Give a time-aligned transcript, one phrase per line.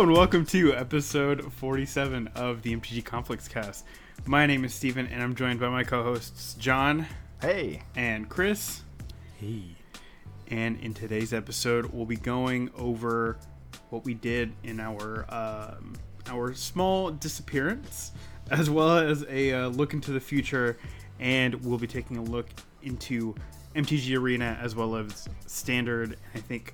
[0.00, 3.84] Hello and welcome to episode 47 of the MTG Conflicts Cast.
[4.24, 7.04] My name is Steven and I'm joined by my co-hosts John
[7.42, 7.82] Hey.
[7.94, 8.80] and Chris.
[9.38, 9.76] Hey.
[10.48, 13.36] And in today's episode, we'll be going over
[13.90, 15.92] what we did in our um,
[16.30, 18.12] our small disappearance,
[18.50, 20.78] as well as a uh, look into the future,
[21.18, 22.48] and we'll be taking a look
[22.80, 23.34] into
[23.76, 26.16] MTG Arena as well as Standard.
[26.34, 26.72] I think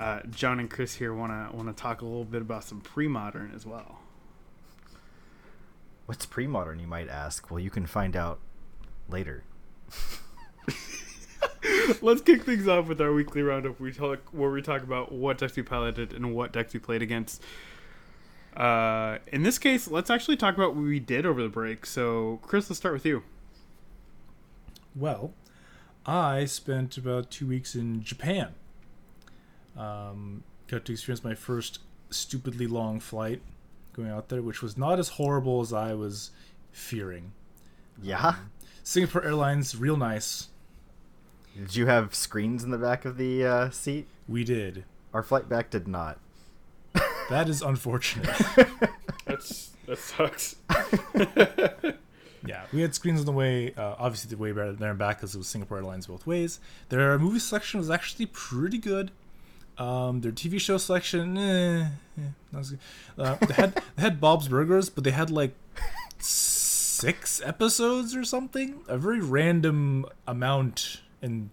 [0.00, 2.80] uh, John and Chris here want to want to talk a little bit about some
[2.80, 3.98] pre-modern as well.
[6.06, 7.50] What's pre-modern, you might ask?
[7.50, 8.40] Well, you can find out
[9.08, 9.44] later.
[12.00, 13.78] Let's kick things off with our weekly roundup.
[13.78, 17.02] We talk where we talk about what decks we piloted and what decks we played
[17.02, 17.42] against.
[18.56, 21.86] Uh, in this case, let's actually talk about what we did over the break.
[21.86, 23.22] So, Chris, let's start with you.
[24.94, 25.34] Well,
[26.06, 28.54] I spent about two weeks in Japan.
[29.80, 31.78] Um, got to experience my first
[32.10, 33.40] stupidly long flight
[33.94, 36.30] going out there, which was not as horrible as I was
[36.70, 37.32] fearing.
[38.02, 38.36] Yeah.
[38.82, 40.48] Singapore Airlines, real nice.
[41.56, 44.06] Did you have screens in the back of the uh, seat?
[44.28, 44.84] We did.
[45.12, 46.18] Our flight back did not.
[47.30, 48.26] That is unfortunate.
[49.24, 50.56] That's that sucks.
[52.44, 53.72] yeah, we had screens on the way.
[53.74, 56.58] Uh, obviously, the way better there and back because it was Singapore Airlines both ways.
[56.88, 59.12] Their movie selection was actually pretty good.
[59.80, 62.78] Um, their TV show selection, eh, eh, not as good.
[63.16, 65.54] Uh, they had they had Bob's Burgers, but they had like
[66.18, 68.82] six episodes or something.
[68.88, 71.48] A very random amount in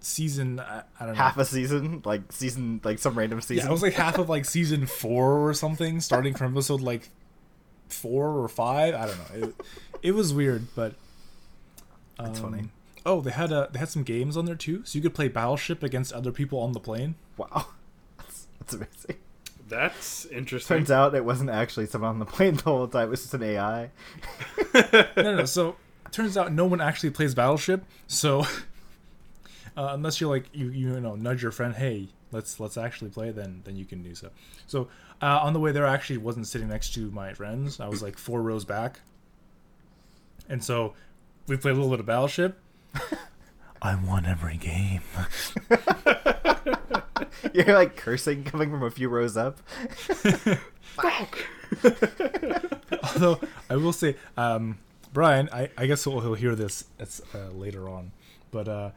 [0.00, 0.60] season.
[0.60, 1.22] I, I don't know.
[1.22, 3.64] Half a season, like season, like some random season.
[3.64, 7.08] Yeah, it was like half of like season four or something, starting from episode like
[7.88, 8.94] four or five.
[8.94, 9.48] I don't know.
[9.48, 9.54] It,
[10.02, 10.92] it was weird, but
[12.18, 12.68] um, That's funny.
[13.06, 15.28] Oh, they had a they had some games on there too, so you could play
[15.28, 17.14] Battleship against other people on the plane.
[17.36, 17.66] Wow,
[18.18, 19.16] that's, that's amazing.
[19.68, 20.76] That's interesting.
[20.76, 23.08] Turns out it wasn't actually someone on the plane the whole time.
[23.08, 23.90] It was just an AI.
[24.74, 25.44] no, no, no.
[25.44, 25.76] So
[26.12, 27.84] turns out no one actually plays Battleship.
[28.06, 28.40] So
[29.76, 33.32] uh, unless you're like you you know nudge your friend, hey, let's let's actually play,
[33.32, 34.30] then then you can do so.
[34.66, 34.88] So
[35.20, 37.80] uh, on the way there, I actually wasn't sitting next to my friends.
[37.80, 39.00] I was like four rows back,
[40.48, 40.94] and so
[41.48, 42.58] we played a little bit of Battleship.
[43.82, 45.02] I won every game.
[47.54, 49.58] You're like cursing coming from a few rows up.
[50.80, 51.38] Fuck.
[53.14, 54.78] Although I will say, um,
[55.12, 58.12] Brian, I, I guess he'll, he'll hear this it's, uh, later on,
[58.50, 58.90] but uh,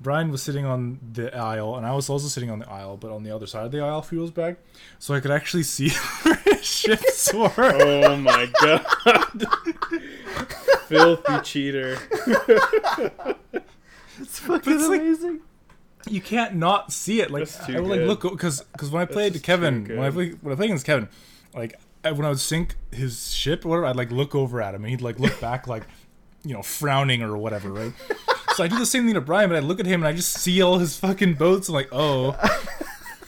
[0.00, 3.10] Brian was sitting on the aisle, and I was also sitting on the aisle, but
[3.10, 4.56] on the other side of the aisle, a few rows back,
[4.98, 5.90] so I could actually see
[6.22, 7.50] where his ships were.
[7.58, 9.46] Oh my god!
[10.86, 11.98] Filthy cheater.
[14.20, 15.40] It's fucking it's like- amazing.
[16.08, 17.30] You can't not see it.
[17.30, 18.08] Like too I would like good.
[18.08, 21.08] look because because when I played Kevin, when I played when I played against Kevin,
[21.54, 21.74] like
[22.04, 24.82] I, when I would sink his ship or whatever, I'd like look over at him,
[24.82, 25.84] and he'd like look back like
[26.44, 27.92] you know frowning or whatever, right?
[28.54, 30.12] so I do the same thing to Brian, but I look at him and I
[30.12, 31.68] just see all his fucking boats.
[31.68, 32.36] I'm like, oh,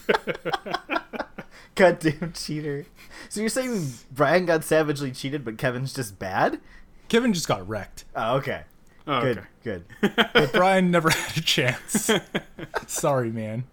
[1.74, 2.86] Goddamn cheater.
[3.28, 6.60] So you're saying Brian got savagely cheated, but Kevin's just bad?
[7.08, 8.62] Kevin just got wrecked, Oh, okay.
[9.06, 9.46] Oh, Good, okay.
[9.62, 9.84] good.
[10.32, 12.10] but Brian never had a chance.
[12.86, 13.64] Sorry, man.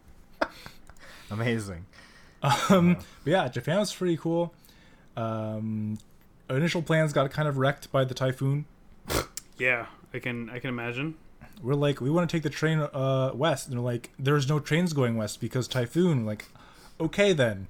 [1.30, 1.86] Amazing.
[2.70, 4.54] Um, but yeah, Japan was pretty cool.
[5.16, 5.98] Um,
[6.50, 8.66] initial plans got kind of wrecked by the typhoon.
[9.58, 11.16] Yeah, I can I can imagine.
[11.62, 14.60] we're like we want to take the train uh west and they're like there's no
[14.60, 16.46] trains going west because typhoon like
[17.00, 17.68] okay then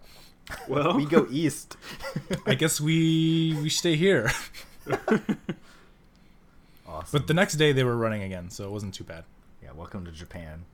[0.67, 1.75] Well, We go east.
[2.45, 4.31] i guess we we stay here
[6.91, 7.19] Awesome.
[7.19, 9.23] but the next day they were running again so it wasn't too bad
[9.63, 10.65] yeah, welcome to Japan.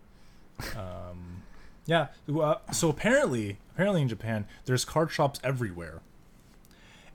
[0.76, 1.44] um
[1.86, 2.08] yeah
[2.42, 6.02] uh, so apparently apparently in japan there's card shops everywhere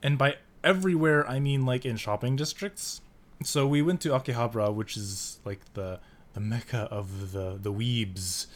[0.03, 3.01] and by everywhere i mean like in shopping districts
[3.43, 5.99] so we went to akihabara which is like the
[6.35, 8.47] the mecca of the the weebs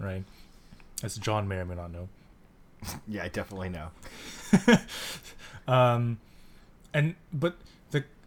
[0.00, 0.24] right
[1.02, 2.08] as john may or may not know
[3.08, 3.88] Yeah, I definitely know.
[5.68, 6.18] um
[6.92, 7.56] and but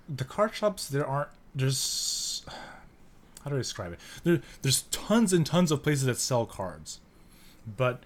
[0.08, 2.46] the the card shops there aren't there's
[3.44, 4.00] how do i describe it?
[4.24, 7.00] There, there's tons and tons of places that sell cards
[7.78, 8.04] but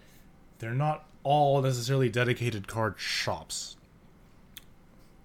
[0.59, 3.75] they're not all necessarily dedicated card shops.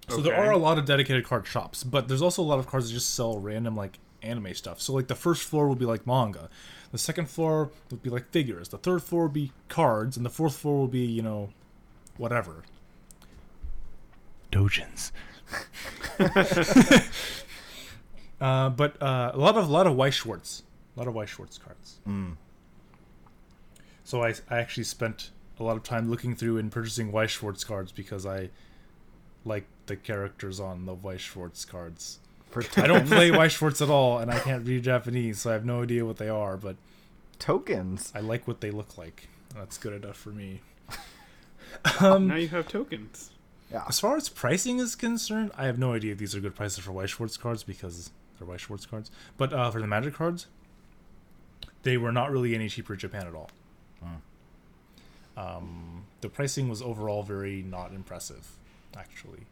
[0.09, 2.67] So there are a lot of dedicated card shops but there's also a lot of
[2.67, 4.81] cards that just sell random like anime stuff.
[4.81, 6.49] So like the first floor would be like manga.
[6.91, 8.69] The second floor would be like figures.
[8.69, 11.49] The third floor would be cards and the fourth floor would be you know
[12.17, 12.63] whatever.
[14.51, 15.11] Dojins
[18.41, 20.63] uh, but uh, a lot of a lot of Weiss Schwarz,
[20.95, 21.99] a lot of Weiss Schwarz cards.
[22.07, 22.35] Mm.
[24.03, 27.63] So I, I actually spent a lot of time looking through and purchasing Weiss Schwarz
[27.63, 28.49] cards because I
[29.43, 32.19] like the characters on the Weiss Schwarz cards.
[32.49, 35.53] For I don't play Weiss Schwarz at all, and I can't read Japanese, so I
[35.53, 36.57] have no idea what they are.
[36.57, 36.77] But
[37.39, 38.11] tokens.
[38.15, 39.27] I like what they look like.
[39.55, 40.61] That's good enough for me.
[42.01, 43.31] now you have tokens.
[43.71, 43.83] Yeah.
[43.87, 46.79] As far as pricing is concerned, I have no idea if these are good prices
[46.79, 49.11] for Weiss Schwarz cards because they're Weiss Schwarz cards.
[49.37, 50.47] But uh, for the Magic cards,
[51.83, 53.49] they were not really any cheaper in Japan at all.
[55.35, 58.57] Um, the pricing was overall very not impressive,
[58.95, 59.45] actually.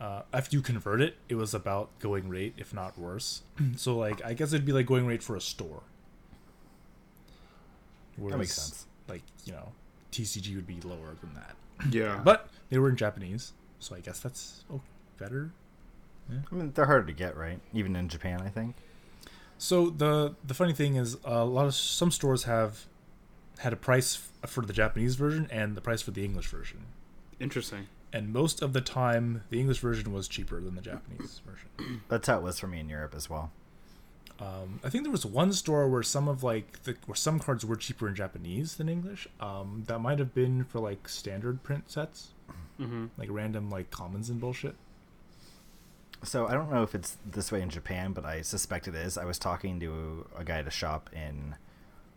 [0.00, 3.42] Uh, after you convert it, it was about going rate, if not worse.
[3.76, 5.82] so, like, I guess it'd be like going rate for a store.
[8.32, 8.86] That makes sense.
[9.08, 9.72] Like, you know,
[10.12, 11.54] TCG would be lower than that.
[11.90, 12.20] Yeah.
[12.22, 14.80] But they were in Japanese, so I guess that's oh,
[15.18, 15.52] better.
[16.30, 17.58] I mean, they're harder to get, right?
[17.72, 18.76] Even in Japan, I think.
[19.58, 22.86] So the the funny thing is, a lot of some stores have
[23.58, 24.16] had a price
[24.46, 26.86] for the Japanese version and the price for the English version,
[27.38, 27.88] Interesting.
[28.12, 32.00] and most of the time, the English version was cheaper than the Japanese version.
[32.08, 33.50] That's how it was for me in Europe as well.
[34.40, 37.64] Um, I think there was one store where some of like the where some cards
[37.66, 39.28] were cheaper in Japanese than English.
[39.38, 42.28] Um, that might have been for like standard print sets,
[42.80, 43.06] Mm-hmm.
[43.18, 44.74] like random like commons and bullshit.
[46.22, 49.16] So I don't know if it's this way in Japan, but I suspect it is.
[49.18, 51.56] I was talking to a guy at a shop in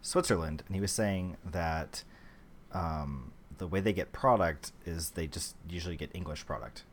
[0.01, 2.03] Switzerland, and he was saying that
[2.73, 6.83] um, the way they get product is they just usually get English product,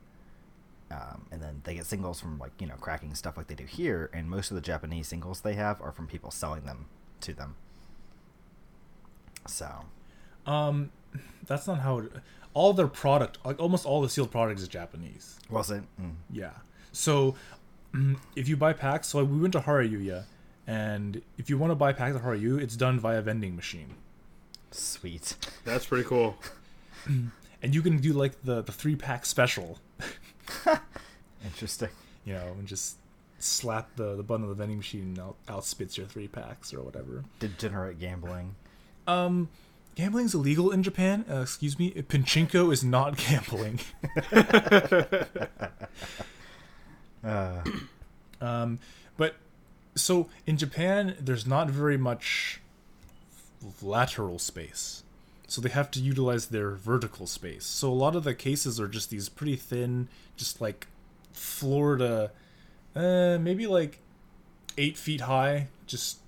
[0.90, 3.64] um, and then they get singles from like you know cracking stuff like they do
[3.64, 4.10] here.
[4.12, 6.86] And most of the Japanese singles they have are from people selling them
[7.22, 7.54] to them.
[9.46, 9.84] So
[10.46, 10.90] Um,
[11.46, 12.12] that's not how it.
[12.52, 15.38] All their product, like almost all the sealed product, is Japanese.
[15.48, 15.82] was it?
[16.00, 16.14] Mm.
[16.30, 16.50] Yeah.
[16.92, 17.36] So
[17.94, 20.24] mm, if you buy packs, so we went to Hareruya,
[20.66, 23.94] and if you want to buy packs at Hareruya, it's done via vending machine,
[24.72, 25.36] Sweet.
[25.64, 26.36] That's pretty cool.
[27.06, 29.78] and you can do like the the three pack special,
[31.44, 31.88] Interesting.
[32.24, 32.96] you know, and just
[33.38, 36.74] slap the the button of the vending machine and out, out spits your three packs
[36.74, 37.24] or whatever.
[37.38, 38.54] Degenerate gambling.
[39.06, 39.48] Um,
[39.94, 41.24] gambling is illegal in Japan.
[41.30, 43.80] Uh, excuse me, pachinko is not gambling.
[47.22, 47.62] Uh,
[48.40, 48.78] Um,
[49.18, 49.34] but
[49.94, 52.62] so in Japan, there's not very much
[53.82, 55.02] lateral space,
[55.50, 57.66] so they have to utilize their vertical space.
[57.66, 60.06] So a lot of the cases are just these pretty thin,
[60.36, 60.86] just like
[61.32, 62.30] Florida,
[62.94, 63.98] uh, maybe like
[64.78, 66.18] eight feet high, just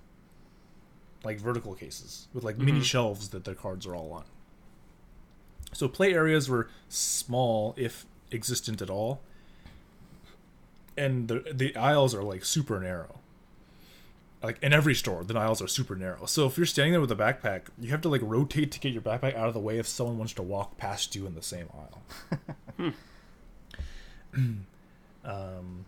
[1.23, 4.25] like vertical cases with like mini shelves that their cards are all on.
[5.73, 9.21] So play areas were small, if existent at all,
[10.97, 13.21] and the the aisles are like super narrow.
[14.43, 16.27] Like in every store, the aisles are super narrow.
[16.27, 18.93] So if you're standing there with a backpack, you have to like rotate to get
[18.93, 21.43] your backpack out of the way if someone wants to walk past you in the
[21.43, 22.93] same aisle.
[25.25, 25.85] um,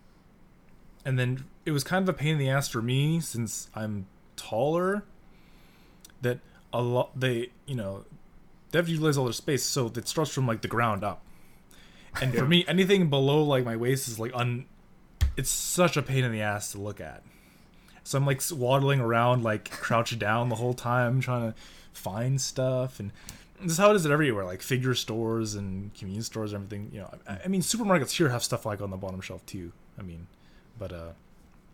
[1.03, 4.07] and then it was kind of a pain in the ass for me since I'm
[4.37, 5.03] taller.
[6.21, 6.39] That
[6.71, 8.05] a lot they you know
[8.71, 11.21] they have to utilize all their space, so it starts from like the ground up.
[12.21, 14.65] And for me, anything below like my waist is like un.
[15.35, 17.21] It's such a pain in the ass to look at.
[18.05, 21.57] So I'm like waddling around, like crouched down the whole time, trying to
[21.91, 23.11] find stuff, and
[23.59, 26.91] this is how it is at everywhere, like figure stores and convenience stores, and everything.
[26.93, 29.71] You know, I, I mean, supermarkets here have stuff like on the bottom shelf too.
[29.97, 30.27] I mean,
[30.77, 31.09] but uh,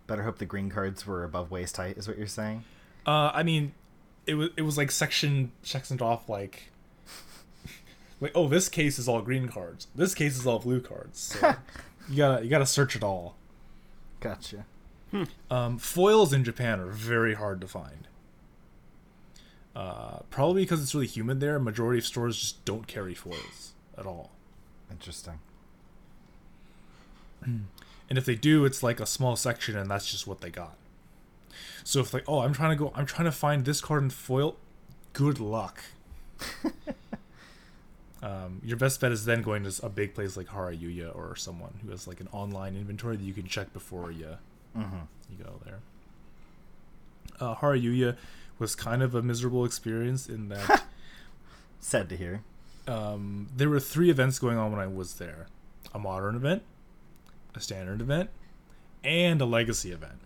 [0.08, 2.64] better hope the green cards were above waist height, is what you're saying.
[3.06, 3.74] Uh, I mean,
[4.26, 6.72] it was it was like section sectioned off like
[8.22, 11.20] like oh this case is all green cards, this case is all blue cards.
[11.20, 11.56] So
[12.10, 13.36] you gotta you gotta search it all.
[14.22, 14.66] Gotcha.
[15.50, 18.08] Um, foils in Japan are very hard to find.
[19.76, 21.60] Uh, probably because it's really humid there.
[21.60, 24.32] Majority of stores just don't carry foils at all.
[24.90, 25.40] Interesting.
[28.10, 30.76] And if they do, it's like a small section, and that's just what they got.
[31.86, 34.10] So if like, oh, I'm trying to go, I'm trying to find this card in
[34.10, 34.58] foil.
[35.14, 35.82] Good luck.
[38.22, 41.80] um, your best bet is then going to a big place like Hareruya or someone
[41.82, 44.36] who has like an online inventory that you can check before you
[44.78, 44.98] Mm-hmm.
[45.30, 45.80] you go there.
[47.40, 48.16] Uh, Hareruya
[48.60, 50.84] was kind of a miserable experience in that
[51.80, 52.42] Sad to hear.
[52.88, 55.48] um, there were three events going on when I was there:
[55.94, 56.62] a modern event,
[57.56, 58.30] a standard event,
[59.04, 60.20] and a legacy event.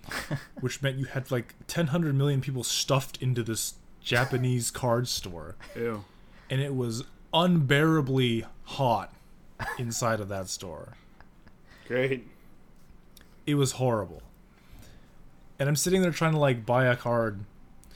[0.60, 5.54] which meant you had like 10 100 million people stuffed into this Japanese card store,
[5.76, 6.04] Ew.
[6.48, 9.12] and it was unbearably hot
[9.78, 10.94] inside of that store.
[11.86, 12.26] Great.
[13.50, 14.22] It was horrible.
[15.58, 17.44] And I'm sitting there trying to like buy a card.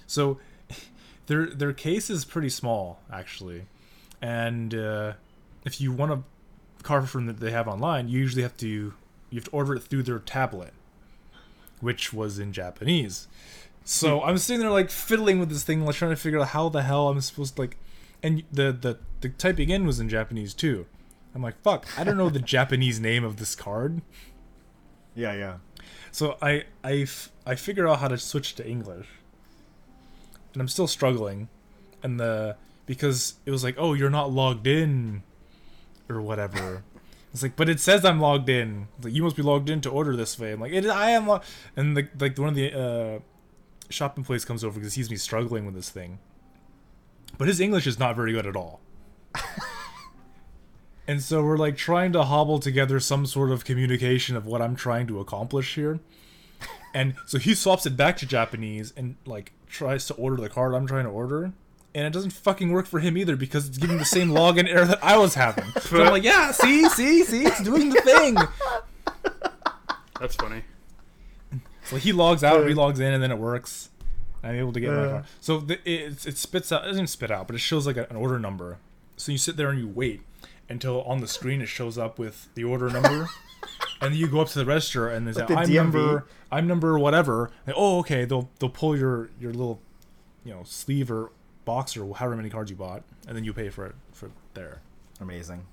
[0.06, 0.38] So
[1.26, 3.62] their their case is pretty small actually,
[4.20, 5.12] and uh,
[5.64, 6.22] if you want a
[6.82, 8.94] card from that they have online, you usually have to you
[9.34, 10.74] have to order it through their tablet,
[11.80, 13.28] which was in Japanese.
[13.84, 16.68] So I'm sitting there like fiddling with this thing, like trying to figure out how
[16.68, 17.76] the hell I'm supposed to like,
[18.22, 20.86] and the the the typing in was in Japanese too.
[21.34, 24.02] I'm like, fuck, I don't know the Japanese name of this card.
[25.14, 25.56] Yeah, yeah.
[26.12, 29.06] So I I f- I figure out how to switch to English,
[30.52, 31.48] and I'm still struggling,
[32.02, 32.56] and the
[32.86, 35.22] because it was like, oh, you're not logged in,
[36.08, 36.82] or whatever.
[37.32, 38.86] It's like, but it says I'm logged in.
[38.96, 40.52] It's like you must be logged in to order this way.
[40.52, 41.26] I'm like, it, I am.
[41.26, 41.40] Lo-.
[41.74, 43.18] And the, like one of the uh,
[43.90, 46.20] shopping place comes over because he sees me struggling with this thing.
[47.36, 48.80] But his English is not very good at all.
[51.06, 54.74] and so we're like trying to hobble together some sort of communication of what I'm
[54.76, 56.00] trying to accomplish here.
[56.96, 60.74] And so he swaps it back to Japanese and like tries to order the card
[60.74, 61.52] I'm trying to order.
[61.92, 64.84] And it doesn't fucking work for him either because it's giving the same login error
[64.84, 65.64] that I was having.
[65.80, 68.36] So I'm like, yeah, see, see, see, it's doing the thing.
[70.20, 70.62] That's funny.
[71.86, 73.90] So he logs out, relogs in, and then it works.
[74.44, 75.24] I'm able to get my card.
[75.40, 78.06] So the, it, it spits out, it doesn't spit out, but it shows like a,
[78.08, 78.78] an order number.
[79.16, 80.20] So you sit there and you wait
[80.68, 83.28] until on the screen it shows up with the order number.
[84.00, 85.74] and then you go up to the register and there's Like a, the I'm DMV.
[85.74, 87.50] number I'm number whatever.
[87.66, 88.24] And, oh, okay.
[88.24, 89.80] They'll they'll pull your your little
[90.44, 91.30] you know sleeve or
[91.64, 94.80] box or however many cards you bought, and then you pay for it for there.
[95.20, 95.64] Amazing.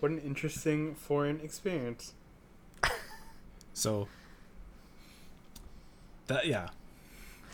[0.00, 2.12] What an interesting foreign experience.
[3.74, 4.06] So
[6.26, 6.68] that yeah,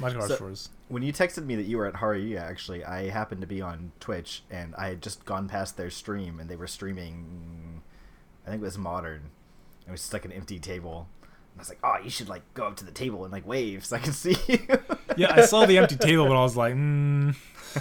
[0.01, 0.71] Magic Arts So-.
[0.89, 3.93] When you texted me that you were at Hareruya, actually, I happened to be on
[4.01, 7.83] Twitch, and I had just gone past their stream, and they were streaming.
[8.47, 9.31] I think it was Modern.
[9.87, 11.09] It was just like an empty table.
[11.23, 13.47] And I was like, "Oh, you should like go up to the table and like
[13.47, 14.59] wave so I can see you."
[15.17, 17.35] Yeah, I saw the empty table, but I was like, mm.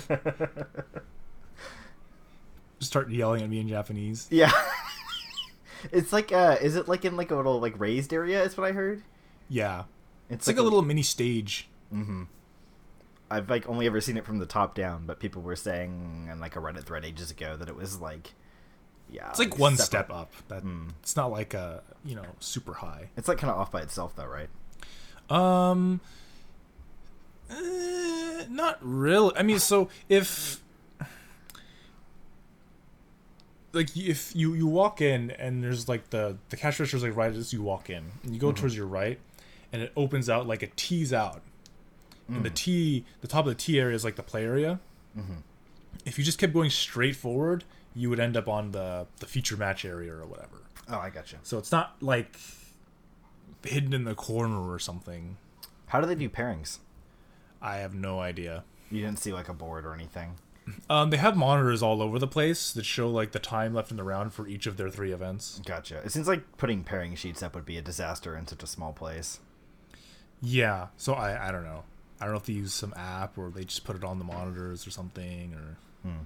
[2.79, 4.27] Just start yelling at me in Japanese.
[4.31, 4.51] yeah.
[5.91, 8.43] it's like, uh, is it like in like a little like raised area?
[8.43, 9.03] Is what I heard.
[9.50, 9.83] Yeah,
[10.29, 11.69] It's, it's like a little mini stage.
[11.94, 12.24] Mm-hmm.
[13.29, 16.39] I've like only ever seen it from the top down, but people were saying in
[16.39, 18.34] like a Reddit thread ages ago that it was like,
[19.10, 19.86] yeah, It's like one separate.
[19.86, 20.32] step up.
[20.48, 20.89] That Mm.
[21.01, 23.10] it's not like a you know super high.
[23.17, 24.50] It's like kind of off by itself, though, right?
[25.29, 26.00] Um,
[27.50, 29.36] eh, not really.
[29.36, 30.62] I mean, so if
[33.74, 37.34] like if you you walk in and there's like the the cash register's like right
[37.34, 39.20] as you walk in, and you go towards your right,
[39.74, 41.41] and it opens out like it tees out,
[42.27, 44.79] and the T the top of the T area is like the play area.
[46.05, 47.63] If you just kept going straight forward,
[47.96, 50.62] you would end up on the the feature match area or whatever.
[50.89, 51.38] Oh, I gotcha.
[51.43, 52.38] So it's not like
[53.63, 55.38] hidden in the corner or something.
[55.88, 56.79] How do they do pairings?
[57.62, 58.63] I have no idea.
[58.91, 60.36] You didn't see like a board or anything.
[60.89, 63.98] Um, they have monitors all over the place that show like the time left in
[63.98, 65.62] the round for each of their three events.
[65.65, 66.01] Gotcha.
[66.03, 68.91] It seems like putting pairing sheets up would be a disaster in such a small
[68.91, 69.39] place.
[70.41, 71.84] Yeah, so I I don't know.
[72.19, 74.25] I don't know if they use some app or they just put it on the
[74.25, 75.77] monitors or something or
[76.09, 76.24] Hmm.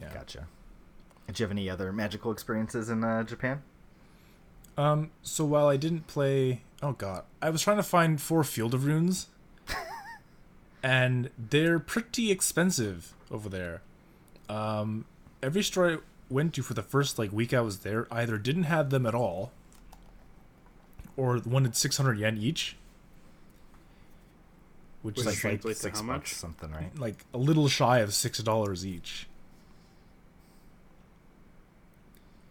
[0.00, 0.12] yeah.
[0.12, 0.46] Gotcha.
[1.26, 3.62] Did you have any other magical experiences in uh, Japan?
[4.76, 8.74] Um, so while I didn't play, oh god, I was trying to find four Field
[8.74, 9.28] of Ruins,
[10.82, 13.82] and they're pretty expensive over there.
[14.48, 15.04] Um,
[15.42, 15.96] every store I
[16.28, 19.14] went to for the first like week I was there either didn't have them at
[19.14, 19.52] all,
[21.16, 22.76] or wanted six hundred yen each,
[25.04, 26.34] which Which is like translates to Six how bucks much?
[26.34, 26.98] something, right?
[26.98, 29.28] like a little shy of six dollars each.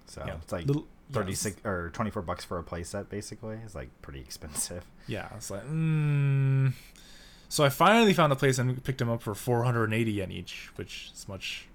[0.05, 3.09] So Yeah, it's like little- yeah, thirty six or twenty four bucks for a playset.
[3.09, 4.85] Basically, is like pretty expensive.
[5.05, 6.71] Yeah, it's like, mm.
[7.49, 11.11] So I finally found a place and picked them up for 480 yen each, which
[11.13, 11.67] is much,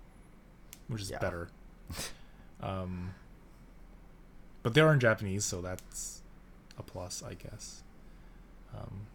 [0.87, 1.19] which is Yeah.
[1.19, 1.51] better.
[2.63, 3.13] um,
[4.63, 6.23] but they are in Japanese, so that's
[6.79, 7.83] a plus, I guess.
[8.75, 9.09] Um,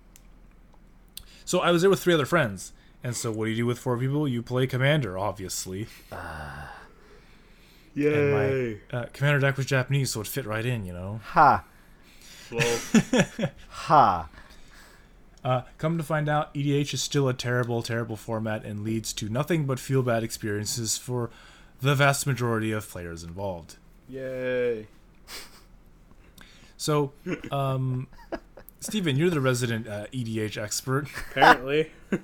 [1.46, 2.74] so I was there with three other friends,
[3.04, 4.28] and so what do you do with four people?
[4.28, 5.88] You play Commander, obviously.
[6.12, 8.80] And Yay!
[8.92, 11.20] my uh, Commander deck was Japanese, so it fit right in, you know.
[11.24, 11.64] Ha
[13.70, 14.30] ha.
[15.44, 19.28] Uh, come to find out, EDH is still a terrible, terrible format and leads to
[19.28, 21.30] nothing but feel bad experiences for
[21.82, 23.76] the vast majority of players involved.
[24.08, 24.88] Yay!
[26.78, 27.12] So,
[27.52, 28.08] um,
[28.84, 31.08] Steven, you're the resident uh, EDH expert.
[31.32, 31.92] Apparently,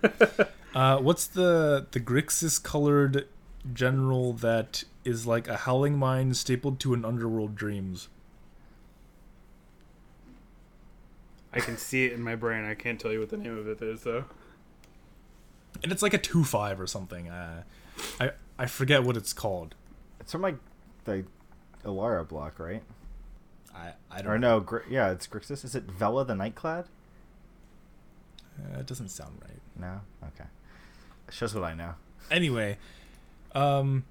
[0.75, 3.27] Uh, what's the the Grixis colored
[3.73, 8.07] general that is like a howling mind stapled to an underworld dreams?
[11.51, 12.65] I can see it in my brain.
[12.65, 14.25] I can't tell you what the name of it is though.
[15.81, 17.27] and it's like a two five or something.
[17.29, 17.63] Uh,
[18.19, 19.73] I I forget what it's called.
[20.19, 20.57] It's from like
[21.05, 21.25] the
[21.83, 22.83] Alara block, right?
[23.79, 24.31] I I don't.
[24.31, 25.63] Or no, Gr- yeah, it's Grixis.
[25.63, 26.86] Is it Vela the Nightclad?
[28.59, 29.59] Uh, it doesn't sound right.
[29.79, 30.50] No, okay.
[31.31, 31.93] Shows what I know.
[32.29, 32.77] Anyway,
[33.55, 34.03] um,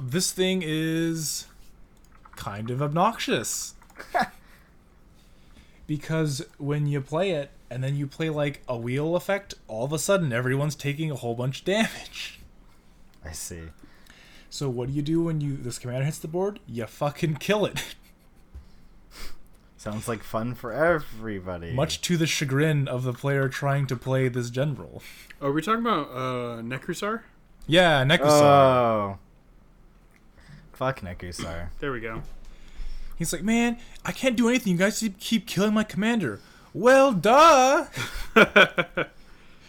[0.00, 1.46] this thing is
[2.36, 3.74] kind of obnoxious
[5.86, 9.92] because when you play it and then you play like a wheel effect, all of
[9.92, 12.40] a sudden everyone's taking a whole bunch of damage.
[13.24, 13.62] I see.
[14.50, 16.60] So what do you do when you this commander hits the board?
[16.66, 17.96] You fucking kill it.
[19.90, 21.72] Sounds like fun for everybody.
[21.72, 25.02] Much to the chagrin of the player trying to play this general.
[25.40, 27.22] Are we talking about uh, Nekusar?
[27.66, 28.18] Yeah, Nekusar.
[28.42, 29.18] Oh.
[30.74, 31.68] Fuck Nekusar.
[31.80, 32.22] There we go.
[33.16, 34.72] He's like, man, I can't do anything.
[34.72, 36.40] You guys keep- keep killing my commander.
[36.74, 37.86] Well, duh.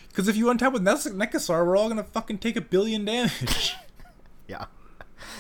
[0.09, 3.73] Because if you untap with Nes- Nekusar, we're all gonna fucking take a billion damage.
[4.49, 4.65] Yeah.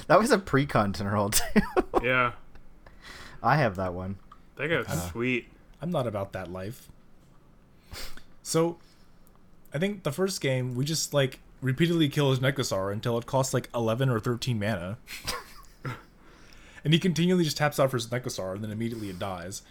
[0.07, 1.43] That was a pre-con roll too.
[2.01, 2.33] Yeah,
[3.43, 4.17] I have that one.
[4.59, 5.47] That guy's sweet.
[5.81, 6.89] I'm not about that life.
[8.43, 8.77] So,
[9.73, 13.53] I think the first game we just like repeatedly kill his Nekusar until it costs
[13.53, 14.97] like 11 or 13 mana.
[16.83, 19.61] and he continually just taps out for his Nekusar and then immediately it dies.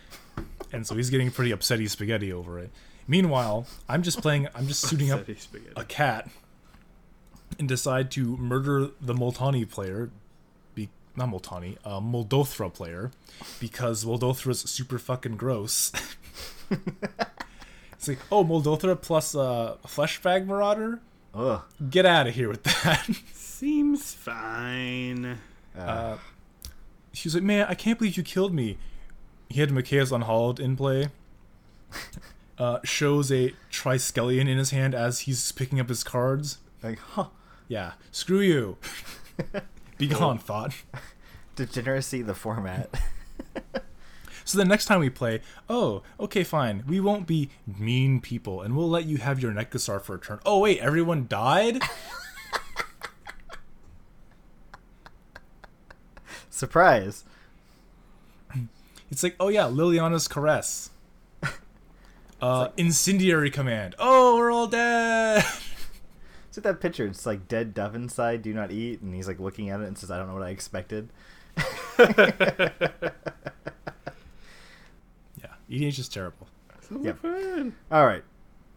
[0.73, 2.71] And so he's getting pretty upsetty spaghetti over it.
[3.07, 5.26] Meanwhile, I'm just playing, I'm just suiting up
[5.76, 6.30] a cat
[7.59, 10.11] and decide to murder the Multani player,
[11.19, 13.11] not Multani, uh, Muldrotha player,
[13.61, 15.93] because Muldrotha's super fucking gross.
[17.93, 21.01] it's like, oh, Muldrotha plus uh, Fleshbag Marauder?
[21.35, 21.63] Ugh.
[21.91, 23.09] Get out of here with that.
[23.33, 25.39] Seems fine.
[25.77, 26.17] uh,
[27.13, 28.79] she was like, man, I can't believe you killed me.
[29.49, 31.09] He had Mikaeus Unhallowed in play.
[32.59, 36.59] Uh, shows a Triskelion in his hand as he's picking up his cards.
[36.83, 37.29] Like, huh.
[37.69, 38.79] Yeah, screw you.
[39.97, 40.75] Be gone, thought.
[41.66, 42.90] Degeneracy the format.
[44.49, 46.83] So the next time we play, oh, okay, fine.
[46.87, 50.38] We won't be mean people, and we'll let you have your Nekusar for a turn.
[50.47, 51.83] Oh wait, everyone died.
[56.49, 57.25] Surprise.
[59.11, 60.88] It's like, oh yeah, Liliana's caress.
[62.40, 63.97] Uh, incendiary command.
[63.99, 65.44] Oh, we're all dead.
[66.53, 67.05] See that picture?
[67.05, 69.99] It's like dead dove inside, do not eat, and he's like looking at it and
[69.99, 71.09] says, "I don't know what I expected."
[75.41, 76.49] Yeah, EDH is just terrible.
[76.81, 77.19] Sounds Yep.
[77.23, 77.73] like.
[77.91, 78.25] All right.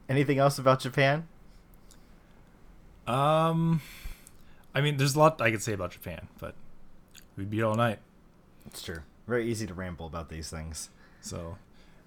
[0.10, 1.28] Anything else about Japan?
[3.08, 3.82] Um,
[4.76, 6.56] I mean, there's a lot I could say about Japan, but
[7.38, 8.00] we'd be here all night.
[8.68, 9.00] It's true.
[9.28, 10.90] Very easy to ramble about these things.
[11.22, 11.58] So,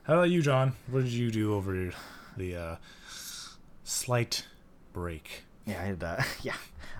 [0.04, 0.74] how about you, John?
[0.90, 1.92] What did you do over
[2.36, 2.76] the uh,
[3.84, 4.46] slight
[4.92, 5.44] break?
[5.66, 6.04] Yeah, I.
[6.04, 6.56] Uh, yeah,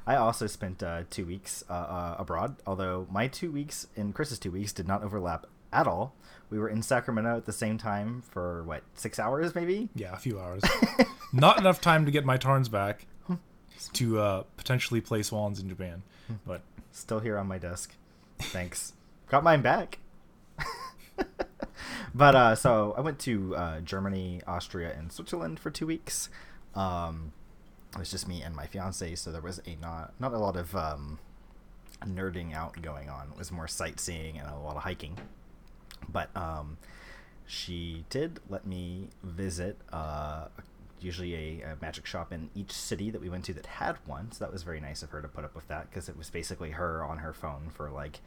[0.06, 2.56] I also spent uh, two weeks uh, uh, abroad.
[2.66, 6.14] Although my two weeks and Chris's two weeks did not overlap at all.
[6.50, 9.88] We were in Sacramento at the same time for what six hours, maybe.
[9.94, 10.62] Yeah, a few hours.
[11.32, 13.06] Not enough time to get my Tarns back
[13.94, 16.04] to uh, potentially play Swans in Japan,
[16.46, 16.62] but
[16.94, 17.92] Still here on my desk.
[18.38, 18.92] Thanks.
[19.28, 19.98] Got mine back.
[22.14, 26.28] but uh, so I went to uh, Germany, Austria, and Switzerland for two weeks.
[26.76, 27.32] Um,
[27.94, 30.56] it was just me and my fiance, so there was a not not a lot
[30.56, 31.18] of um,
[32.04, 33.28] nerding out going on.
[33.32, 35.16] It was more sightseeing and a lot of hiking.
[36.08, 36.76] But um,
[37.46, 40.46] she did let me visit uh,
[41.00, 44.32] usually a, a magic shop in each city that we went to that had one.
[44.32, 46.30] So that was very nice of her to put up with that because it was
[46.30, 48.20] basically her on her phone for like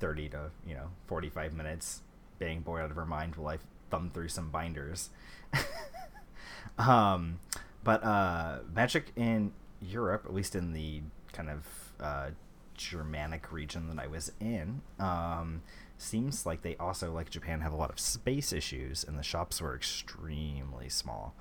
[0.00, 2.02] 30 to, you know, 45 minutes
[2.38, 3.58] being bored out of her mind while I
[3.90, 5.10] thumb through some binders.
[6.78, 7.40] um,
[7.84, 11.66] but uh, magic in Europe, at least in the kind of
[12.00, 12.30] uh,
[12.74, 15.62] Germanic region that I was in, um,
[15.96, 19.60] seems like they also, like Japan, have a lot of space issues, and the shops
[19.60, 21.34] were extremely small.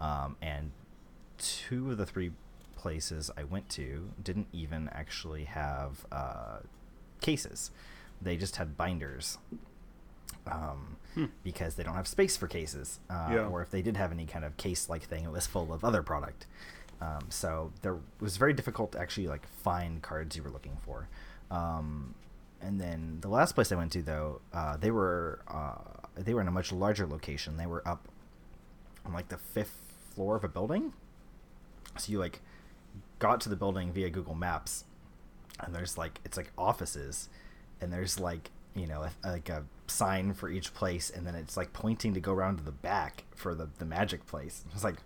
[0.00, 0.72] Um, and
[1.38, 2.32] two of the three
[2.76, 6.58] places I went to didn't even actually have uh,
[7.20, 7.70] cases;
[8.20, 9.38] they just had binders.
[10.46, 10.96] Um,
[11.44, 13.46] because they don't have space for cases, uh, Yeah.
[13.46, 16.02] or if they did have any kind of case-like thing, it was full of other
[16.02, 16.46] product.
[17.00, 21.08] Um, so there was very difficult to actually like find cards you were looking for.
[21.50, 22.14] Um,
[22.60, 25.78] and then the last place I went to though, uh, they were uh,
[26.14, 27.56] they were in a much larger location.
[27.56, 28.06] They were up
[29.04, 29.76] on like the fifth
[30.14, 30.92] floor of a building.
[31.98, 32.40] So you like
[33.18, 34.84] got to the building via Google Maps,
[35.60, 37.28] and there's like it's like offices,
[37.80, 41.56] and there's like you know a, like a sign for each place, and then it's
[41.56, 44.64] like pointing to go around to the back for the the magic place.
[44.74, 44.96] It's like,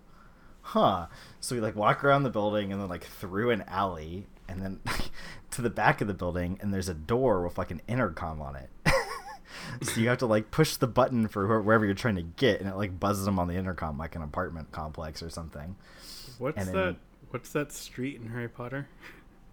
[0.61, 1.07] huh.
[1.39, 4.79] So we like walk around the building and then like through an alley and then
[5.51, 8.55] to the back of the building and there's a door with like an intercom on
[8.55, 8.69] it.
[9.81, 12.69] so you have to like push the button for wherever you're trying to get and
[12.69, 15.75] it like buzzes them on the intercom like an apartment complex or something.
[16.37, 16.95] What's And then- that?
[17.29, 18.87] What's that street in Harry Potter?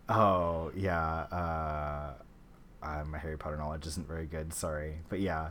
[0.09, 2.12] Oh yeah, uh,
[2.85, 4.53] uh, my Harry Potter knowledge isn't very good.
[4.53, 5.51] Sorry, but yeah,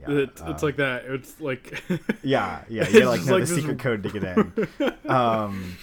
[0.00, 1.04] yeah, it's, it's uh, like that.
[1.06, 1.82] It's like
[2.22, 2.88] yeah, yeah.
[2.90, 4.52] You like know like the secret code to get in.
[5.10, 5.76] um,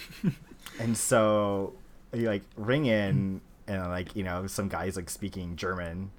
[0.78, 1.74] and so
[2.12, 6.10] you like ring in, and like you know some guys like speaking German,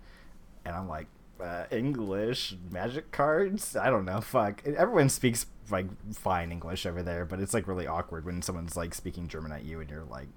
[0.66, 1.08] and I'm like
[1.42, 3.76] uh, English magic cards.
[3.76, 4.22] I don't know.
[4.22, 4.66] Fuck.
[4.66, 8.94] Everyone speaks like fine English over there, but it's like really awkward when someone's like
[8.94, 10.28] speaking German at you, and you're like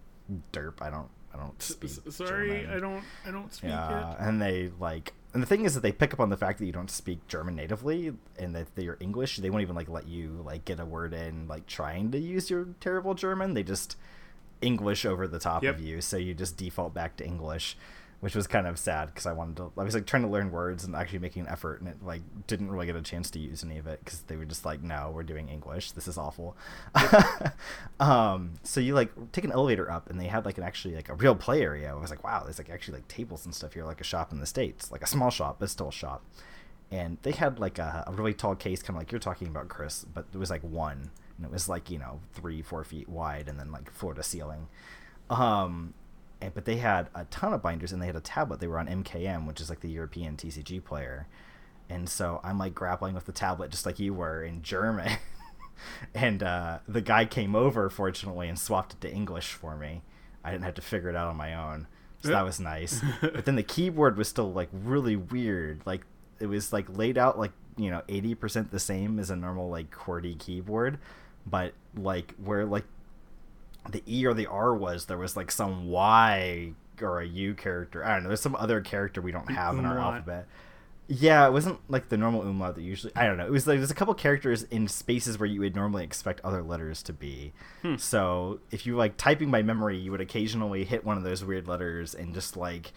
[0.52, 0.82] derp.
[0.82, 1.08] I don't.
[1.34, 1.90] I don't speak.
[1.90, 2.76] s- Sorry, German.
[2.76, 3.04] I don't.
[3.26, 4.16] I don't speak Yeah, it.
[4.20, 6.66] and they like, and the thing is that they pick up on the fact that
[6.66, 9.38] you don't speak German natively, and that you're English.
[9.38, 12.50] They won't even like let you like get a word in, like trying to use
[12.50, 13.54] your terrible German.
[13.54, 13.96] They just
[14.62, 15.74] English over the top Yep.
[15.74, 17.76] of you, so you just default back to English,
[18.24, 19.70] which was kind of sad because I wanted to.
[19.76, 22.22] I was like trying to learn words and actually making an effort, and it like
[22.46, 24.82] didn't really get a chance to use any of it because they were just like,
[24.82, 25.90] "No, we're doing English.
[25.92, 26.56] This is awful."
[28.00, 31.10] um, so you like take an elevator up, and they had like an actually like
[31.10, 31.90] a real play area.
[31.90, 34.32] I was like, "Wow, there's like actually like tables and stuff here, like a shop
[34.32, 36.24] in the states, like a small shop, but still a shop."
[36.90, 39.68] And they had like a, a really tall case, kind of like you're talking about,
[39.68, 43.06] Chris, but it was like one, and it was like you know three, four feet
[43.06, 44.68] wide, and then like floor to ceiling.
[45.28, 45.92] Um,
[46.40, 48.60] and, but they had a ton of binders and they had a tablet.
[48.60, 51.26] They were on MKM, which is like the European TCG player.
[51.88, 55.12] And so I'm like grappling with the tablet just like you were in German.
[56.14, 60.02] and uh, the guy came over, fortunately, and swapped it to English for me.
[60.42, 61.86] I didn't have to figure it out on my own.
[62.22, 63.02] So that was nice.
[63.20, 65.82] but then the keyboard was still like really weird.
[65.84, 66.06] Like
[66.40, 69.90] it was like laid out like, you know, 80% the same as a normal like
[69.90, 70.98] QWERTY keyboard.
[71.46, 72.84] But like where like
[73.90, 78.04] the E or the R was, there was like some Y or a U character.
[78.04, 78.28] I don't know.
[78.28, 80.46] There's some other character we don't have in our alphabet.
[81.06, 83.12] Yeah, it wasn't like the normal umlaut that usually.
[83.14, 83.44] I don't know.
[83.44, 86.62] It was like there's a couple characters in spaces where you would normally expect other
[86.62, 87.52] letters to be.
[87.82, 87.96] Hmm.
[87.96, 91.68] So if you like typing by memory, you would occasionally hit one of those weird
[91.68, 92.92] letters and just like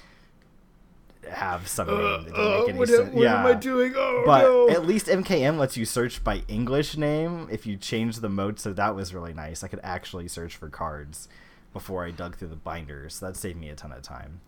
[1.31, 3.13] have some name that didn't make any what sense.
[3.13, 3.39] what yeah.
[3.39, 3.93] am I doing?
[3.95, 4.69] Oh But no!
[4.69, 8.73] at least MKM lets you search by English name if you change the mode, so
[8.73, 9.63] that was really nice.
[9.63, 11.27] I could actually search for cards
[11.73, 13.15] before I dug through the binders.
[13.15, 14.41] So that saved me a ton of time.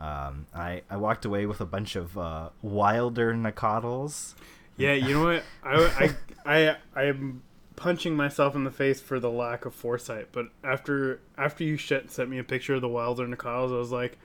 [0.00, 4.34] Um, I, I walked away with a bunch of uh, wilder Nacatls.
[4.76, 5.44] Yeah, you know what?
[5.62, 6.14] I,
[6.44, 7.42] I, I, I'm
[7.76, 10.28] punching myself in the face for the lack of foresight.
[10.32, 13.92] But after after you sh- sent me a picture of the Wilder Nacatls, I was
[13.92, 14.18] like,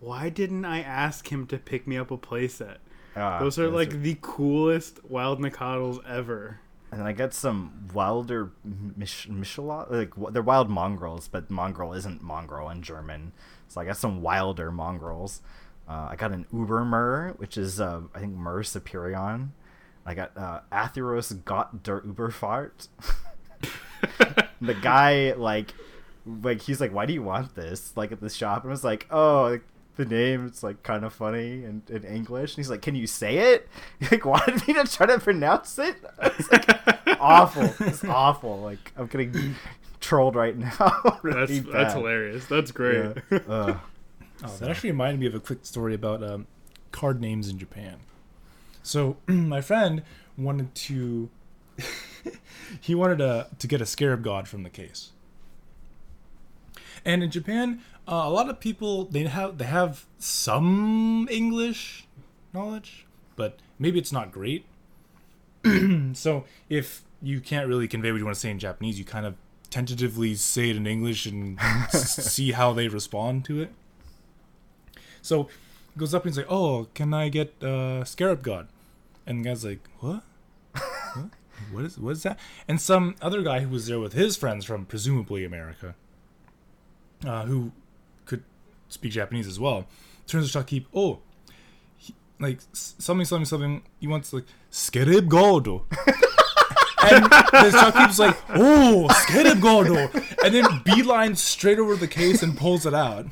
[0.00, 2.78] why didn't I ask him to pick me up a playset?
[3.14, 6.60] Uh, Those are like the coolest Wild Nacatls ever.
[6.92, 12.20] And I got some wilder Mich- Michelot, like w- they're wild mongrels, but mongrel isn't
[12.22, 13.32] mongrel in German.
[13.68, 15.40] So I got some wilder mongrels.
[15.88, 19.50] Uh, I got an Ubermer, which is uh, I think Mer Superion.
[20.06, 22.88] I got uh, Athreos Gott der Uberfart.
[24.60, 25.74] the guy like
[26.26, 27.96] like he's like, why do you want this?
[27.96, 29.58] Like at the shop, and I was like, oh,
[29.96, 32.52] the name it's like kind of funny in, in English.
[32.52, 33.68] And he's like, can you say it?
[34.00, 35.96] He like wanted me to try to pronounce it.
[36.20, 37.86] I was like, awful.
[37.86, 38.60] It's awful.
[38.60, 39.54] Like I'm getting
[40.00, 40.70] trolled right now.
[41.04, 41.96] That's Really that's bad.
[41.96, 42.46] hilarious.
[42.46, 43.16] That's great.
[43.30, 43.38] Yeah.
[43.48, 43.78] Ugh.
[44.42, 46.46] Oh, that actually reminded me of a quick story about um,
[46.92, 47.96] card names in Japan.
[48.82, 50.02] So my friend
[50.38, 51.28] wanted to
[52.80, 55.10] he wanted to to get a scarab god from the case.
[57.04, 62.06] And in Japan, uh, a lot of people they have they have some English
[62.52, 64.64] knowledge, but maybe it's not great.
[66.14, 69.26] so if you can't really convey what you want to say in Japanese, you kind
[69.26, 69.34] of
[69.70, 71.58] tentatively say it in English and
[71.90, 73.72] see how they respond to it.
[75.22, 75.44] So
[75.94, 78.68] he goes up and he's like, "Oh, can I get uh, Scarab God?"
[79.26, 80.22] And the guy's like, "What?
[80.72, 81.30] what?
[81.72, 84.64] What is what is that?" And some other guy who was there with his friends
[84.64, 85.94] from presumably America,
[87.24, 87.72] uh, who
[88.90, 89.86] speak Japanese as well,
[90.26, 91.20] turns to Shakib, "Oh,
[91.96, 93.82] he, like something, something, something.
[93.98, 95.66] He wants like Scarab God."
[97.02, 99.86] and then Shakib's like, "Oh, Scarab God,"
[100.44, 103.26] and then beelines straight over the case and pulls it out.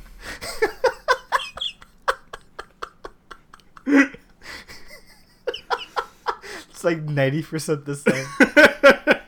[6.69, 8.25] It's like ninety percent the same.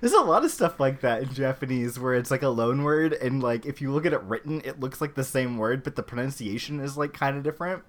[0.00, 3.12] There's a lot of stuff like that in Japanese where it's like a loan word,
[3.12, 5.96] and like if you look at it written, it looks like the same word, but
[5.96, 7.82] the pronunciation is like kind of different.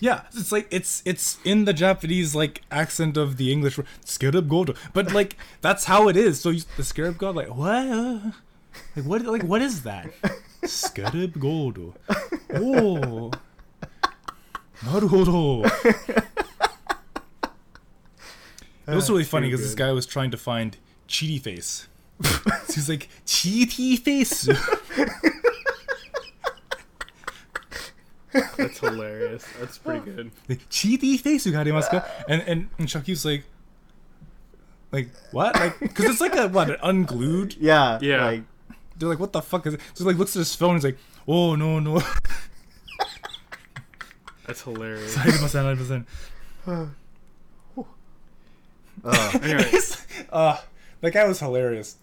[0.00, 4.76] Yeah, it's like it's it's in the Japanese like accent of the English scarab gold,
[4.92, 6.40] but like that's how it is.
[6.40, 8.34] So you, the scarab god, like what?
[8.96, 9.22] Like what?
[9.22, 10.10] Like what is that?
[10.64, 11.94] Scarab gold.
[12.52, 13.30] Oh,
[14.80, 15.70] naruhodo.
[18.86, 20.76] It was really ah, funny because this guy was trying to find
[21.08, 21.88] cheaty face.
[22.74, 24.48] He's like cheaty face.
[28.56, 29.46] That's hilarious.
[29.60, 30.30] That's pretty good.
[30.70, 33.44] Cheaty face you got and, and and Chucky's like
[34.90, 35.54] like what?
[35.54, 37.56] Like cuz it's like a what an unglued?
[37.58, 37.98] Yeah.
[38.00, 38.24] Yeah.
[38.24, 38.42] Like,
[38.96, 39.80] they're like what the fuck is it?
[39.94, 42.00] So like looks at his phone and he's like, "Oh no, no."
[44.46, 45.16] That's hilarious.
[45.16, 46.06] 100%.
[46.64, 46.90] 100%.
[49.06, 49.28] Uh,
[50.32, 50.56] uh
[51.04, 51.96] that guy was hilarious.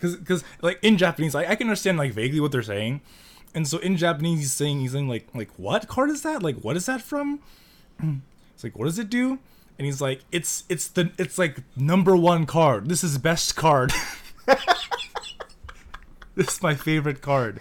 [0.00, 3.00] Cause, cause like in Japanese, I, I can understand like vaguely what they're saying,
[3.54, 6.42] and so in Japanese he's saying he's saying like like what card is that?
[6.42, 7.40] Like what is that from?
[8.54, 9.40] It's like what does it do?
[9.78, 12.88] And he's like it's it's the it's like number one card.
[12.88, 13.92] This is best card.
[16.36, 17.60] this is my favorite card.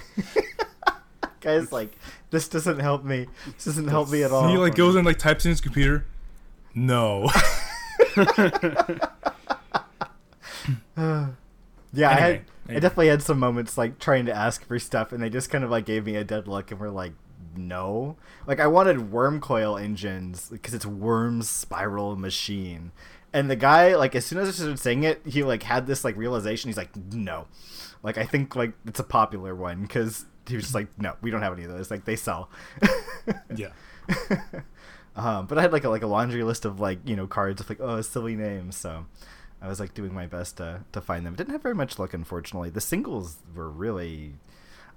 [1.41, 1.97] guys, like,
[2.29, 3.27] this doesn't help me.
[3.56, 4.47] This doesn't help me at all.
[4.47, 6.06] he like goes and like types in his computer.
[6.75, 7.29] No.
[11.95, 12.32] Yeah, I had.
[12.32, 15.49] Anyway, I definitely had some moments like trying to ask for stuff, and they just
[15.49, 17.13] kind of like gave me a dead look, and were like,
[17.56, 22.91] "No." Like I wanted Wurmcoil engines because it's worm spiral machine,
[23.32, 26.04] and the guy like as soon as I started saying it, he like had this
[26.04, 26.69] like realization.
[26.69, 27.47] He's like, "No."
[28.02, 31.30] Like I think like it's a popular one because he was just like, "No, we
[31.30, 31.91] don't have any of those.
[31.91, 32.49] Like they sell."
[33.56, 33.69] yeah.
[35.15, 37.60] Um, but I had like a like a laundry list of like you know cards
[37.60, 38.76] with like oh silly names.
[38.76, 39.06] So
[39.63, 41.36] I was like doing my best to to find them.
[41.36, 42.69] Didn't have very much luck, unfortunately.
[42.69, 44.34] The singles were really.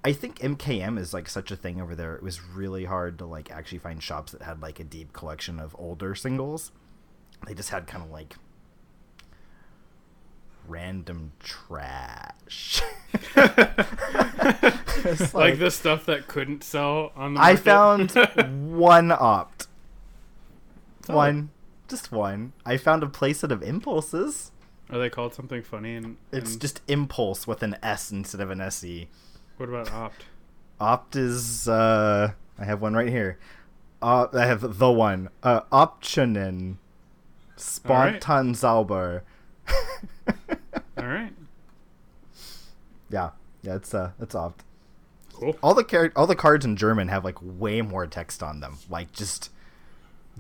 [0.05, 2.15] I think MKM is like such a thing over there.
[2.15, 5.59] It was really hard to like actually find shops that had like a deep collection
[5.59, 6.73] of older singles.
[7.47, 8.35] They just had kind of like
[10.67, 12.83] random trash.
[15.05, 18.11] It's like the stuff that couldn't sell on the I found
[18.71, 19.69] one opt.
[21.07, 21.51] One.
[21.89, 22.53] Just one.
[22.65, 24.51] I found a playset of impulses.
[24.91, 25.97] Are they called something funny?
[25.97, 29.09] And, It's just impulse with an S instead of an SE.
[29.57, 30.25] what about opt?
[30.81, 33.39] Opt is uh I have one right here.
[34.03, 35.31] Uh, I have the one.
[35.43, 36.77] Uh Optionen
[37.89, 38.21] Alright.
[38.21, 39.23] Spontanzauber.
[40.99, 41.33] All right,
[43.11, 43.31] yeah.
[43.63, 44.63] Yeah, it's uh it's opt.
[45.33, 45.57] cool.
[45.63, 48.79] all the char- all the cards in German have like way more text on them.
[48.89, 49.51] Like just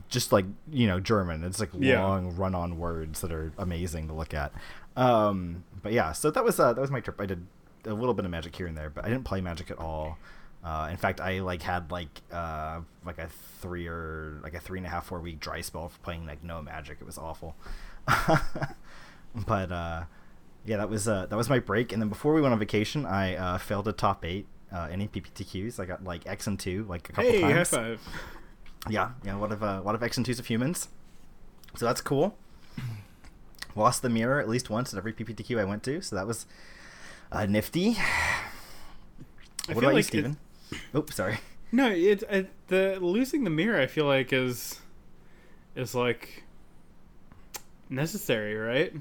[0.08, 1.42] just like, you know, German.
[1.44, 2.04] It's like Yeah.
[2.04, 4.52] long run-on words that are amazing to look at.
[4.96, 7.20] Um but yeah, so that was uh that was my trip.
[7.20, 7.46] I did
[7.84, 10.18] a little bit of magic here and there, but I didn't play magic at all.
[10.64, 13.28] Uh, in fact, I like had like uh, like a
[13.60, 16.42] three or like a three and a half four week dry spell for playing like
[16.42, 16.98] no magic.
[17.00, 17.54] It was awful.
[19.46, 20.04] but uh,
[20.64, 21.92] yeah, that was uh, that was my break.
[21.92, 25.06] And then before we went on vacation, I uh, failed a top eight uh, any
[25.08, 25.78] PPTQs.
[25.78, 27.68] I got like X and two like a couple Hey, high times.
[27.68, 28.00] five.
[28.88, 30.88] Yeah, yeah, a lot of uh, lot of X and twos of humans.
[31.76, 32.36] So that's cool.
[33.76, 36.46] Lost the mirror at least once at every PPTQ I went to, so that was
[37.32, 37.96] uh, nifty.
[39.68, 40.36] What about you, like it- Steven?
[40.94, 41.38] Oops, sorry.
[41.72, 43.80] No, it, it the losing the mirror.
[43.80, 44.80] I feel like is
[45.74, 46.44] is like
[47.88, 48.92] necessary, right?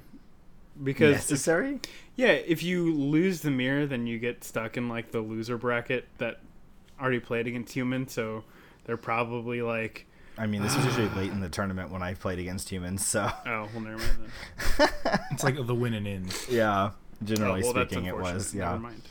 [0.84, 1.80] Because if- necessary.
[2.16, 6.08] yeah, if you lose the mirror, then you get stuck in like the loser bracket
[6.18, 6.40] that
[7.00, 8.14] already played against humans.
[8.14, 8.44] So
[8.86, 12.40] they're probably like, I mean, this was usually late in the tournament when I played
[12.40, 14.32] against humans, so oh, well, never mind
[14.78, 14.90] then.
[15.32, 16.28] It's like the win and in.
[16.50, 16.92] yeah.
[16.92, 18.72] Oh, Generally well, speaking, it was yeah.
[18.72, 19.02] Never mind.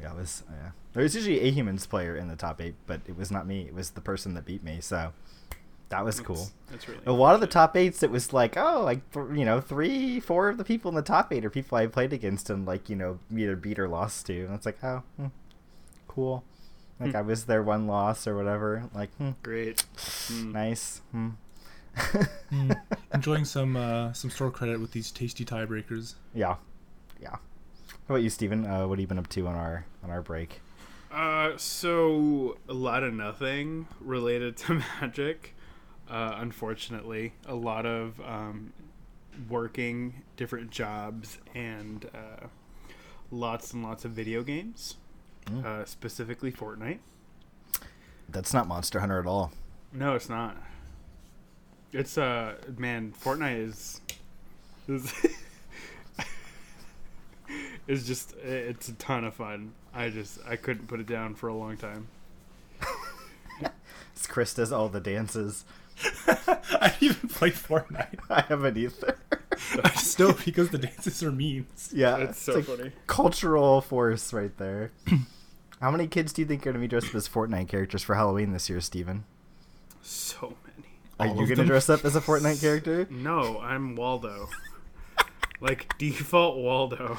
[0.00, 0.42] Yeah, it was.
[0.50, 3.46] Yeah, there was usually a humans player in the top eight, but it was not
[3.46, 3.62] me.
[3.62, 4.78] It was the person that beat me.
[4.80, 5.12] So
[5.90, 6.36] that was cool.
[6.36, 9.26] That's, that's really A lot of the top eights, it was like, oh, like th-
[9.34, 12.14] you know, three, four of the people in the top eight are people I played
[12.14, 14.44] against and like you know either beat or lost to.
[14.46, 15.26] And it's like, oh, hmm,
[16.08, 16.44] cool.
[17.00, 17.16] Like Hmm.
[17.16, 18.84] I was their one loss or whatever.
[18.94, 19.84] Like, hmm, great.
[20.28, 20.52] Hmm.
[20.52, 21.00] nice.
[21.10, 21.30] Hmm.
[22.50, 22.80] Mm.
[23.14, 26.14] Enjoying some uh, some store credit with these tasty tiebreakers.
[26.34, 26.56] yeah,
[27.20, 27.36] yeah.
[28.08, 28.64] How about you, Steven?
[28.66, 30.60] Uh, what have you been up to on our on our break?
[31.10, 35.54] Uh, so a lot of nothing related to magic.
[36.08, 38.72] Uh, unfortunately, a lot of um,
[39.48, 42.46] working different jobs and uh,
[43.30, 44.96] lots and lots of video games.
[45.46, 45.64] Mm.
[45.64, 46.98] Uh, specifically Fortnite.
[48.28, 49.52] That's not Monster Hunter at all.
[49.92, 50.56] No, it's not.
[51.92, 54.00] It's uh man, Fortnite is
[54.88, 55.12] is
[57.86, 59.74] is just it's a ton of fun.
[59.92, 62.08] I just I couldn't put it down for a long time.
[64.28, 65.64] Chris does all the dances.
[66.80, 68.18] I didn't even play Fortnite.
[68.30, 69.16] I haven't either.
[69.84, 71.90] I just know because the dances are memes.
[71.94, 72.92] yeah, That's it's so like funny.
[73.06, 74.90] cultural force right there.
[75.80, 78.02] How many kids do you think are going to be dressed up as Fortnite characters
[78.02, 79.24] for Halloween this year, Steven?
[80.00, 80.88] So many.
[81.18, 83.06] Are All you going to dress up as a Fortnite character?
[83.10, 84.48] No, I'm Waldo.
[85.60, 87.18] like default Waldo.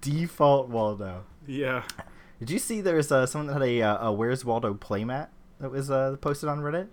[0.00, 1.24] Default Waldo.
[1.46, 1.82] Yeah.
[2.38, 5.70] Did you see there's uh, someone that had a, uh, a Where's Waldo playmat that
[5.70, 6.88] was uh, posted on Reddit?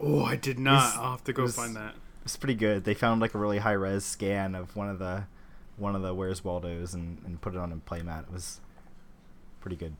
[0.00, 0.74] Oh, I did not.
[0.74, 1.94] was- I'll have to go was- find that.
[2.24, 2.82] It's pretty good.
[2.84, 5.24] They found like a really high res scan of one of the
[5.76, 8.24] one of the Where's Waldos and, and put it on a playmat.
[8.24, 8.60] It was
[9.60, 9.94] pretty good.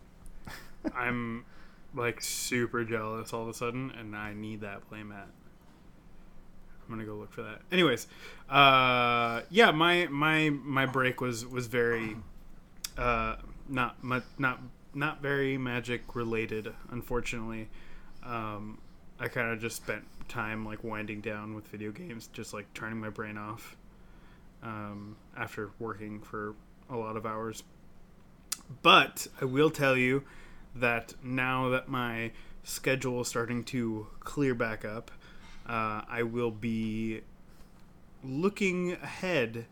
[0.95, 1.45] I'm
[1.95, 5.27] like super jealous all of a sudden, and I need that playmat.
[6.83, 7.61] I'm gonna go look for that.
[7.71, 8.07] Anyways,
[8.49, 12.17] uh, yeah, my my my break was was very
[12.99, 13.37] uh,
[13.69, 14.61] not not
[14.95, 17.69] not very magic related, unfortunately.
[18.25, 18.79] Um,
[19.19, 23.01] I kind of just spent time like winding down with video games, just like turning
[23.01, 23.77] my brain off
[24.63, 26.55] um, after working for
[26.91, 27.63] a lot of hours.
[28.83, 30.25] But I will tell you
[30.75, 32.33] that now that my
[32.65, 35.11] schedule is starting to clear back up,
[35.67, 37.23] uh, I will be
[38.23, 39.67] looking ahead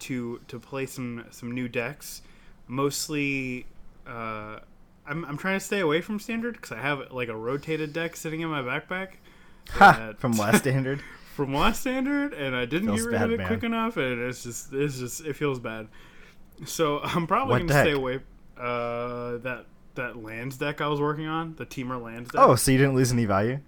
[0.00, 2.22] to to play some some new decks.
[2.66, 3.66] Mostly,
[4.06, 4.60] uh,
[5.06, 8.16] I'm I'm trying to stay away from standard because I have like a rotated deck
[8.16, 9.08] sitting in my backpack.
[9.70, 10.14] Ha!
[10.18, 11.00] From last standard.
[11.36, 13.46] from last standard, and I didn't Feels get rid bad, of it man.
[13.46, 15.86] quick enough, and it's just it's just it feels bad.
[16.64, 18.20] So I'm probably What gonna stay away.
[18.58, 22.40] Uh, that that lands deck I was working on, the Teamer lands deck.
[22.42, 23.60] Oh, so you didn't lose any value?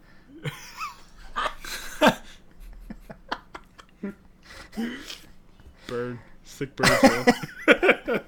[5.86, 8.24] bird, sick bird.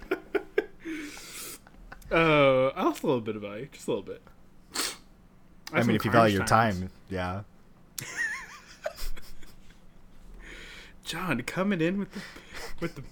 [2.11, 4.23] Uh, I lost a little bit of value, just a little bit.
[5.73, 7.43] I mean, if you value your time, yeah.
[11.05, 12.21] John coming in with the
[12.81, 13.03] with the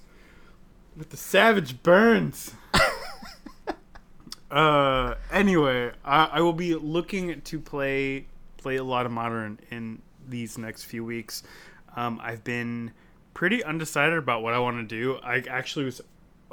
[0.97, 2.55] with the savage burns.
[4.51, 8.27] uh, anyway, I, I will be looking to play
[8.57, 11.43] play a lot of modern in these next few weeks.
[11.97, 12.93] Um, I've been
[13.35, 15.19] pretty undecided about what I want to do.
[15.23, 16.01] I actually was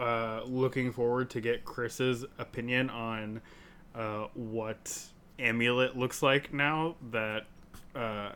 [0.01, 3.41] uh, looking forward to get Chris's opinion on
[3.93, 4.99] uh, what
[5.37, 7.45] amulet looks like now that
[7.95, 8.31] uh,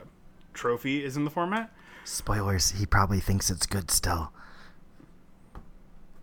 [0.54, 1.72] trophy is in the format.
[2.04, 4.32] Spoilers, he probably thinks it's good still.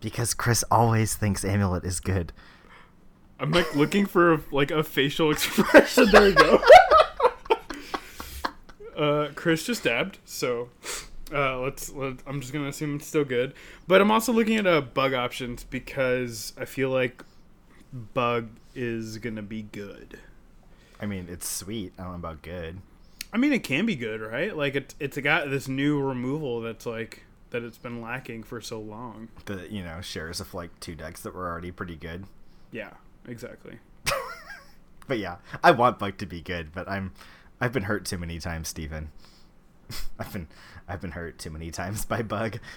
[0.00, 2.32] Because Chris always thinks Amulet is good.
[3.38, 6.08] I'm like looking for like a facial expression.
[6.10, 6.62] There we go.
[8.96, 10.70] uh, Chris just dabbed, so
[11.32, 11.90] uh, let's.
[11.90, 13.54] Let, I'm just gonna assume it's still good.
[13.86, 17.24] But I'm also looking at uh, bug options because I feel like
[17.92, 20.18] bug is gonna be good.
[21.00, 21.92] I mean, it's sweet.
[21.98, 22.78] I don't know about good.
[23.32, 24.56] I mean, it can be good, right?
[24.56, 28.80] Like it, it's got this new removal that's like that it's been lacking for so
[28.80, 29.28] long.
[29.46, 32.24] The, you know, shares of like two decks that were already pretty good.
[32.70, 32.90] Yeah,
[33.26, 33.78] exactly.
[35.06, 37.12] But yeah, I want Bug to be good, but I'm
[37.60, 39.10] I've been hurt too many times, Steven.
[40.18, 40.48] I've been
[40.88, 42.58] I've been hurt too many times by Bug.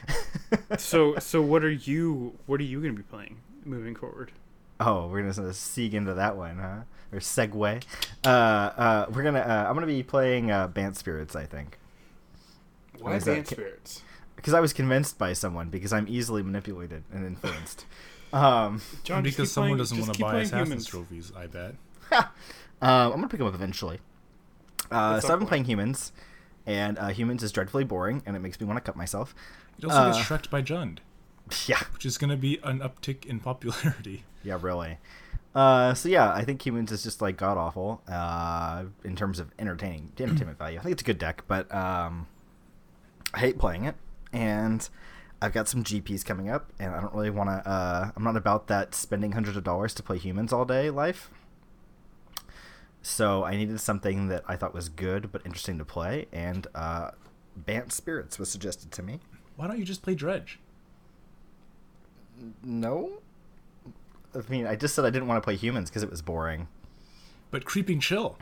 [0.77, 2.37] So, so what are you?
[2.45, 4.31] What are you gonna be playing moving forward?
[4.79, 6.81] Oh, we're gonna sort of seek into that one, huh?
[7.11, 7.83] Or segue.
[8.25, 9.39] Uh, uh, we're gonna.
[9.39, 11.77] Uh, I'm gonna be playing uh, Bant Spirits, I think,
[12.99, 14.03] Why is that Bant Spirits?
[14.35, 17.85] because I was convinced by someone because I'm easily manipulated and influenced.
[18.33, 20.85] um, John, because someone playing- doesn't want to buy playing Assassin's humans.
[20.87, 21.75] trophies, I bet.
[22.11, 22.23] uh,
[22.81, 23.99] I'm gonna pick them up eventually.
[24.91, 26.13] Uh, so I've been playing Humans,
[26.67, 29.33] and uh, Humans is dreadfully boring, and it makes me want to cut myself.
[29.79, 30.99] It also Uh, gets shreked by Jund,
[31.67, 34.23] Yeah, which is going to be an uptick in popularity.
[34.43, 34.97] Yeah, really.
[35.55, 39.51] Uh, so yeah, I think Humans is just like god awful uh, in terms of
[39.57, 40.77] entertaining entertainment value.
[40.79, 42.27] I think it's a good deck, but um,
[43.33, 43.95] I hate playing it,
[44.31, 44.87] and
[45.41, 47.67] I've got some GPs coming up, and I don't really want to.
[47.69, 51.29] Uh, I'm not about that spending hundreds of dollars to play Humans all day life.
[53.07, 57.11] So I needed something that I thought was good but interesting to play, and uh,
[57.55, 59.21] Bant Spirits was suggested to me.
[59.55, 60.59] Why don't you just play Dredge?
[62.61, 63.19] No.
[64.35, 66.67] I mean, I just said I didn't want to play humans because it was boring.
[67.49, 68.37] But Creeping Chill.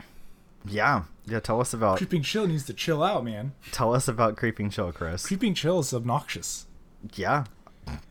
[0.64, 1.38] Yeah, yeah.
[1.38, 3.52] Tell us about Creeping Chill needs to chill out, man.
[3.70, 5.24] tell us about creeping chill, Chris.
[5.24, 6.66] Creeping Chill is obnoxious.
[7.14, 7.44] yeah,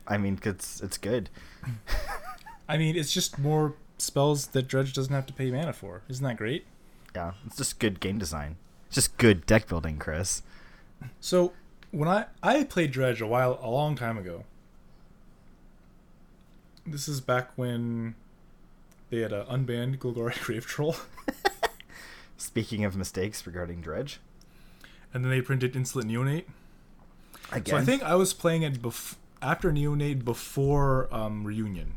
[0.08, 1.28] I mean, it's it's good.
[2.68, 6.02] I mean, it's just more spells that Dredge doesn't have to pay mana for.
[6.08, 6.66] Isn't that great?
[7.14, 8.56] Yeah, it's just good game design.
[8.86, 10.42] It's just good deck building, Chris.
[11.20, 11.52] So
[11.90, 14.44] when I I played Dredge a while a long time ago.
[16.86, 18.14] This is back when
[19.10, 20.96] they had a unbanned Golgari Grave Troll.
[22.36, 24.20] Speaking of mistakes regarding Dredge,
[25.12, 26.44] And then they printed Insolent Neonate.
[27.50, 31.94] again, So I think I was playing it bef- after Neonate before um, Reunion,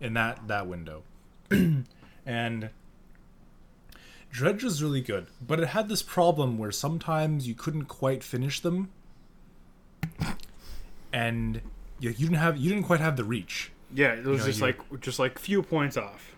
[0.00, 1.02] in that that window,
[2.26, 2.70] and
[4.30, 8.60] Dredge was really good, but it had this problem where sometimes you couldn't quite finish
[8.60, 8.90] them,
[11.12, 11.62] and
[12.00, 13.72] you, you didn't have you didn't quite have the reach.
[13.94, 16.34] Yeah, it was know, just like just like few points off.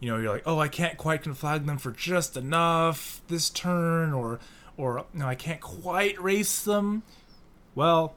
[0.00, 4.12] You know, you're like, oh, I can't quite conflag them for just enough this turn,
[4.12, 4.38] or
[4.76, 7.02] or no, I can't quite race them.
[7.74, 8.14] Well,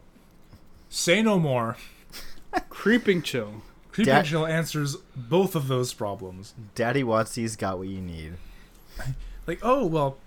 [0.90, 1.78] say no more.
[2.70, 3.62] Creeping chill.
[3.94, 6.54] Dat- Chill answers both of those problems.
[6.76, 8.34] Daddy Watsy's got what you need.
[9.48, 10.18] Like, oh, well,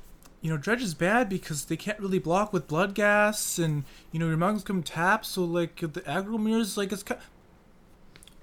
[0.40, 4.26] you know, Dredge is bad because they can't really block with Bloodghast, and, you know,
[4.28, 7.02] your monks come tap, so, like, the aggro mirrors, like, it's.
[7.02, 7.16] Ca-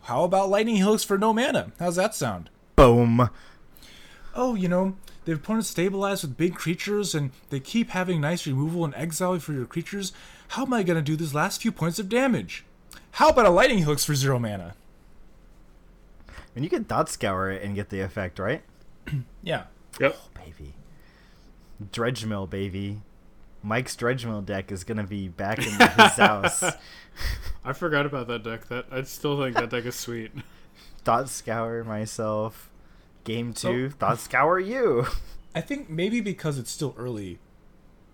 [0.03, 1.71] How about Lightning Helix for no mana?
[1.79, 2.49] How's that sound?
[2.75, 3.29] Boom.
[4.33, 4.95] Oh, you know,
[5.25, 9.53] the opponent's stabilized with big creatures, and they keep having nice removal and exile for
[9.53, 10.13] your creatures.
[10.49, 12.63] How am I going to do these last few points of damage?
[13.15, 14.73] How about a Lightning Helix for zero mana?
[16.55, 18.61] And you can Thought Scour it and get the effect, right?
[19.43, 19.63] Yeah.
[19.99, 20.17] Yep.
[20.35, 20.73] Baby.
[21.91, 23.01] Dredge Mill, baby.
[23.63, 25.77] Mike's Dredge Mill deck is gonna be back in his
[26.17, 26.63] house.
[27.65, 28.67] I forgot about that deck.
[28.67, 30.31] That I still think that deck is sweet.
[31.03, 32.69] Thought Scour myself.
[33.23, 35.05] Game So- two, Thought Scour you.
[35.55, 37.37] I think maybe because it's still early,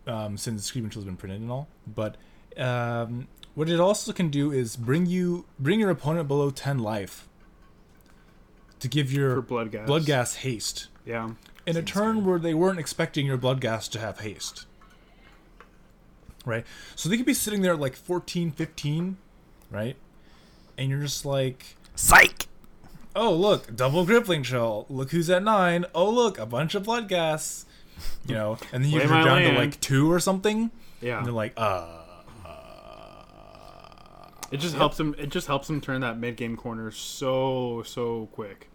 [0.07, 1.67] um, since Screaming Chill's been printed and all.
[1.85, 2.17] But
[2.57, 7.27] um, what it also can do is bring you bring your opponent below ten life
[8.79, 9.85] to give your For bloodghast.
[9.87, 11.31] blood gas haste Yeah.
[11.65, 14.65] in a turn where they weren't expecting your bloodghast to have haste.
[16.45, 16.65] Right,
[16.95, 19.17] so they could be sitting there at like 14, 15,
[19.69, 19.97] right,
[20.77, 22.47] and you're just like, Psych.
[23.15, 24.85] oh look double creeping chill.
[24.89, 27.65] look who's at nine oh look a bunch of bloodghast
[28.27, 30.69] you know and then you Play drop my down to like two or something
[31.01, 31.17] Yeah.
[31.17, 31.96] and they're like uh
[34.51, 35.15] It just helps him.
[35.17, 38.69] It just helps him turn that mid game corner so so quick.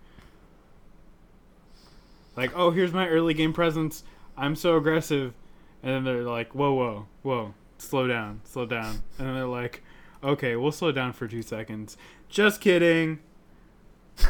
[2.36, 4.04] Like, oh, here's my early game presence.
[4.36, 5.34] I'm so aggressive,
[5.82, 9.82] and then they're like, whoa, whoa, whoa, slow down, slow down, and then they're like,
[10.22, 11.96] okay, we'll slow down for two seconds.
[12.28, 13.18] Just kidding.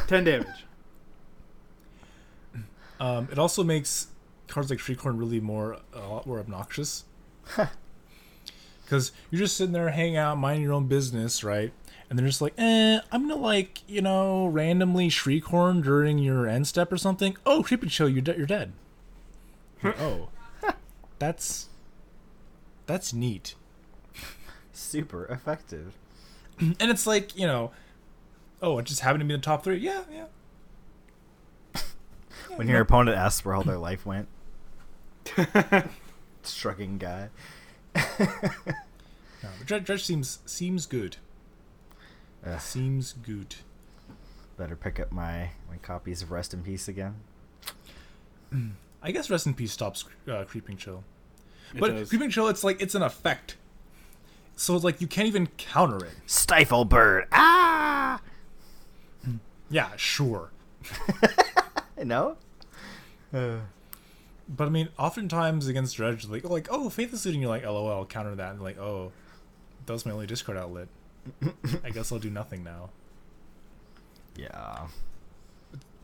[0.07, 0.65] Ten damage.
[2.99, 4.07] um it also makes
[4.47, 7.05] cards like Shriekhorn really more a lot more obnoxious
[8.83, 11.71] because you're just sitting there hanging out minding your own business right?
[12.09, 16.67] And they're just like eh i'm gonna like you know randomly Shriekhorn during your end
[16.67, 17.37] step or something.
[17.45, 18.73] Oh creepy chill you're, de- you're dead.
[19.81, 20.29] Like, oh.
[21.23, 21.69] That's
[22.85, 23.55] that's neat.
[24.73, 25.93] Super effective.
[26.59, 27.71] and it's like you know
[28.61, 29.77] oh it just happened to be in the top three?
[29.77, 30.25] Yeah yeah.
[32.57, 34.27] When your opponent asks where all their life went.
[36.43, 37.29] Shrugging guy.
[37.95, 38.25] No,
[39.41, 41.17] but Dredge, Dredge seems seems good
[42.45, 43.55] Ugh, seems good
[44.57, 47.15] better pick up my, my copies of Rest in Peace again.
[49.01, 51.03] i guess rest in peace stops uh, creeping chill
[51.73, 52.09] It but does.
[52.09, 53.57] creeping chill it's like it's an effect
[54.55, 57.27] so it's like you can't even counter it Stifle bird.
[57.31, 58.21] Ah.
[59.69, 60.51] yeah sure
[62.03, 62.35] No.
[63.33, 63.57] Uh,
[64.47, 68.35] but i mean oftentimes against dredge like like oh Faithless Looting you're like lol counter
[68.35, 69.11] that and like oh
[69.85, 70.87] that was my only discard outlet.
[71.83, 72.89] I guess i'll do nothing now.
[74.35, 74.87] Yeah.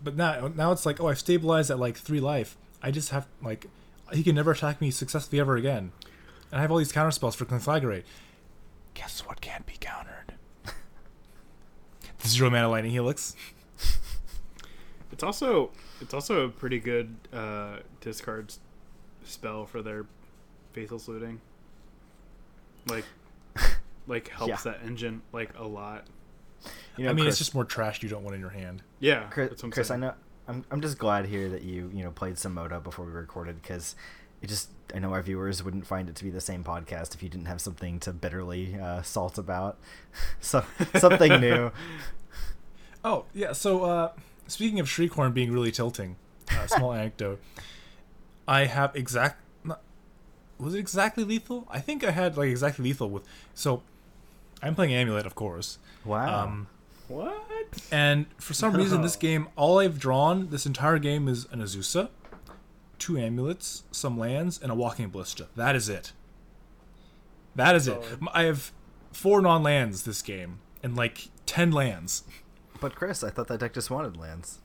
[0.03, 2.57] but now now it's like oh i've stabilized at like three life.
[2.81, 3.67] I just have like
[4.13, 5.91] he can never attack me successfully ever again.
[6.51, 8.03] And i have all these counter spells for conflagrate.
[8.93, 10.33] Guess what can't be countered?
[10.63, 13.35] The zero mana lightning helix.
[15.11, 15.71] It's also
[16.01, 18.53] it's also a pretty good uh, discard
[19.23, 20.05] spell for their
[20.73, 21.41] faithless looting.
[22.87, 23.05] Like,
[24.07, 24.71] like helps Yeah.
[24.71, 26.05] that engine like a lot.
[26.97, 28.81] You know, i mean Chris, it's just more trash you don't want in your hand
[28.99, 30.13] Yeah, Chris, that's what I'm Chris I know.
[30.45, 33.61] I'm, I'm just glad here that you you know played some Modo before we recorded
[33.61, 33.95] because
[34.41, 37.23] it just I know our viewers wouldn't find it to be the same podcast if
[37.23, 39.77] you didn't have something to bitterly uh, salt about,
[40.41, 40.65] so
[40.97, 41.71] something new.
[43.01, 43.53] Oh yeah.
[43.53, 44.11] So uh,
[44.51, 46.15] speaking of Shriekhorn being really tilting,
[46.51, 47.39] uh, small anecdote.
[48.47, 49.41] I have exact.
[49.63, 49.81] not-
[50.59, 51.67] Was it exactly lethal?
[51.69, 53.23] I think I had like exactly lethal with.
[53.53, 53.83] So,
[54.61, 55.77] I'm playing Amulet, of course.
[56.03, 56.43] Wow.
[56.45, 56.67] Um,
[57.07, 57.45] What?
[57.91, 62.09] and for some reason, this game, all I've drawn this entire game is an Azusa,
[62.97, 65.47] two amulets, some lands, and a Walking Ballista.
[65.55, 66.11] That is it.
[67.55, 68.01] That is it.
[68.33, 68.71] I have
[69.11, 72.23] four non-lands this game, and like ten lands.
[72.79, 74.59] but Chris, I thought that deck just wanted lands.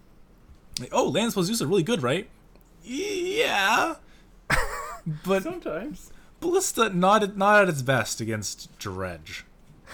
[0.81, 2.29] Like, oh, lands plus Zeus are really good, right?
[2.83, 3.95] yeah,
[5.25, 6.13] but Sometimes.
[6.41, 9.45] Ballista not at, not at its best against Dredge.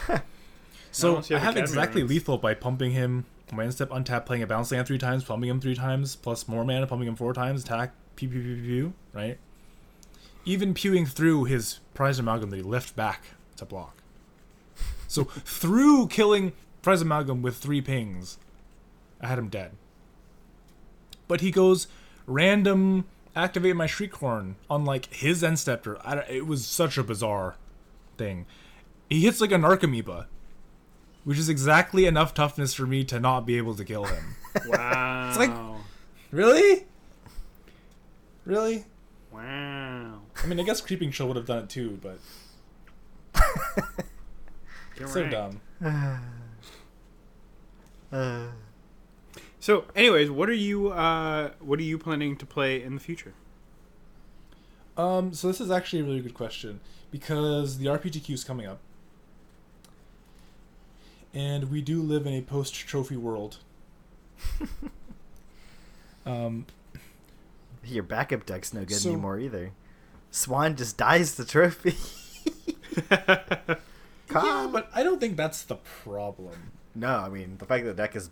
[0.90, 2.10] so unless I have have exactly runs.
[2.10, 5.60] lethal by pumping him my instep untap, playing a bounce land three times, pumping him
[5.60, 8.92] three times, plus more mana, pumping him four times, attack, pew pew pew pew, pew
[9.12, 9.38] right?
[10.44, 13.22] Even pewing through his Prized Amalgam that he left back
[13.56, 14.02] to block.
[15.06, 16.52] So through killing
[16.82, 18.38] Prized Amalgam with three pings,
[19.20, 19.72] I had him dead.
[21.28, 21.86] But he goes
[22.26, 23.04] random
[23.36, 26.00] activate my shriekhorn on like his end stepper.
[26.28, 27.54] It was such a bizarre
[28.16, 28.46] thing.
[29.08, 30.26] He hits like a narcomoeba,
[31.24, 34.36] which is exactly enough toughness for me to not be able to kill him.
[34.66, 35.28] Wow.
[35.28, 35.52] It's like-
[36.32, 36.86] really?
[38.44, 38.84] Really?
[39.32, 40.20] wow.
[40.42, 42.18] I mean, I guess creeping chill would have done it too, but
[44.98, 45.30] You're so right.
[45.30, 45.60] dumb.
[48.12, 48.46] Uh,
[49.60, 53.34] So, anyways, what are you uh, what are you planning to play in the future?
[54.96, 56.80] Um, so this is actually a really good question
[57.10, 58.78] because the RPTQ is coming up,
[61.34, 63.58] and we do live in a post-trophy world.
[66.26, 66.66] um,
[67.84, 69.72] your backup deck's no good So- anymore either.
[70.32, 71.96] Swan just dies the trophy.
[73.10, 76.70] yeah, but I don't think that's the problem.
[76.94, 78.30] No, I mean the fact that the deck is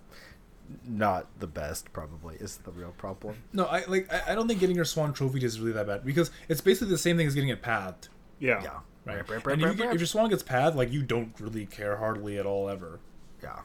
[0.87, 3.37] not the best probably is the real problem.
[3.53, 4.13] No, I like.
[4.13, 6.91] I, I don't think getting your Swan Trophy is really that bad because it's basically
[6.91, 8.09] the same thing as getting it pathed.
[8.39, 8.63] Yeah.
[8.63, 8.79] Yeah.
[9.05, 9.17] Right.
[9.17, 11.33] Rip, rip, and rip, if, you get, if your Swan gets pathed, like you don't
[11.41, 13.01] really care hardly at all ever.
[13.43, 13.61] Yeah.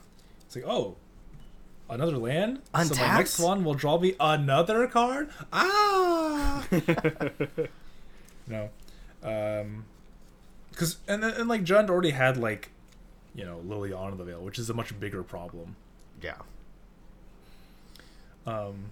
[0.45, 0.95] It's like, oh,
[1.89, 2.61] another land.
[2.85, 5.29] So my next one will draw me another card.
[5.51, 6.65] Ah.
[8.47, 8.69] no,
[9.23, 9.85] um,
[10.71, 12.71] because and then- and like Jund already had like,
[13.35, 15.75] you know, Liliana the Veil, which is a much bigger problem.
[16.21, 16.37] Yeah.
[18.45, 18.91] Um.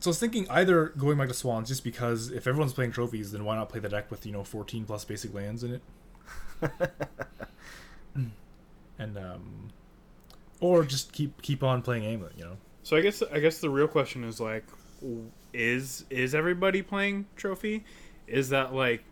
[0.00, 3.32] So I was thinking either going back to Swans just because if everyone's playing trophies,
[3.32, 5.82] then why not play the deck with you know 14 plus basic lands in it?
[8.98, 9.70] and um,
[10.60, 12.56] or just keep keep on playing Amulet, you know.
[12.82, 14.64] So I guess I guess the real question is like,
[15.52, 17.84] is is everybody playing trophy?
[18.26, 19.02] Is that like,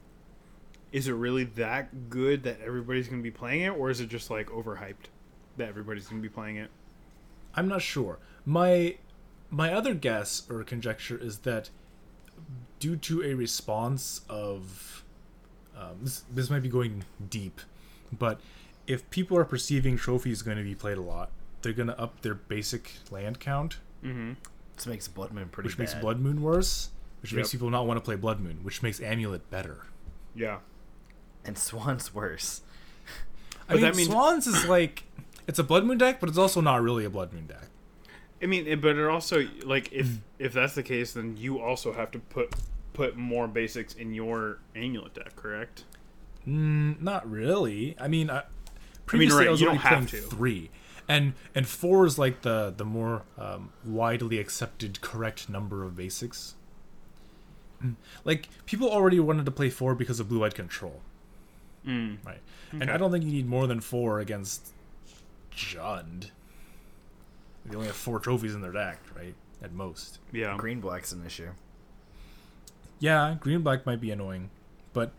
[0.92, 4.30] is it really that good that everybody's gonna be playing it, or is it just
[4.30, 5.06] like overhyped
[5.56, 6.70] that everybody's gonna be playing it?
[7.54, 8.18] I'm not sure.
[8.44, 8.96] My
[9.50, 11.70] my other guess or conjecture is that
[12.78, 15.04] due to a response of
[15.76, 17.60] um, this, this might be going deep,
[18.16, 18.40] but
[18.86, 21.30] if people are perceiving trophies going to be played a lot,
[21.62, 24.32] they're going to up their basic land count, Mm-hmm.
[24.76, 25.82] This makes Blood Moon pretty which bad.
[25.82, 29.00] makes Blood Moon worse, which makes people not want to play Blood Moon, which makes
[29.00, 29.86] Amulet better.
[30.34, 30.58] Yeah.
[31.44, 32.62] And Swan's worse.
[33.68, 35.04] I But mean, that means- Swans is like
[35.46, 37.68] it's a Blood Moon deck, but it's also not really a Blood Moon deck.
[38.42, 41.92] I mean, it, but it also like if if that's the case, then you also
[41.92, 42.54] have to put
[42.92, 45.84] put more basics in your amulet deck, correct?
[46.46, 47.94] Mm, not really.
[48.00, 48.42] I mean, I,
[49.06, 50.28] previously right, I was you only have playing to.
[50.28, 50.70] three,
[51.08, 56.54] and and four is like the the more um, widely accepted correct number of basics.
[58.24, 61.00] Like people already wanted to play four because of blue eyed control,
[61.86, 62.18] Mm.
[62.26, 62.40] right?
[62.72, 64.72] And I don't think you need more than four against
[65.54, 66.30] Jund.
[67.66, 69.34] They only have four trophies in their deck, right?
[69.62, 70.18] At most.
[70.32, 70.56] Yeah.
[70.56, 71.48] Green Black's an issue.
[73.00, 74.50] Yeah, green black might be annoying,
[74.92, 75.12] but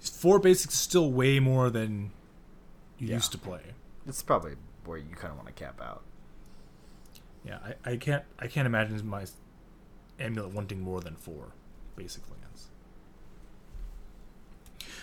[0.00, 2.10] four basics is still way more than
[2.98, 3.14] you Yeah.
[3.14, 3.62] used to play.
[4.06, 4.54] It's probably
[4.84, 6.02] where you kind of want to cap out.
[7.44, 9.24] Yeah, I, I can't I can't imagine my
[10.20, 11.52] amulet wanting more than four
[11.96, 12.68] basic lands.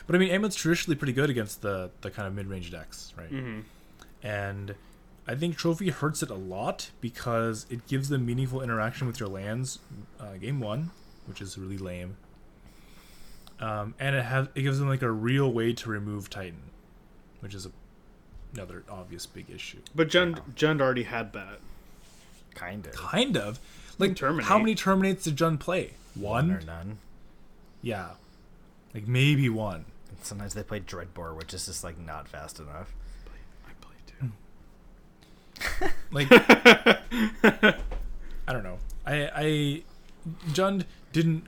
[0.10, 3.14] But I mean, amulet's traditionally pretty good against the the kind of mid range decks,
[3.16, 3.32] right?
[3.32, 3.60] Mm-hmm.
[4.26, 4.74] and
[5.28, 9.30] I think trophy hurts it a lot because it gives them meaningful interaction with your
[9.30, 9.78] lands.
[10.20, 10.90] Uh, game one,
[11.28, 12.18] which is really lame,
[13.60, 16.64] um, and it has it gives them like a real way to remove Titan,
[17.42, 17.72] which is a,
[18.56, 19.78] another obvious big issue.
[19.94, 21.60] But Jund Jund already had that.
[22.56, 22.94] Kind of.
[22.94, 23.60] Kind of
[24.00, 24.48] like Terminate.
[24.48, 25.92] how many terminates did Jun play?
[26.16, 26.98] One, or none.
[27.84, 28.14] yeah,
[28.96, 29.86] like maybe one.
[30.20, 32.94] And sometimes they play Dreadbore, which is just like not fast enough.
[33.66, 34.06] I played
[35.80, 35.90] too.
[36.12, 36.28] Like
[38.48, 38.80] I don't know.
[39.06, 39.84] I I
[40.50, 41.48] Jund didn't.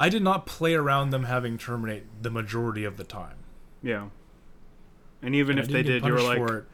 [0.00, 3.36] I did not play around them having terminate the majority of the time.
[3.82, 4.08] Yeah.
[5.22, 6.64] And even And if they didn't get did, you were punished like, for it.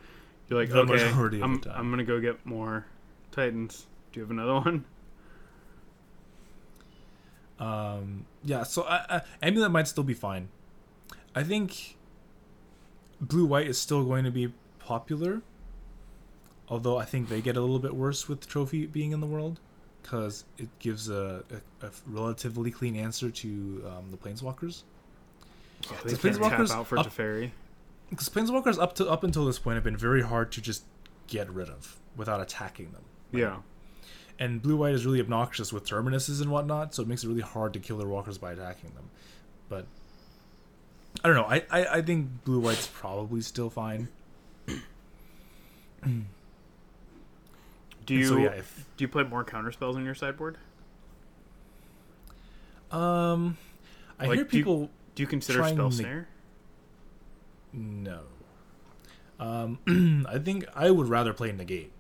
[0.49, 1.74] you're like, the okay, majority I'm, the time.
[1.78, 2.86] I'm gonna go get more
[3.32, 3.86] Titans.
[4.12, 4.84] Do you have another one?
[7.59, 10.49] Um, yeah, so I, I, amulet might still be fine.
[11.35, 11.97] I think
[13.20, 15.43] blue white is still going to be popular,
[16.68, 19.61] although I think they get a little bit worse with trophy being in the world.
[20.03, 21.43] because it gives a,
[21.82, 24.82] a, a relatively clean answer to um, the planeswalkers.
[26.05, 27.51] They The tap Planeswalkers out for up- Teferi.
[28.11, 30.85] Because planeswalkers up to up until this point have been very hard to just
[31.26, 33.03] get rid of without attacking them.
[33.32, 33.57] Yeah.
[34.39, 37.41] And blue white is really obnoxious with terminuses and whatnot, so it makes it really
[37.41, 39.09] hard to kill their walkers by attacking them.
[39.68, 39.87] But
[41.25, 41.45] I don't know.
[41.47, 44.09] I, I, I think blue white's probably still fine.
[48.07, 50.59] Do you so, yeah, if- do you play more counter spells on your sideboard?
[52.91, 53.57] Um,
[54.20, 56.29] I Like, hear do you- people Do you consider spell to- snare?
[57.72, 58.20] no.
[59.41, 61.91] Um, I think I would rather play negate.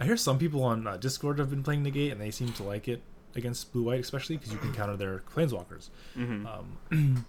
[0.00, 2.62] I hear some people on uh, Discord have been playing negate, and they seem to
[2.62, 3.02] like it
[3.38, 5.88] against blue white, especially because you can counter their planeswalkers.
[6.16, 6.46] Mm-hmm.
[6.46, 7.26] Um,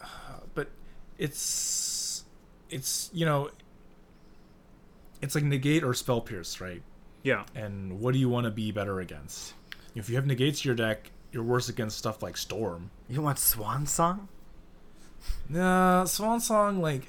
[0.54, 0.68] but
[1.18, 2.24] it's
[2.70, 3.50] it's you know
[5.20, 6.82] it's like negate or spell pierce, right?
[7.26, 7.44] yeah.
[7.56, 9.54] And what do you want to be better against?
[9.96, 12.90] If you have negates to your deck, you're worse against stuff like storm.
[13.08, 14.28] You want Swan Song?
[15.48, 17.02] Nah, Swan Song like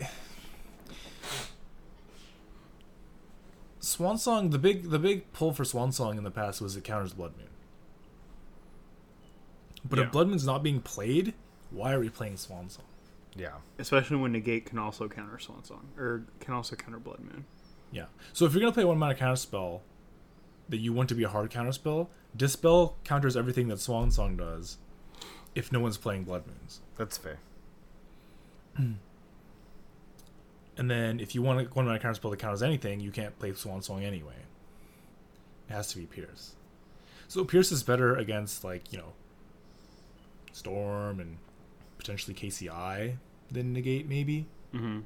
[3.88, 4.50] Swan Song.
[4.50, 7.34] The big the big pull for Swan Song in the past was it counters Blood
[7.38, 7.48] Moon.
[9.88, 10.06] But Yeah.
[10.06, 11.34] if Blood Moon's not being played,
[11.72, 12.86] why are we playing Swan Song?
[13.36, 13.56] Yeah.
[13.78, 17.46] Especially when negate can also counter Swan Song or can also counter Blood Moon.
[17.92, 18.06] Yeah.
[18.34, 19.82] So if you're gonna play one mana counter spell
[20.70, 24.36] that you want to be a hard counter spell, Dispel counters everything that Swan Song
[24.36, 24.78] does.
[25.56, 27.40] If no one's playing Blood Moons, That's fair.
[30.78, 33.38] and then if you want a one mana counter spell that counters anything, you can't
[33.40, 34.36] play Swan Song anyway.
[35.70, 36.56] It has to be Pierce.
[37.28, 39.14] So Pierce is better against like you know
[40.52, 41.38] Storm and
[41.98, 43.18] potentially KCI
[43.52, 44.46] than Negate maybe.
[44.74, 45.00] Mm-hmm.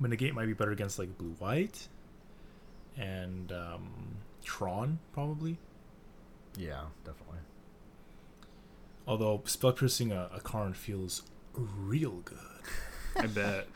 [0.00, 1.88] But Negate might be better against like Blue White
[2.96, 5.58] and um, Tron probably.
[6.58, 7.38] Yeah, definitely.
[9.06, 11.22] Although spell piercing a, a Karn feels
[11.54, 12.38] real good.
[13.16, 13.68] I bet.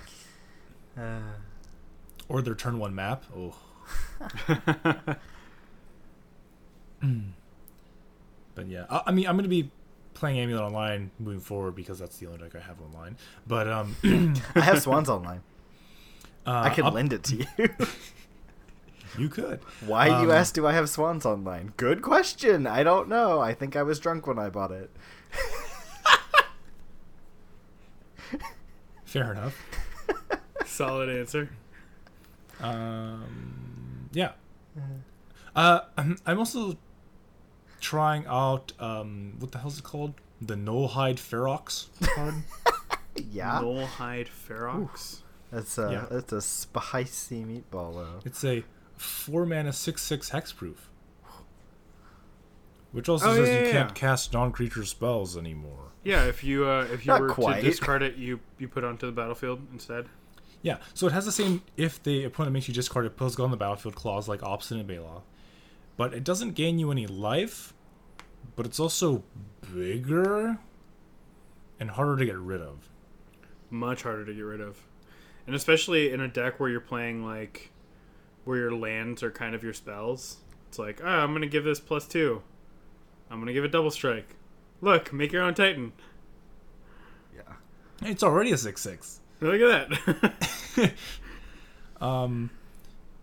[0.99, 1.21] Uh,
[2.29, 3.25] Or their turn one map.
[3.37, 3.55] Oh.
[8.55, 9.71] but yeah, I, I mean, I'm gonna be
[10.15, 13.17] playing Amulet online moving forward because that's the only deck I have online.
[13.47, 13.95] But um,
[14.57, 15.43] I have Swans online.
[16.47, 17.69] uh, I can up- lend it to you.
[19.19, 19.61] You could.
[19.87, 20.53] Why Um, you ask?
[20.53, 21.75] Do I have Swans online?
[21.77, 22.67] Good question.
[22.67, 23.41] I don't know.
[23.41, 24.91] I think I was drunk when I bought it.
[29.23, 29.63] Fair enough.
[30.67, 31.51] Solid answer.
[32.61, 34.33] Um, yeah.
[35.55, 36.77] Uh, I'm I'm also
[37.81, 40.15] trying out um, what the hell's it called?
[40.41, 42.35] The Nullhide Ferox card.
[43.33, 45.21] Yeah, Nullhide Ferox.
[45.51, 46.05] that's a Yeah.
[46.11, 48.21] that's a spicy meatball though.
[48.27, 48.63] It's a
[48.99, 50.77] four mana six six hexproof.
[52.97, 55.93] Which also Oh, says yeah, you yeah, can't cast non creature spells anymore.
[56.03, 57.57] Yeah, if you uh, if you Not were quite.
[57.61, 60.07] to discard it, you you put it onto the battlefield instead.
[60.63, 63.45] Yeah, so it has the same if the opponent makes you discard a pills go
[63.45, 65.25] on the battlefield clause like Obstinate Baloth.
[65.99, 67.75] But it doesn't gain you any life,
[68.57, 69.25] but it's also
[69.75, 70.59] bigger
[71.79, 72.89] and harder to get rid of.
[73.69, 74.79] Much harder to get rid of,
[75.47, 77.73] and especially in a deck where you're playing like
[78.47, 80.39] where your lands are kind of your spells.
[80.69, 82.41] It's like, oh, I'm gonna give this plus two.
[83.31, 84.37] I'm gonna give it double strike.
[84.81, 85.93] Look, make your own Titan.
[87.35, 87.55] Yeah.
[88.03, 89.21] It's already a six six.
[89.41, 90.93] Look at that.
[92.01, 92.51] Um,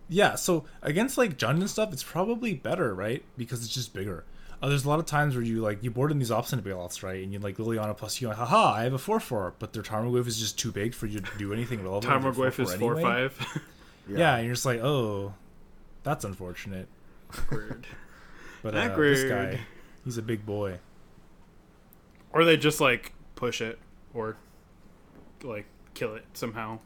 [0.09, 0.35] yeah.
[0.35, 3.23] So against like Jund and stuff, it's probably better, right?
[3.37, 4.25] Because it's just bigger.
[4.61, 7.03] Uh, there's a lot of times where you like you board in these Obstinate Baloths,
[7.03, 7.21] right?
[7.21, 9.83] And you like Liliana plus you, like, haha, I have a four four, but their
[9.83, 12.05] Tarmogoyf is just too big for you to do anything relevant.
[12.05, 13.29] Time with your is 4/4 four anyway.
[13.29, 13.61] five.
[14.09, 14.35] Yeah.
[14.35, 15.33] and you're just like, oh,
[16.03, 16.87] that's unfortunate.
[17.49, 17.87] Weird.
[18.61, 19.61] But uh, this guy,
[20.03, 20.79] he's a big boy.
[22.31, 23.79] Or they just like push it
[24.13, 24.37] or
[25.43, 26.79] like kill it somehow.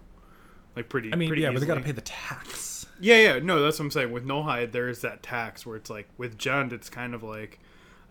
[0.76, 1.12] Like pretty.
[1.12, 2.86] I mean, pretty yeah, but they got to pay the tax.
[3.00, 4.12] Yeah, yeah, no, that's what I'm saying.
[4.12, 7.60] With no hide, there's that tax where it's like with Jund, it's kind of like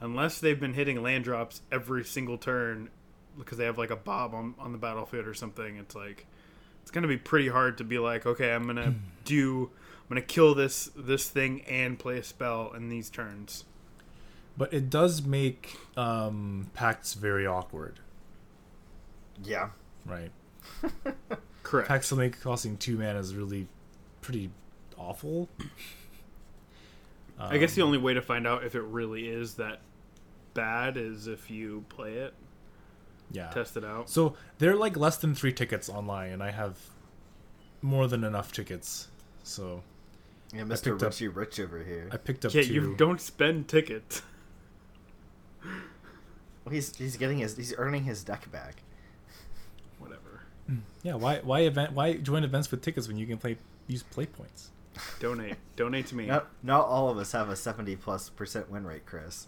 [0.00, 2.90] unless they've been hitting land drops every single turn
[3.38, 5.76] because they have like a bob on, on the battlefield or something.
[5.76, 6.26] It's like
[6.82, 8.98] it's gonna be pretty hard to be like, okay, I'm gonna hmm.
[9.24, 9.70] do,
[10.02, 13.64] I'm gonna kill this this thing and play a spell in these turns.
[14.58, 18.00] But it does make um, pacts very awkward,
[19.42, 19.70] Yeah.
[20.06, 20.30] right?
[21.62, 21.88] Correct.
[21.88, 23.66] Pacts that make costing two mana is really
[24.22, 24.50] pretty
[24.96, 25.48] awful.
[27.38, 29.80] I guess the Um, only way to find out if it really is that
[30.54, 32.32] bad is if you play it,
[33.30, 33.50] yeah.
[33.50, 34.08] test it out.
[34.08, 36.78] So they're like less than three tickets online, and I have
[37.82, 39.08] more than enough tickets.
[39.42, 39.82] So
[40.54, 40.84] Yeah, Mr.
[40.84, 42.08] picked up- Richie Rich over here.
[42.10, 42.72] I picked up Yeah, two.
[42.72, 44.22] you don't spend tickets.
[46.64, 48.82] Well, he's he's getting his he's earning his deck back.
[49.98, 50.42] Whatever.
[51.02, 53.56] Yeah, why why event why join events with tickets when you can play
[53.86, 54.70] use play points?
[55.20, 55.56] Donate.
[55.76, 56.26] Donate to me.
[56.26, 59.46] Not not all of us have a seventy plus percent win rate, Chris.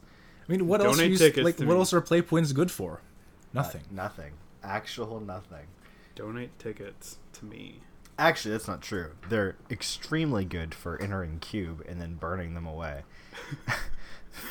[0.49, 0.97] I mean, what else?
[0.97, 1.75] Donate Are you, tickets like, what me.
[1.75, 2.95] else are play points good for?
[2.95, 2.99] Uh,
[3.55, 3.83] Nothing.
[3.91, 4.33] nothing.
[4.63, 5.67] Actual nothing.
[6.15, 7.81] Donate tickets to me.
[8.19, 9.13] Actually, that's not true.
[9.29, 13.03] They're extremely good for entering cube and then burning them away.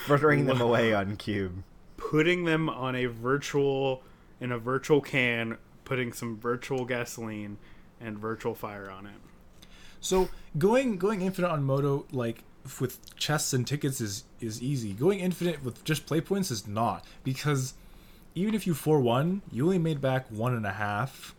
[0.07, 1.63] Burning them away on cube.
[1.97, 4.03] Putting them on a virtual
[4.39, 7.57] in a virtual can, putting some virtual gasoline
[7.99, 9.15] and virtual fire on it.
[9.99, 12.43] So going going infinite on Modo like
[12.79, 14.93] with chests and tickets is is easy.
[14.93, 17.73] Going infinite with just play points is not because
[18.35, 21.33] even if you four one, you only made back one and a half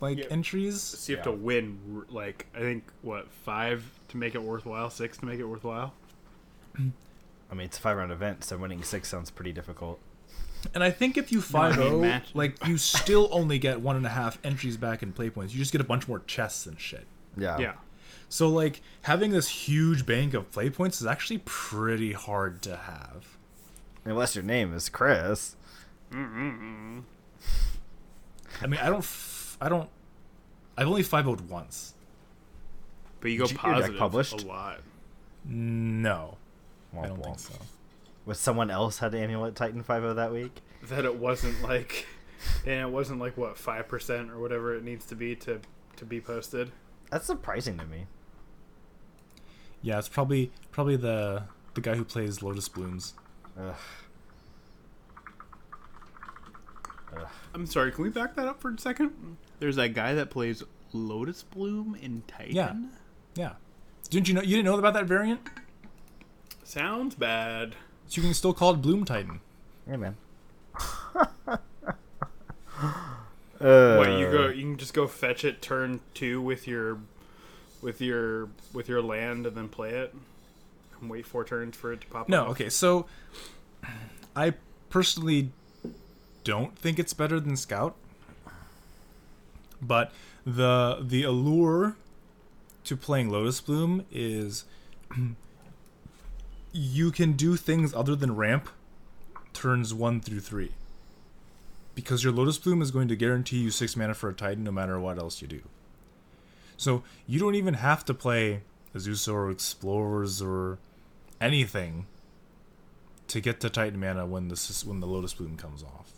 [0.00, 0.24] like Yeah.
[0.30, 0.80] entries.
[0.80, 1.32] So you have Yeah.
[1.32, 5.44] to win like I think what five to make it worthwhile, six to make it
[5.44, 5.94] worthwhile.
[6.78, 9.98] I mean, it's a five round event, so winning six sounds pretty difficult.
[10.74, 13.80] And I think if you I five mean, zero, match- like you still only get
[13.80, 15.52] one and a half entries back in play points.
[15.54, 17.06] You just get a bunch more chests and shit.
[17.36, 17.58] Yeah.
[17.58, 17.72] Yeah.
[18.28, 23.36] So like having this huge bank of play points is actually pretty hard to have.
[24.04, 25.56] Unless your name is Chris.
[26.12, 27.02] Mm-mm-mm.
[28.62, 29.88] I mean, I don't, f- I don't,
[30.76, 31.94] I've only five would once.
[33.20, 34.42] But you go Did you get your deck positive published?
[34.42, 34.80] a lot.
[35.44, 36.36] No,
[36.98, 37.54] I don't think so.
[38.26, 40.60] Was someone else had Amulet Titan 5 that week?
[40.88, 42.06] That it wasn't like
[42.66, 45.60] and it wasn't like what five percent or whatever it needs to be to
[45.96, 46.70] to be posted.
[47.10, 48.06] That's surprising to me.
[49.82, 53.14] Yeah, it's probably probably the the guy who plays Lotus Blooms.
[53.58, 53.74] Ugh.
[57.52, 59.36] I'm sorry, can we back that up for a second?
[59.58, 60.62] There's that guy that plays
[60.92, 62.54] Lotus Bloom in Titan.
[62.54, 62.74] Yeah.
[63.34, 63.52] Yeah,
[64.08, 64.42] didn't you know?
[64.42, 65.40] You didn't know about that variant?
[66.70, 67.74] Sounds bad.
[68.06, 69.40] So you can still call it Bloom Titan.
[69.88, 70.16] Hey, man.
[73.60, 76.96] Uh, what you go you can just go fetch it turn two with your
[77.82, 80.14] with your with your land and then play it
[80.98, 82.50] and wait four turns for it to pop No, off.
[82.52, 82.70] okay.
[82.70, 83.04] So
[84.34, 84.54] I
[84.88, 85.50] personally
[86.42, 87.96] don't think it's better than Scout.
[89.82, 90.10] But
[90.46, 91.96] the the allure
[92.84, 94.64] to playing Lotus Bloom is
[96.72, 98.68] you can do things other than ramp
[99.52, 100.70] turns 1 through 3.
[101.94, 104.70] Because your Lotus Bloom is going to guarantee you 6 mana for a Titan no
[104.70, 105.62] matter what else you do.
[106.76, 108.62] So you don't even have to play
[108.94, 110.78] Azusa or Explorers or
[111.40, 112.06] anything
[113.28, 116.12] to get to Titan mana when is, when the Lotus Bloom comes off.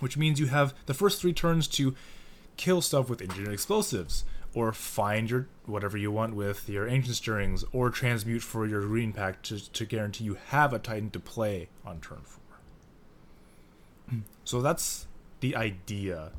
[0.00, 1.94] Which means you have the first three turns to
[2.56, 4.24] kill stuff with engineered explosives,
[4.54, 9.12] or find your whatever you want with your ancient stirrings, or transmute for your green
[9.12, 12.42] pact to, to guarantee you have a Titan to play on turn four.
[14.44, 15.06] So that's
[15.40, 16.32] the idea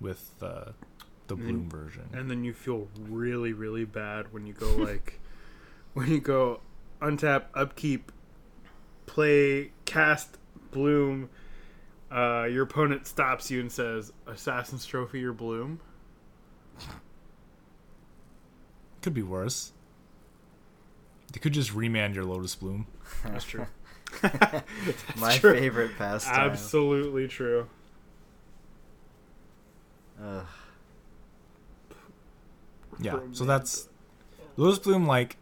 [0.00, 0.72] with uh,
[1.26, 2.08] the Bloom version.
[2.12, 5.20] and then you feel really really bad when you go like
[5.92, 6.60] when you go
[7.00, 8.10] untap upkeep
[9.06, 10.38] play cast
[10.70, 11.28] bloom
[12.10, 15.80] uh, your opponent stops you and says assassin's trophy or bloom
[19.02, 19.72] Could be worse.
[21.32, 22.86] They could just remand your Lotus Bloom.
[23.24, 23.66] that's true
[25.16, 25.54] My true.
[25.58, 26.50] favorite pastime.
[26.50, 27.66] absolutely true
[30.22, 30.46] Ugh.
[33.00, 33.88] Yeah, so that's
[34.56, 35.06] Lotus Bloom.
[35.06, 35.36] Like,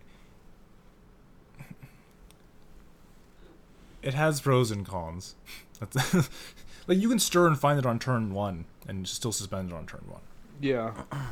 [4.03, 5.35] it has pros and cons.
[5.79, 6.15] That's
[6.87, 9.87] like you can stir and find it on turn one and still suspend it on
[9.87, 10.21] turn one.
[10.61, 10.93] yeah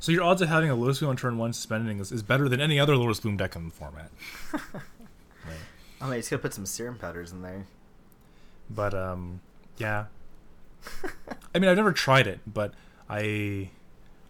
[0.00, 2.48] So your odds of having a Lotus Bloom on turn one spending is, is better
[2.48, 4.10] than any other Lotus Bloom deck in the format.
[6.00, 7.66] I mean, he's gonna put some serum powders in there.
[8.70, 9.40] But um,
[9.76, 10.06] yeah.
[11.54, 12.72] I mean, I've never tried it, but
[13.08, 13.70] I,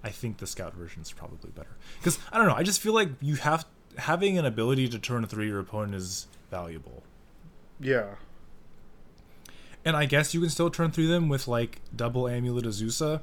[0.02, 2.54] I think the Scout version is probably better because I don't know.
[2.54, 3.64] I just feel like you have
[3.96, 7.04] having an ability to turn three your opponent is valuable,
[7.78, 8.14] yeah
[9.84, 13.22] and I guess you can still turn through them with like double Amulet Azusa.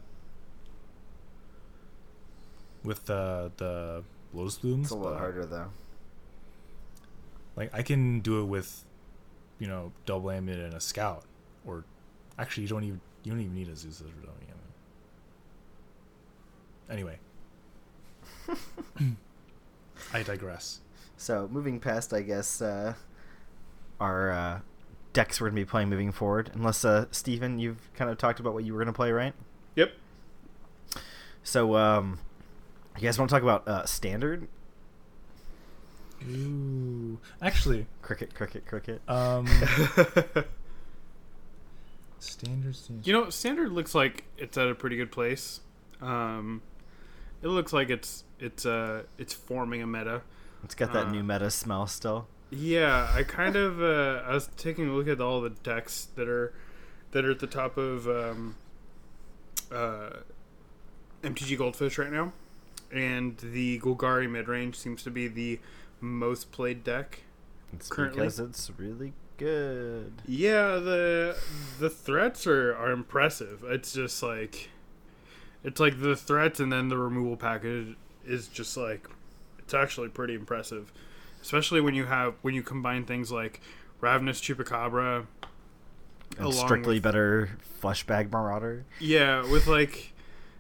[2.88, 5.68] With the the Lotus Blooms, It's a lot harder though.
[7.58, 8.86] Like I can do it with,
[9.60, 11.26] you know, double Amulet and a Scout,
[11.66, 11.84] or
[12.40, 14.58] actually you don't even you don't even need Azusa for double Amulet.
[16.90, 17.20] Anyway,
[20.14, 20.80] I digress.
[21.18, 22.94] So moving past, I guess uh,
[24.00, 24.60] our uh,
[25.12, 26.52] decks we're gonna be playing moving forward.
[26.54, 29.34] Unless uh, Steven, you've kind of talked about what you were gonna play, right?
[29.76, 29.92] yep
[31.44, 32.20] So um,
[32.98, 34.48] You guys want to talk about uh, standard
[36.30, 37.20] Ooh.
[37.42, 39.02] Actually, cricket, cricket, cricket?
[39.08, 39.48] um,
[42.20, 43.06] standard, standard.
[43.06, 45.62] You know, standard looks like it's at a pretty good place.
[46.02, 46.62] Um,
[47.42, 50.22] it looks like it's it's uh it's forming a meta.
[50.64, 52.28] It's got that uh, new meta smell still.
[52.50, 56.28] Yeah, I kind of uh, I was taking a look at all the decks that
[56.28, 56.54] are
[57.12, 58.56] that are at the top of um,
[59.72, 60.10] uh,
[61.24, 62.34] MTG Goldfish right now,
[62.92, 65.60] and the Golgari mid range seems to be the
[66.02, 67.22] most played deck.
[67.74, 70.14] It's currently- because it's really good.
[70.26, 71.38] Yeah, the
[71.80, 73.64] the threats are, are impressive.
[73.68, 74.70] It's just like
[75.64, 79.08] it's like the threats and then the removal package is just like
[79.60, 80.92] it's actually pretty impressive.
[81.42, 83.62] Especially when you have when you combine things like
[84.02, 85.26] Ravenous Chupacabra
[86.40, 88.86] And strictly with- better Fleshbag Marauder.
[89.00, 90.14] Yeah, with like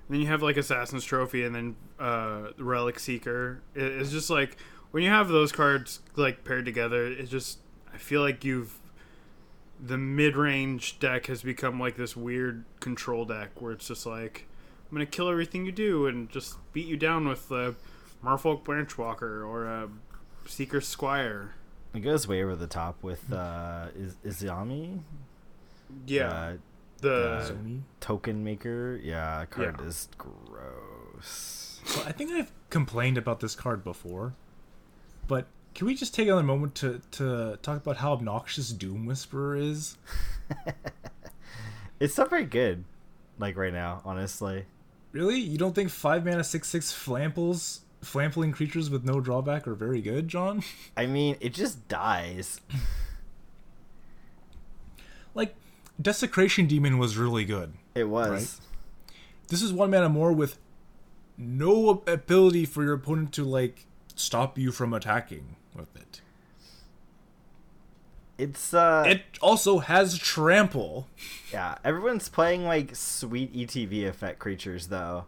[0.09, 3.61] then you have like Assassin's Trophy and then uh Relic Seeker.
[3.75, 4.57] It, it's just like
[4.91, 7.59] when you have those cards like paired together, it just
[7.93, 8.79] I feel like you've
[9.79, 14.47] the mid-range deck has become like this weird control deck where it's just like
[14.89, 17.75] I'm gonna kill everything you do and just beat you down with the
[18.23, 19.89] Merfolk Branchwalker or a
[20.45, 21.53] Seeker Squire.
[21.93, 25.01] It goes way over the top with uh, is Izoni,
[26.05, 26.53] Yeah, uh,
[27.01, 27.53] the
[27.99, 28.99] token maker.
[29.03, 29.85] Yeah, card Yeah.
[29.87, 31.81] is gross.
[31.85, 34.33] So I think I've complained about this card before,
[35.27, 39.55] but can we just take another moment to, to talk about how obnoxious Doom Whisperer
[39.55, 39.97] is?
[41.99, 42.83] It's not very good,
[43.39, 44.65] like right now, honestly.
[45.13, 45.39] Really?
[45.39, 49.99] You don't think five mana six six flamples flampling creatures with no drawback are very
[50.01, 50.61] good, John?
[50.95, 52.61] I mean, it just dies.
[55.33, 55.55] Like
[56.01, 57.73] Desecration Demon was really good.
[57.95, 58.29] It was.
[58.29, 58.55] Right.
[59.49, 60.59] This is one mana more with
[61.37, 63.85] no ability for your opponent to like
[64.15, 66.21] stop you from attacking with it.
[68.37, 71.07] It's uh, It also has trample.
[71.51, 71.75] yeah.
[71.83, 75.25] Everyone's playing like sweet ETB effect creatures though.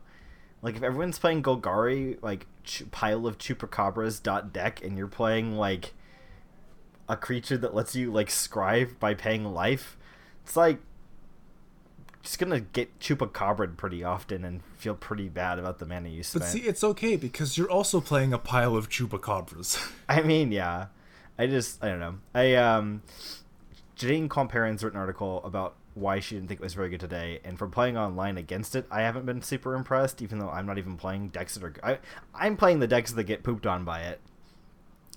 [0.61, 5.55] Like if everyone's playing Golgari, like ch- pile of chupacabras dot deck, and you're playing
[5.55, 5.93] like
[7.07, 9.97] a creature that lets you like scribe by paying life,
[10.49, 10.79] it's like
[12.23, 16.41] just gonna get chupacabra pretty often and feel pretty bad about the mana you spent.
[16.41, 19.91] But see, it's okay because you're also playing a pile of chupacabras.
[20.09, 20.87] I mean, yeah.
[21.37, 22.15] I just I don't know.
[22.33, 23.03] I um
[23.95, 27.41] Jane Comparion's written an article about why she didn't think it was very good today,
[27.43, 30.79] and for playing online against it, I haven't been super impressed, even though I'm not
[30.79, 31.99] even playing decks that are I
[32.33, 34.19] I'm playing the decks that get pooped on by it.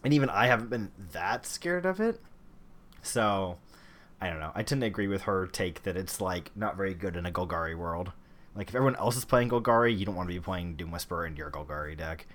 [0.04, 2.20] And even I haven't been that scared of it.
[3.00, 3.56] So
[4.22, 4.52] I don't know.
[4.54, 7.32] I tend to agree with her take that it's like not very good in a
[7.32, 8.12] Golgari world.
[8.54, 11.26] Like if everyone else is playing Golgari, you don't want to be playing Doom Whisperer
[11.26, 12.28] in your Golgari deck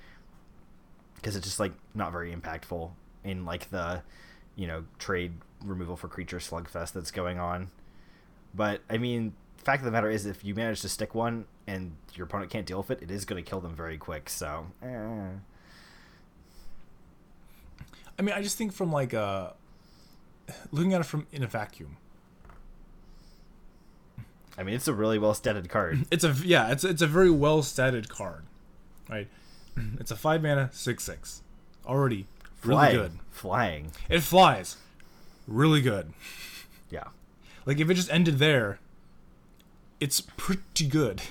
[1.16, 2.92] because it's just like not very impactful
[3.24, 4.04] in like the
[4.58, 5.32] you know trade
[5.64, 7.72] removal for creature slugfest that's going on.
[8.54, 11.96] But I mean, fact of the matter is, if you manage to stick one and
[12.16, 14.30] your opponent can't deal with it, it is going to kill them very quick.
[14.30, 15.30] So, eh.
[18.20, 19.52] I mean, I just think from like uh
[20.72, 21.98] looking at it from in a vacuum.
[24.58, 26.06] I mean, it's a really well statted card.
[26.12, 28.44] It's a yeah, it's it's a very well statted card.
[29.10, 29.28] Right?
[30.00, 31.42] It's a 5 mana 6/6.
[31.86, 32.26] Already
[32.64, 33.12] really Flying, good.
[33.30, 33.92] flying.
[34.10, 34.78] It flies.
[35.48, 36.12] Really good.
[36.90, 37.04] Yeah,
[37.66, 38.80] Like if it just ended there,
[40.00, 41.22] it's pretty good.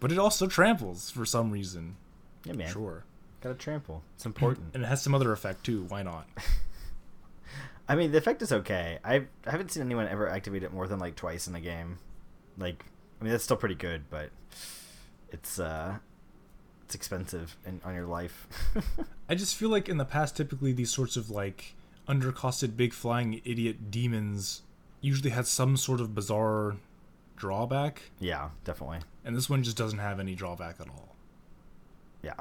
[0.00, 1.96] But it also tramples for some reason.
[2.44, 2.70] yeah, man.
[2.72, 3.04] Sure.
[3.42, 4.02] Got to trample.
[4.16, 4.70] It's important.
[4.74, 5.84] And it has some other effect too.
[5.88, 6.26] Why not?
[7.88, 8.98] I mean, the effect is okay.
[9.04, 9.14] I
[9.46, 11.98] I haven't seen anyone ever activate it more than like twice in a game.
[12.58, 12.84] Like,
[13.20, 14.30] I mean, that's still pretty good, but
[15.30, 15.98] it's uh,
[16.84, 18.46] it's expensive in, on your life.
[19.28, 21.74] I just feel like in the past, typically these sorts of like
[22.08, 24.62] undercosted big flying idiot demons
[25.00, 26.76] usually had some sort of bizarre
[27.36, 28.98] drawback, yeah, definitely.
[29.24, 31.14] and this one just doesn't have any drawback at all.
[32.22, 32.34] Yeah.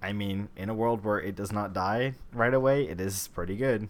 [0.00, 3.56] I mean, in a world where it does not die right away, it is pretty
[3.56, 3.88] good.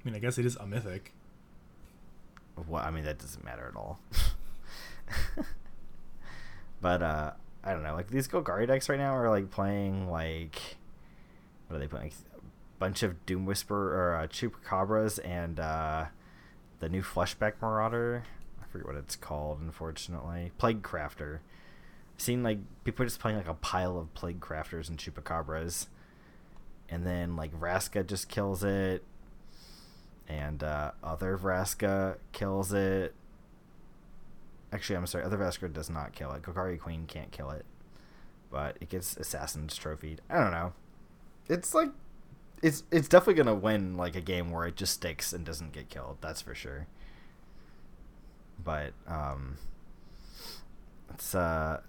[0.00, 1.12] I mean, I guess it is a mythic.
[2.66, 4.00] Well, I mean, that doesn't matter at all.
[6.80, 7.32] but uh,
[7.64, 7.94] I don't know.
[7.94, 10.60] Like these Golgari decks right now are like playing like
[11.66, 12.12] what are they playing?
[12.34, 12.40] A
[12.78, 16.06] bunch of Doom Whisper or uh, Chupacabras and uh,
[16.80, 18.24] the new Fleshbag Marauder.
[18.60, 19.60] I forget what it's called.
[19.60, 21.40] Unfortunately, Plague Crafter.
[22.16, 25.86] Seen like people just playing like a pile of Plague Crafters and Chupacabras,
[26.88, 29.04] and then like Vraska just kills it
[30.28, 33.14] and uh, other Vraska kills it.
[34.72, 35.24] Actually, I'm sorry.
[35.24, 36.42] Other Vraska does not kill it.
[36.42, 37.64] Golgari Queen can't kill it,
[38.50, 40.20] but it gets Assassin's trophied.
[40.28, 40.74] I don't know.
[41.48, 41.90] It's like,
[42.62, 45.88] it's it's definitely gonna win like a game where it just sticks and doesn't get
[45.88, 46.18] killed.
[46.20, 46.86] That's for sure.
[48.62, 49.56] But um,
[51.14, 51.80] it's uh,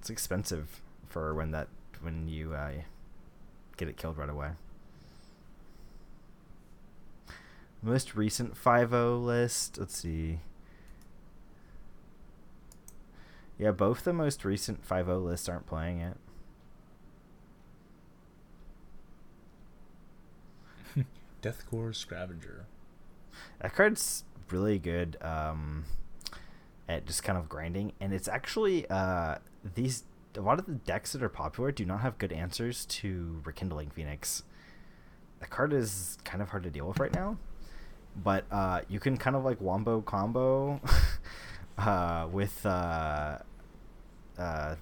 [0.00, 1.68] it's expensive for when that
[2.00, 2.72] when you uh,
[3.76, 4.50] get it killed right away.
[7.82, 9.78] Most recent 5.0 list.
[9.78, 10.40] Let's see.
[13.58, 16.16] Yeah, both the most recent 5.0 lists aren't playing it.
[21.42, 22.66] Deathgorge Scavenger.
[23.60, 25.84] That card's really good um,
[26.88, 29.36] at just kind of grinding, and it's actually uh,
[29.74, 30.04] these
[30.36, 33.90] a lot of the decks that are popular do not have good answers to Rekindling
[33.90, 34.44] Phoenix.
[35.40, 37.38] The card is kind of hard to deal with right now,
[38.22, 40.80] but uh, you can kind of like wombo combo
[41.78, 43.38] uh, with uh,
[44.38, 44.74] uh,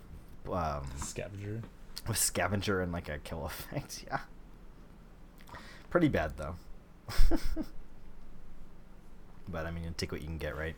[0.50, 1.62] um, Scavenger.
[2.08, 4.04] with scavenger and like a kill effect.
[4.10, 4.20] Yeah,
[5.90, 6.54] pretty bad though.
[9.48, 10.74] but I mean, you take what you can get, right?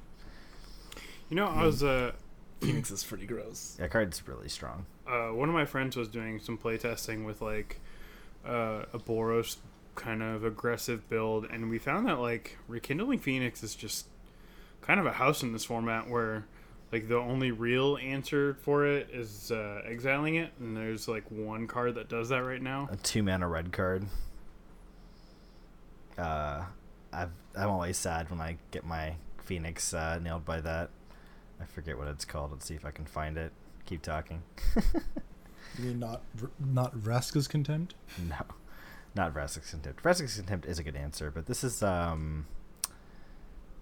[1.29, 2.13] You know, I was uh,
[2.61, 3.77] Phoenix is pretty gross.
[3.79, 4.87] That card's really strong.
[5.07, 7.81] uh, one of my friends was doing some playtesting with like
[8.47, 9.57] uh, a Boros
[9.99, 14.07] kind of aggressive build, and we found that like Rekindling Phoenix is just
[14.81, 16.47] kind of a house in this format where
[16.93, 21.67] like the only real answer for it is uh, exiling it, and there's like one
[21.67, 22.89] card that does that right now.
[22.91, 24.07] A two mana red card.
[26.17, 26.65] Uh,
[27.13, 30.91] I've, I'm always sad when I get my Phoenix uh, nailed by that.
[31.61, 32.53] I forget what it's called.
[32.53, 33.53] Let's see if I can find it.
[33.87, 34.43] Keep talking.
[35.79, 36.23] You mean not
[36.59, 37.95] not Vraska's Contempt?
[38.29, 38.37] no,
[39.15, 40.03] not Vraska's Contempt.
[40.03, 42.47] Vraska's Contempt is a good answer, but this is um,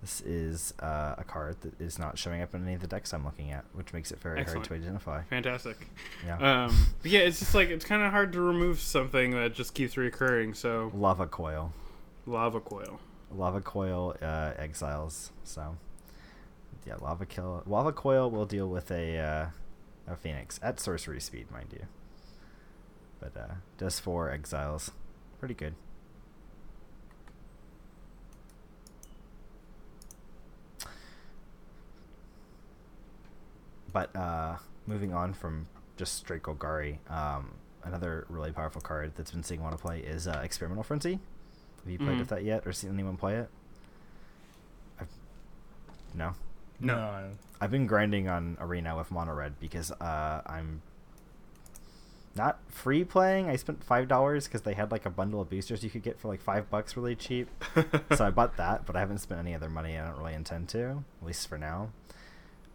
[0.01, 3.13] this is uh, a card that is not showing up in any of the decks
[3.13, 4.67] I'm looking at, which makes it very Excellent.
[4.67, 5.23] hard to identify.
[5.25, 5.89] Fantastic.
[6.25, 6.65] Yeah.
[6.67, 9.75] Um, but yeah, it's just like it's kind of hard to remove something that just
[9.75, 10.55] keeps recurring.
[10.55, 11.73] So Lava Coil.
[12.27, 13.01] lava coil.
[13.35, 15.33] Lava Coil uh, exiles.
[15.43, 15.77] So,
[16.87, 17.63] yeah, Lava Coil.
[17.67, 19.47] Lava Coil will deal with a uh,
[20.07, 21.87] a Phoenix at sorcery speed, mind you.
[23.19, 24.93] But uh, does four exiles.
[25.47, 25.75] Pretty good.
[33.93, 35.67] But uh, moving on from
[35.97, 37.53] just straight Golgari, um,
[37.85, 41.19] another really powerful card that's been seeing a lot of play is uh, Experimental Frenzy.
[41.85, 42.19] Have you played Mhm.
[42.21, 43.49] with that yet, or seen anyone play it?
[45.01, 45.09] I've,
[46.15, 46.35] no,
[46.81, 47.31] No.
[47.61, 50.83] I've been grinding on Arena with Mono Red because uh, I'm
[52.37, 53.49] not free playing.
[53.49, 56.19] I spent five dollars because they had like a bundle of boosters you could get
[56.19, 57.49] for like five bucks, really cheap.
[58.15, 59.99] so I bought that, but I haven't spent any other money.
[59.99, 61.91] I don't really intend to, at least for now.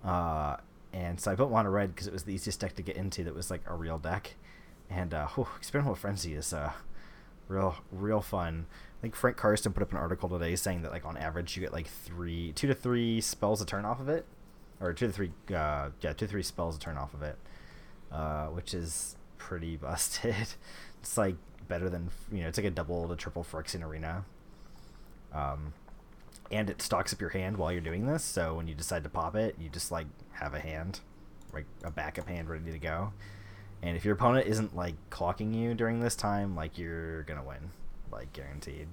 [0.04, 0.58] Uh,
[0.94, 3.24] and so I built Mono Red because it was the easiest deck to get into.
[3.24, 4.36] That was like a real deck,
[4.90, 6.72] and uh, whew, Experimental Frenzy is uh,
[7.48, 8.66] real, real fun.
[8.70, 11.62] I think Frank Karsten put up an article today saying that like on average you
[11.62, 14.26] get like three, two to three spells a turn off of it,
[14.80, 17.38] or two to three, uh, yeah, two to three spells a turn off of it,
[18.12, 20.36] uh, which is pretty busted.
[21.00, 21.36] it's like
[21.68, 24.24] better than you know, it's like a double to triple Phyrexian Arena.
[25.34, 25.74] Um,
[26.52, 28.24] and it stocks up your hand while you're doing this.
[28.24, 31.00] So when you decide to pop it, you just like have a hand,
[31.54, 33.14] like a backup hand ready to go.
[33.82, 37.72] And if your opponent isn't like clocking you during this time, like you're gonna win,
[38.12, 38.88] like guaranteed.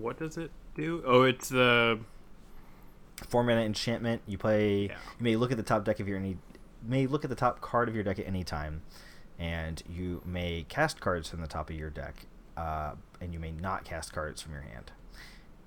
[0.00, 1.02] What does it do?
[1.04, 1.98] Oh, it's the
[3.28, 4.22] Four mana enchantment.
[4.26, 4.86] You play.
[4.86, 4.96] Yeah.
[5.18, 6.36] You may look at the top deck of your any.
[6.84, 8.82] May look at the top card of your deck at any time,
[9.38, 12.26] and you may cast cards from the top of your deck,
[12.56, 14.90] uh, and you may not cast cards from your hand.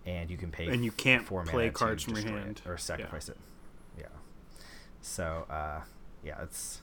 [0.05, 0.67] And you can pay.
[0.67, 2.61] And you can't four play cards from your hand.
[2.65, 2.77] or Yeah.
[2.77, 3.37] sacrifice it.
[3.97, 4.05] Yeah.
[5.01, 5.81] So, uh,
[6.23, 6.81] yeah, it's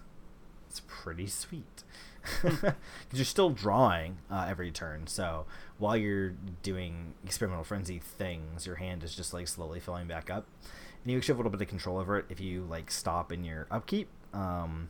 [0.68, 1.84] it's pretty sweet.
[2.42, 2.74] Because
[3.12, 5.44] you're still drawing uh, every turn, so
[5.78, 6.30] while you're
[6.62, 10.46] doing experimental frenzy things, your hand is just like slowly filling back up,
[11.02, 13.32] and you actually have a little bit of control over it if you like stop
[13.32, 14.08] in your upkeep.
[14.32, 14.88] Um,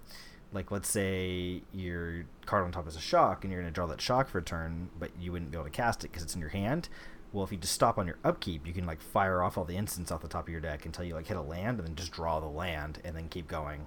[0.53, 3.87] like let's say your card on top is a shock, and you're going to draw
[3.87, 6.35] that shock for a turn, but you wouldn't be able to cast it because it's
[6.35, 6.89] in your hand.
[7.33, 9.77] Well, if you just stop on your upkeep, you can like fire off all the
[9.77, 11.95] instants off the top of your deck until you like hit a land, and then
[11.95, 13.87] just draw the land, and then keep going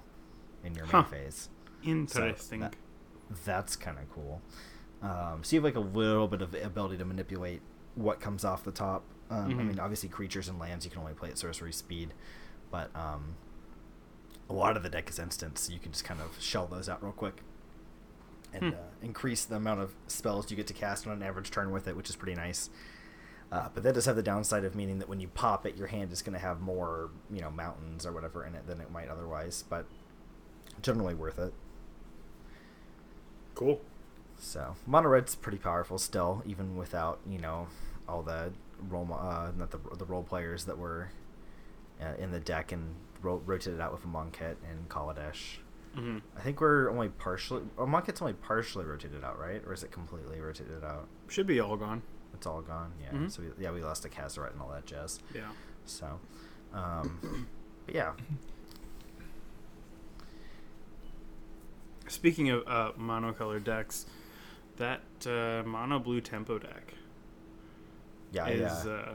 [0.64, 1.02] in your main Huh.
[1.04, 1.48] phase.
[1.84, 2.60] interesting.
[2.60, 2.74] that-
[3.44, 4.40] That's kind of cool.
[5.02, 7.60] Um, so you have like a little bit of ability to manipulate
[7.94, 9.04] what comes off the top.
[9.30, 9.66] Um, I Mhm.
[9.68, 12.12] mean, obviously creatures and lands you can only play at sorcery speed,
[12.72, 13.36] but um,
[14.48, 16.88] a lot of the deck is instants, so you can just kind of shell those
[16.88, 17.42] out real quick
[18.52, 18.78] and Hmm.
[18.78, 21.88] uh, increase the amount of spells you get to cast on an average turn with
[21.88, 22.70] it, which is pretty nice.
[23.52, 25.86] Uh, but that does have the downside of meaning that when you pop it, your
[25.88, 28.90] hand is going to have more, you know, mountains or whatever in it than it
[28.90, 29.62] might otherwise.
[29.68, 29.86] But
[30.82, 31.52] generally worth it.
[33.54, 33.80] Cool.
[34.38, 37.68] So mono red's pretty powerful still, even without you know
[38.08, 38.52] all the
[38.88, 41.08] role, uh, not the the role players that were
[42.02, 42.94] uh, in the deck and
[43.26, 45.58] ro- rotated out with Amonkhet and Kaladesh.
[45.94, 47.62] hmm I think we're only partially.
[47.76, 49.62] Or Monket's only partially rotated out, right?
[49.66, 51.08] Or is it completely rotated out?
[51.28, 52.02] Should be all gone.
[52.34, 52.92] It's all gone.
[53.02, 53.10] Yeah.
[53.18, 53.30] Mhm.
[53.30, 55.20] So we, yeah, we lost a Hazoret and all that jazz.
[55.34, 55.48] Yeah.
[55.84, 56.18] So,
[56.72, 57.46] um,
[57.86, 58.12] but yeah,
[62.08, 64.06] Speaking of uh, monocolor decks,
[64.76, 66.94] that uh, mono blue tempo deck
[68.32, 68.92] yeah, is yeah.
[68.92, 69.12] uh,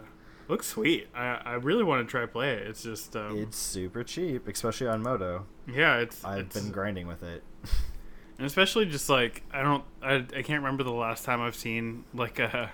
[0.52, 1.08] looks sweet.
[1.16, 2.68] I, I really want to try play it.
[2.68, 5.46] It's just um, it's super cheap, especially on Modo.
[5.68, 7.44] yeah, it's I've it's, been grinding with it.
[8.38, 12.04] and especially just like I don't I, I can't remember the last time I've seen
[12.14, 12.72] like a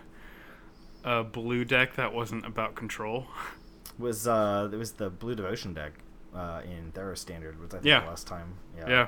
[1.04, 3.28] a blue deck that wasn't about control.
[4.00, 5.94] was uh, it was the Blue Devotion deck
[6.36, 8.02] uh, in Theros Standard was I think Yeah.
[8.02, 8.56] the last time.
[8.78, 8.90] Yeah.
[8.90, 9.08] yeah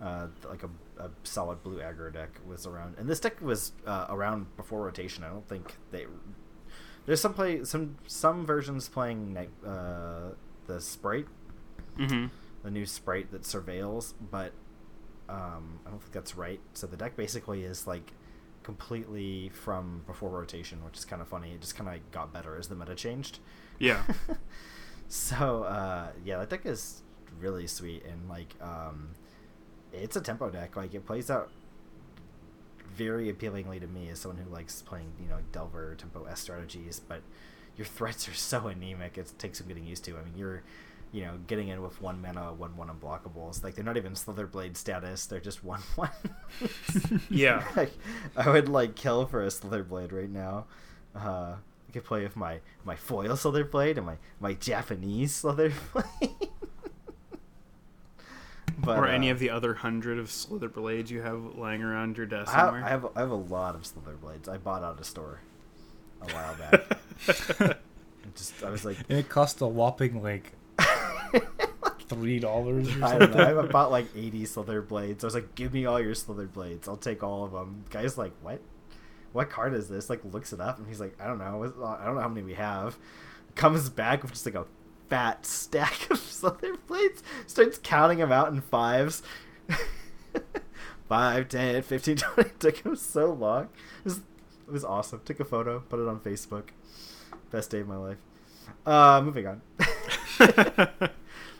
[0.00, 4.06] uh, like a, a solid blue aggro deck was around, and this deck was uh,
[4.08, 5.24] around before rotation.
[5.24, 6.06] I don't think they.
[7.08, 9.34] There's some play some some versions playing
[9.66, 10.32] uh,
[10.66, 11.26] the sprite,
[11.98, 12.26] Mm-hmm.
[12.62, 14.52] the new sprite that surveils, but
[15.26, 16.60] um, I don't think that's right.
[16.74, 18.12] So the deck basically is like
[18.62, 21.52] completely from before rotation, which is kind of funny.
[21.52, 23.38] It just kind of got better as the meta changed.
[23.78, 24.02] Yeah.
[25.08, 27.04] so uh, yeah, that deck is
[27.40, 29.12] really sweet and like um,
[29.94, 30.76] it's a tempo deck.
[30.76, 31.50] Like it plays out
[32.98, 37.00] very appealingly to me as someone who likes playing you know Delver tempo S strategies.
[37.00, 37.22] But
[37.76, 40.18] your threats are so anemic; it takes some getting used to.
[40.18, 40.62] I mean, you're
[41.12, 43.62] you know getting in with one mana, one one unblockables.
[43.62, 46.10] Like they're not even Slitherblade status; they're just one one.
[47.30, 47.64] Yeah.
[47.76, 47.92] like,
[48.36, 50.66] I would like kill for a Slitherblade right now.
[51.14, 51.54] Uh,
[51.88, 56.50] I could play with my my foil Slitherblade and my my Japanese Slitherblade.
[58.78, 62.26] but or any uh, of the other hundred of slitherblades you have lying around your
[62.26, 62.84] desk I have, somewhere.
[62.84, 64.48] I have I have a lot of slitherblades.
[64.48, 65.40] I bought out a store
[66.22, 66.98] a while back.
[68.34, 70.52] Just I was like, And it cost a whopping like
[72.08, 73.60] three dollars I don't know.
[73.60, 75.22] I bought like 80 Slitherblades.
[75.22, 76.88] I was like, give me all your Slitherblades.
[76.88, 77.84] I'll take all of them.
[77.90, 78.60] Guy's like, what?
[79.32, 80.08] What card is this?
[80.08, 81.64] Like, looks it up and he's like, I don't know.
[81.84, 82.96] I don't know how many we have.
[83.54, 84.66] Comes back with just like a
[85.08, 89.22] fat stack of Slitherblades, Starts counting them out in fives.
[91.08, 92.50] 5, 10, 15, 20.
[92.50, 93.64] It took him so long.
[93.98, 95.20] It was, it was awesome.
[95.24, 96.68] Took a photo, put it on Facebook.
[97.50, 98.18] Best day of my life.
[98.84, 99.62] Uh, moving on.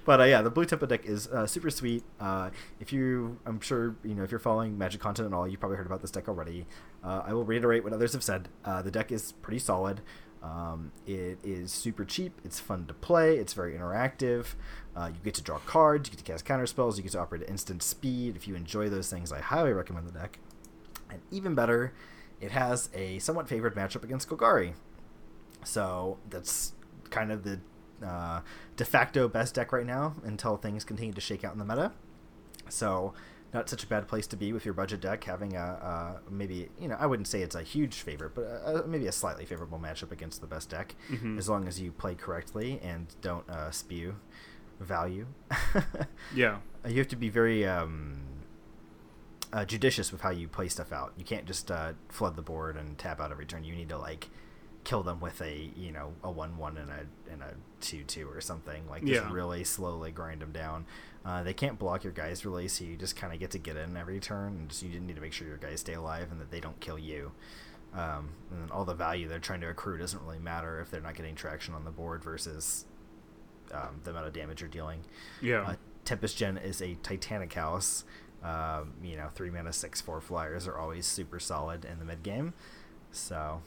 [0.08, 2.02] But uh, yeah, the blue tempo deck is uh, super sweet.
[2.18, 2.48] Uh,
[2.80, 5.76] if you, I'm sure you know if you're following Magic content at all, you've probably
[5.76, 6.64] heard about this deck already.
[7.04, 8.48] Uh, I will reiterate what others have said.
[8.64, 10.00] Uh, the deck is pretty solid.
[10.42, 12.40] Um, it is super cheap.
[12.44, 13.36] It's fun to play.
[13.38, 14.54] It's very interactive.
[14.96, 16.08] Uh, you get to draw cards.
[16.08, 16.96] You get to cast counter spells.
[16.96, 18.36] You get to operate at instant speed.
[18.36, 20.38] If you enjoy those things, I highly recommend the deck.
[21.10, 21.92] And even better,
[22.40, 24.74] it has a somewhat favored matchup against Golgari.
[25.64, 26.72] So that's
[27.10, 27.60] kind of the
[28.04, 28.40] uh,
[28.76, 31.92] de facto best deck right now until things continue to shake out in the meta.
[32.68, 33.14] So
[33.54, 36.68] not such a bad place to be with your budget deck having a uh, maybe
[36.80, 39.44] you know I wouldn't say it's a huge favorite, but a, a- maybe a slightly
[39.46, 41.38] favorable matchup against the best deck Mhm.
[41.38, 44.16] as long as you play correctly and don't uh, spew
[44.80, 45.26] value.
[46.34, 46.58] yeah.
[46.86, 48.20] you have to be very um,
[49.52, 51.12] uh, judicious with how you play stuff out.
[51.16, 53.64] You can't just uh, flood the board and tap out every turn.
[53.64, 54.28] You need to like
[54.88, 58.26] kill them with a you know a one one and a and a two two
[58.30, 58.88] or something.
[58.88, 59.30] Like just Yeah.
[59.30, 60.86] really slowly grind them down.
[61.26, 63.76] Uh, they can't block your guys really, so you just kind of get to get
[63.76, 66.40] in every turn, and just you need to make sure your guys stay alive and
[66.40, 67.32] that they don't kill you.
[67.92, 71.02] Um, and then all the value they're trying to accrue doesn't really matter if they're
[71.02, 72.86] not getting traction on the board versus
[73.72, 75.00] um, the amount of damage you're dealing.
[75.42, 75.62] Yeah.
[75.62, 75.74] Uh,
[76.06, 78.04] Tempest Djinn is a Titanic house.
[78.42, 82.22] Um, you know, three mana, six, four flyers are always super solid in the mid
[82.22, 82.54] game.
[83.10, 83.60] So,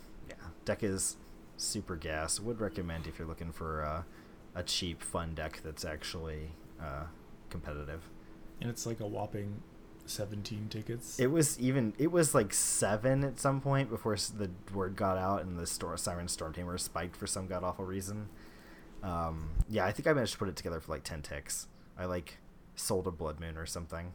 [0.66, 1.18] deck is
[1.58, 2.40] super gas.
[2.40, 4.04] Would recommend if you're looking for uh,
[4.56, 6.52] a cheap, fun deck that's actually
[6.82, 7.06] uh,
[7.50, 8.10] competitive.
[8.60, 9.62] and it's like a whopping
[10.06, 11.20] seventeen tickets.
[11.20, 15.44] It was even it was like seven at some point before the word got out
[15.44, 18.30] and the store Siren Stormtamer spiked for some god awful reason.
[19.04, 21.68] Um, yeah, I think I managed to put it together for like ten ticks.
[21.98, 22.38] I like
[22.76, 24.14] sold a Blood Moon or something.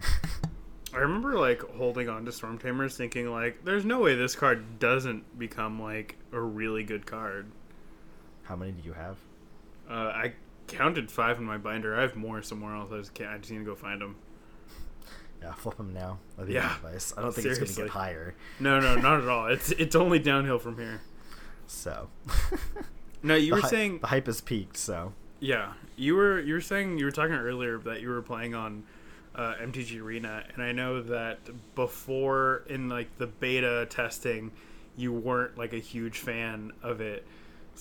[0.94, 5.38] I remember like holding on to Stormtamers thinking like there's no way this card doesn't
[5.38, 7.50] become like a really good card.
[8.42, 9.16] How many do you have?
[9.88, 10.32] Uh, I
[10.66, 11.96] counted five in my binder.
[11.96, 12.90] I have more somewhere else.
[12.92, 13.30] I just can't.
[13.30, 14.16] I just need to go find them.
[15.42, 16.18] Yeah, flip them now.
[16.36, 16.74] That'd be Yeah.
[16.74, 17.14] advice.
[17.16, 18.34] I don't think it's gonna get higher.
[18.58, 19.46] No, no, not at all.
[19.46, 21.00] It's it's only downhill from here.
[21.66, 22.08] So
[23.22, 24.76] No, you the were hy- saying the hype has peaked.
[24.76, 28.54] So Yeah, you were you were saying you were talking earlier that you were playing
[28.54, 28.82] on
[29.34, 31.38] uh, MTG Arena, and I know that
[31.74, 34.50] before in like the beta testing,
[34.96, 37.26] you weren't like a huge fan of it.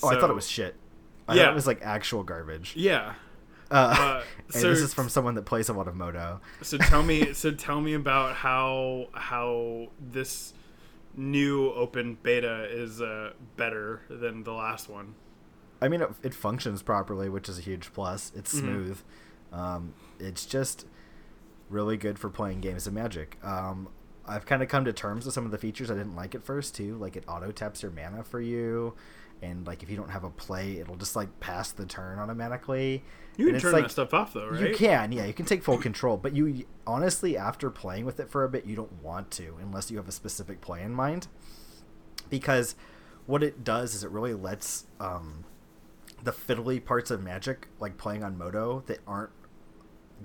[0.04, 0.76] oh, I thought it was shit.
[1.28, 1.52] I Yeah.
[1.52, 2.74] it was like actual garbage.
[2.76, 3.14] Yeah.
[3.72, 4.24] Uh, Uh,
[4.54, 6.42] and so this is from someone that plays a lot of Modo.
[6.62, 10.54] so tell me so tell me about how how this
[11.16, 15.14] new open beta is uh, better than the last one.
[15.82, 18.32] I mean, it, it functions properly, which is a huge plus.
[18.36, 18.60] It's Mhm.
[18.60, 19.00] smooth.
[19.54, 20.86] Um, it's just
[21.70, 23.38] really good for playing games of Magic.
[23.44, 23.90] Um,
[24.28, 26.44] I've kind of come to terms with some of the features I didn't like at
[26.44, 26.96] first too.
[26.98, 28.94] Like it auto taps your mana for you,
[29.42, 33.04] and like if you don't have a play, it'll just like pass the turn automatically.
[33.38, 34.70] You And can it's turn like- that stuff off though, right?
[34.70, 38.30] You can, yeah, you can take full control, but you honestly, after playing with it
[38.30, 41.28] for a bit, you don't want to unless you have a specific play in mind.
[42.30, 42.76] Because
[43.26, 45.46] what it does is it really lets um,
[46.24, 49.32] the fiddly parts of Magic, like playing on Modo, that aren't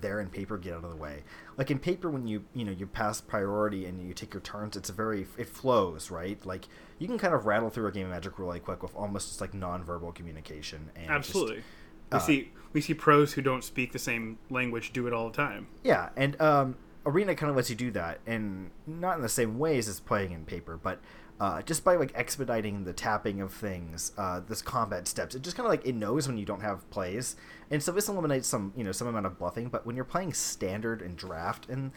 [0.01, 1.23] there in paper, get out of the way.
[1.57, 4.75] Like in paper, when you you know you pass priority and you take your turns,
[4.75, 6.43] it's a very it flows right.
[6.45, 6.67] Like
[6.99, 9.41] you can kind of rattle through a game of Magic really quick with almost just
[9.41, 10.89] like nonverbal communication.
[10.95, 11.63] And just- Absolutely.
[12.11, 15.29] we uh, see we see pros who don't speak the same language do it all
[15.29, 15.67] the time.
[15.83, 19.57] Yeah, and um, Arena kind of lets you do that, and not in the same
[19.59, 20.99] ways as playing in paper, but
[21.39, 25.55] uh, just by like expediting the tapping of things, uh, this combat steps, it just
[25.55, 27.35] kind of like it knows when you don't have plays,
[27.71, 29.69] and so this eliminates some you know some amount of bluffing.
[29.69, 31.91] But when you're playing standard and draft, and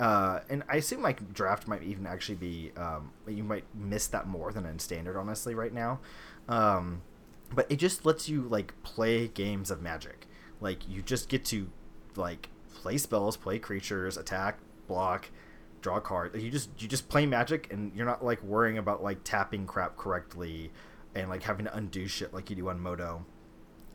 [0.00, 4.26] uh, and I assume like draft might even actually be um, you might miss that
[4.26, 6.00] more than in standard, honestly, right now.
[6.48, 7.02] Um,
[7.54, 10.26] but it just lets you like play games of magic
[10.60, 11.68] like you just get to
[12.16, 15.28] like play spells play creatures attack block
[15.80, 19.02] draw a card you just you just play magic and you're not like worrying about
[19.02, 20.70] like tapping crap correctly
[21.14, 23.24] and like having to undo shit like you do on modo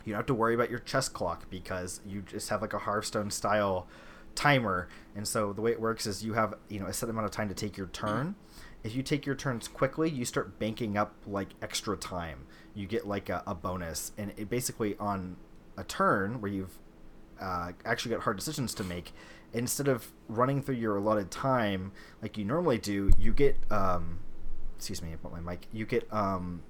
[0.08, 2.80] you don't have to worry about your chess clock because you just have like a
[2.80, 3.88] hearthstone style
[4.36, 4.88] timer.
[5.16, 7.32] And so the way it works is you have you know a set amount of
[7.32, 8.36] time to take your turn.
[8.84, 12.46] If you take your turns quickly you start banking up like extra time.
[12.74, 14.14] You get like a, a bonus.
[14.18, 15.36] And it basically on
[15.78, 16.78] a turn where you've
[17.42, 19.12] uh, actually got hard decisions to make
[19.54, 24.20] instead of running through your allotted time like you normally do you get um,
[24.76, 26.62] excuse me i put my mic you get um,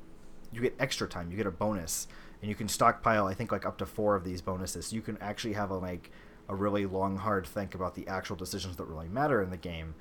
[0.51, 1.31] you get extra time.
[1.31, 2.07] You get a bonus
[2.41, 4.93] and you can stockpile i think like up to four of these bonuses.
[4.93, 6.11] You can actually have a like
[6.49, 9.95] a really long hard think about the actual decisions that really matter in the game.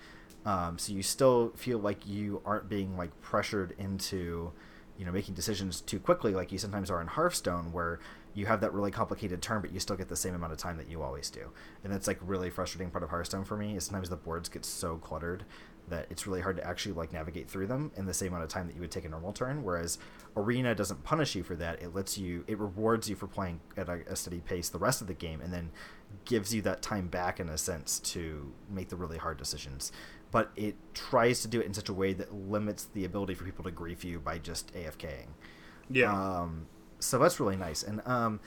[0.44, 4.52] Um, so you still feel like you aren't being like pressured into
[4.96, 7.98] you know making decisions too quickly like you sometimes are in hearthstone where
[8.32, 10.76] you have that really complicated turn but you still get the same amount of time
[10.76, 11.50] that you always do.
[11.82, 14.64] And that's like really frustrating part of hearthstone for me is sometimes the boards get
[14.64, 15.44] so cluttered
[15.88, 18.48] that it's really hard to actually like navigate through them in the same amount of
[18.50, 19.98] time that you would take a normal turn whereas
[20.36, 21.80] arena doesn't punish you for that.
[21.82, 25.00] It lets you it rewards you for playing at a, a steady pace the rest
[25.00, 25.70] of the game and then
[26.24, 29.92] gives you that time back in a sense to make the really hard decisions.
[30.30, 33.44] But it tries to do it in such a way that limits the ability for
[33.44, 35.28] people to grief you by just afking
[35.88, 36.12] Yeah.
[36.12, 36.66] um,
[36.98, 38.40] so that's really nice, and um,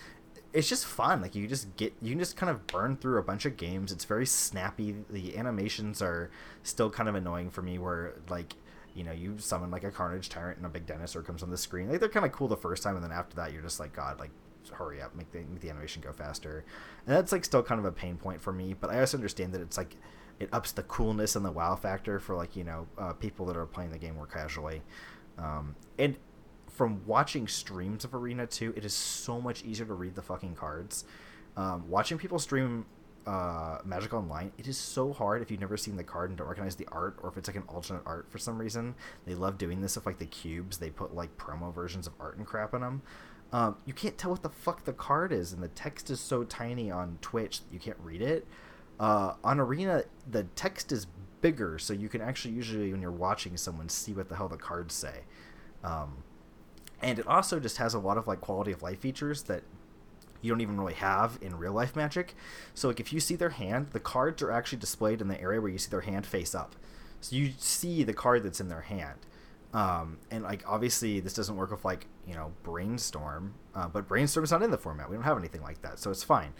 [0.53, 1.21] it's just fun.
[1.21, 3.91] Like you just get, you can just kind of burn through a bunch of games.
[3.91, 4.95] It's very snappy.
[5.09, 6.31] The animations are
[6.63, 8.55] still kind of annoying for me, where like
[8.95, 11.57] you know you summon like a Carnage Tyrant and a big dinosaur comes on the
[11.57, 11.89] screen.
[11.89, 13.93] Like they're kind of cool the first time, and then after that you're just like
[13.93, 14.31] God, like
[14.71, 16.65] hurry up, make the make the animation go faster.
[17.05, 18.73] And that's like still kind of a pain point for me.
[18.73, 19.95] But I also understand that it's like
[20.39, 23.57] it ups the coolness and the wow factor for like you know uh, people that
[23.57, 24.81] are playing the game more casually.
[25.37, 26.17] Um, and
[26.79, 30.55] from watching streams of Arena 2, it is so much easier to read the fucking
[30.55, 31.03] cards.
[31.57, 32.85] Um, watching people stream
[33.27, 36.47] uh, Magic Online, it is so hard if you've never seen the card and don't
[36.47, 38.95] recognize the art, or if it's like an alternate art for some reason.
[39.25, 40.77] They love doing this with like the cubes.
[40.77, 43.01] They put like promo versions of art and crap in them.
[43.51, 46.45] Um, you can't tell what the fuck the card is, and the text is so
[46.45, 48.47] tiny on Twitch you can't read it.
[49.01, 51.07] Uh, on Arena, the text is
[51.41, 54.55] bigger, so you can actually usually when you're watching someone see what the hell the
[54.55, 55.23] cards say.
[55.83, 56.23] Um,
[57.01, 59.63] and it also just has a lot of like quality of life features that
[60.41, 62.33] you don't even really have in real life magic.
[62.73, 65.61] So like if you see their hand the cards are actually displayed in the area
[65.61, 66.75] where you see their hand face up.
[67.21, 69.19] So you see the card that's in their hand.
[69.73, 74.43] Um, and like obviously this doesn't work with like you know brainstorm uh, but brainstorm
[74.43, 75.09] is not in the format.
[75.09, 76.53] We don't have anything like that so it's fine.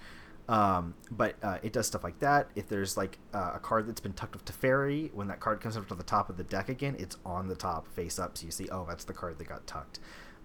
[0.50, 2.50] Um, but uh, it does stuff like that.
[2.56, 5.62] If there's like uh, a card that's been tucked up to fairy, when that card
[5.62, 8.36] comes up to the top of the deck again, it's on the top face up,
[8.36, 10.00] so you see, oh, that's the card that got tucked.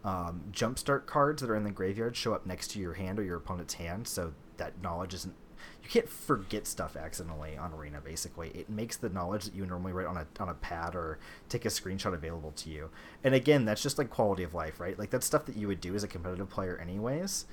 [0.04, 3.22] Um, jumpstart cards that are in the graveyard show up next to your hand or
[3.22, 5.34] your opponent's hand, so that knowledge isn't
[5.82, 8.00] you can't forget stuff accidentally on Arena.
[8.00, 11.18] Basically, it makes the knowledge that you normally write on a on a pad or
[11.48, 12.90] take a screenshot available to you.
[13.22, 14.98] And again, that's just like quality of life, right?
[14.98, 17.46] Like that's stuff that you would do as a competitive player anyways.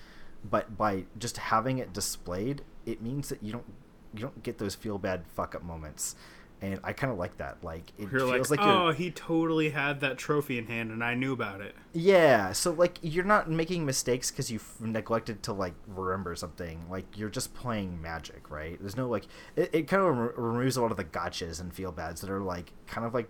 [0.49, 3.65] But by just having it displayed, it means that you don't
[4.13, 6.15] you don't get those feel bad fuck up moments
[6.61, 7.63] and I kind of like that.
[7.63, 11.03] Like it You're feels like, like, oh, he totally had that trophy in hand, and
[11.03, 11.75] I knew about it.
[11.93, 12.51] yeah.
[12.51, 16.85] So like you're not making mistakes because you neglected to like remember something.
[16.89, 18.77] Like you're just playing Magic, right?
[18.79, 19.25] There's no like
[19.55, 22.29] it, it kind of re- removes a lot of the gotchas and feel bads that
[22.29, 23.29] are like kind of like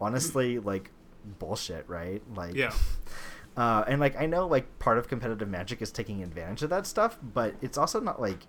[0.00, 0.90] honestly like
[1.38, 2.22] bullshit, right?
[2.34, 2.72] Like Yeah.
[3.56, 6.86] Uh, and like I know like part of competitive Magic is taking advantage of that
[6.86, 8.46] stuff, but it's also not like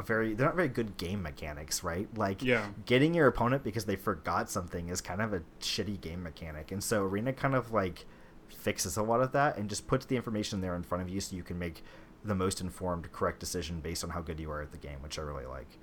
[0.00, 2.08] a very they're not very good game mechanics, right?
[2.16, 2.66] Like Yeah.
[2.86, 6.72] getting your opponent because they forgot something is kind of a shitty game mechanic.
[6.72, 8.06] And so Arena kind of like
[8.48, 11.20] fixes a lot of that and just puts the information there in front of you
[11.20, 11.84] so you can make
[12.24, 15.18] the most informed correct decision based on how good you are at the game, which
[15.18, 15.78] I really like.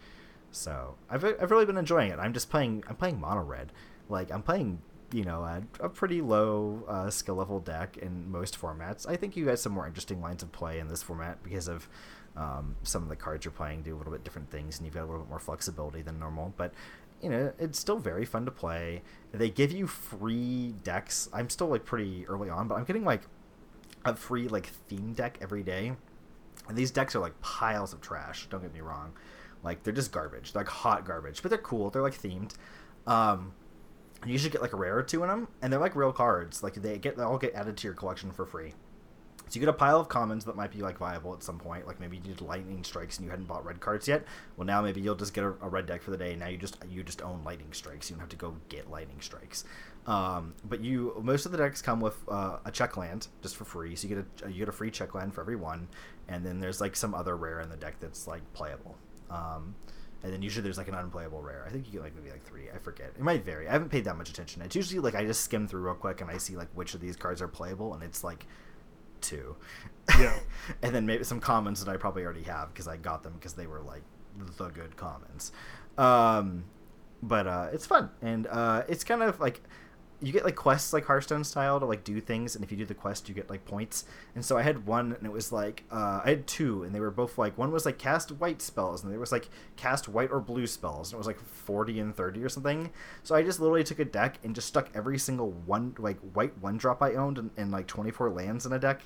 [0.51, 2.19] So, I've I've really been enjoying it.
[2.19, 3.71] I'm just playing I'm playing mono red.
[4.09, 4.81] Like I'm playing
[5.13, 9.07] you know, a, a pretty low uh, skill level deck in most formats.
[9.07, 11.87] I think you got some more interesting lines of play in this format because of
[12.37, 14.93] um, some of the cards you're playing do a little bit different things, and you've
[14.93, 16.53] got a little bit more flexibility than normal.
[16.55, 16.73] But
[17.21, 19.01] you know, it's still very fun to play.
[19.31, 21.29] They give you free decks.
[21.33, 23.23] I'm still like pretty early on, but I'm getting like
[24.05, 25.93] a free like theme deck every day.
[26.69, 28.47] And these decks are like piles of trash.
[28.49, 29.13] Don't get me wrong,
[29.63, 31.41] like they're just garbage, they're, like hot garbage.
[31.41, 31.89] But they're cool.
[31.89, 32.53] They're like themed.
[33.07, 33.53] Um,
[34.25, 36.61] you usually get like a rare or two in them, and they're like real cards.
[36.61, 38.73] Like they get they all get added to your collection for free.
[39.47, 41.87] So you get a pile of commons that might be like viable at some point.
[41.87, 44.25] Like maybe you did lightning strikes and you hadn't bought red cards yet.
[44.55, 46.35] Well, now maybe you'll just get a, a red deck for the day.
[46.35, 48.09] Now you just you just own lightning strikes.
[48.09, 49.63] You don't have to go get lightning strikes.
[50.05, 53.65] Um, but you most of the decks come with uh, a check land just for
[53.65, 53.95] free.
[53.95, 55.87] So you get a you get a free check land for every one,
[56.27, 58.95] and then there's like some other rare in the deck that's like playable.
[59.29, 59.75] Um,
[60.23, 61.63] and then usually there's like an unplayable rare.
[61.67, 62.69] I think you get like maybe like three.
[62.73, 63.11] I forget.
[63.15, 63.67] It might vary.
[63.67, 64.61] I haven't paid that much attention.
[64.61, 67.01] It's usually like I just skim through real quick and I see like which of
[67.01, 68.47] these cards are playable, and it's like
[69.27, 69.55] two.
[70.19, 70.37] Yeah.
[70.81, 73.53] and then maybe some commons that I probably already have because I got them because
[73.53, 74.03] they were like
[74.57, 75.51] the good commons.
[75.97, 76.65] Um,
[77.21, 79.61] but uh, it's fun and uh, it's kind of like
[80.19, 82.85] you get like quests like Hearthstone style to like do things, and if you do
[82.85, 84.05] the quest, you get like points.
[84.33, 86.99] And so I had one, and it was like uh, I had two, and they
[86.99, 90.31] were both like one was like cast white spells, and there was like cast white
[90.31, 92.89] or blue spells, and it was like forty and thirty or something.
[93.23, 96.57] So I just literally took a deck and just stuck every single one like white
[96.57, 99.01] one drop I owned and, and like twenty four lands in a deck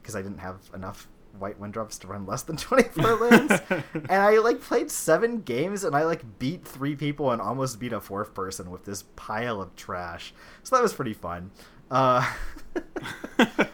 [0.00, 1.08] because I didn't have enough
[1.38, 3.54] white one drops to run less than 24 lands
[3.94, 7.92] and i like played seven games and i like beat three people and almost beat
[7.92, 10.34] a fourth person with this pile of trash.
[10.62, 11.50] So that was pretty fun.
[11.90, 12.28] Uh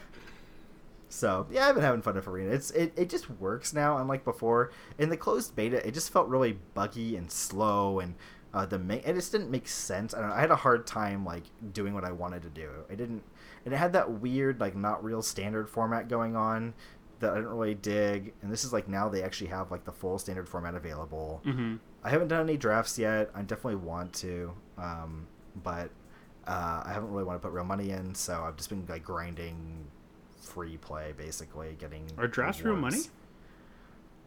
[1.09, 2.51] so yeah i've been having fun with arena.
[2.51, 3.98] It's it, it just works now.
[3.98, 8.15] Unlike before in the closed beta it just felt really buggy and slow and
[8.57, 10.15] uh, the ma- it just didn't make sense.
[10.15, 10.35] I don't know.
[10.35, 11.43] I had a hard time like
[11.74, 12.70] doing what I wanted to do.
[12.89, 13.23] It didn't,
[13.66, 16.73] and it had that weird like not real standard format going on
[17.20, 18.33] that I didn't really dig.
[18.41, 21.43] And this is like now they actually have like the full standard format available.
[21.45, 21.77] Mm-hmm.
[22.03, 23.31] I haven't done any drafts yet.
[23.35, 25.27] I definitely want to, um,
[25.62, 25.91] but
[26.47, 28.15] uh, I haven't really want to put real money in.
[28.15, 29.87] So I've just been like grinding
[30.41, 32.11] free play basically, getting.
[32.16, 33.01] Are drafts real money?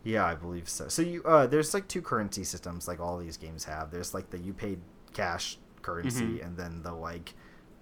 [0.03, 0.87] Yeah, I believe so.
[0.87, 3.91] So you uh, there's like two currency systems like all these games have.
[3.91, 4.79] There's like the you paid
[5.13, 6.45] cash currency Mhm.
[6.45, 7.33] and then the like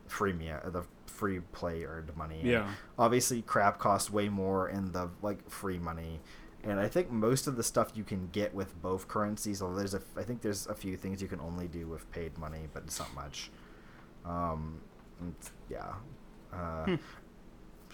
[0.09, 2.39] freemium the free play earned money.
[2.39, 2.73] And Yeah.
[2.97, 6.19] Obviously, crap costs way more in the like free money.
[6.63, 9.93] And I think most of the stuff you can get with both currencies, although there's
[9.93, 12.83] a, I think there's a few things you can only do with paid money, but
[12.83, 13.51] it's not much.
[14.25, 14.81] Um,
[15.69, 15.93] yeah.
[16.51, 16.95] Uh, Hmm.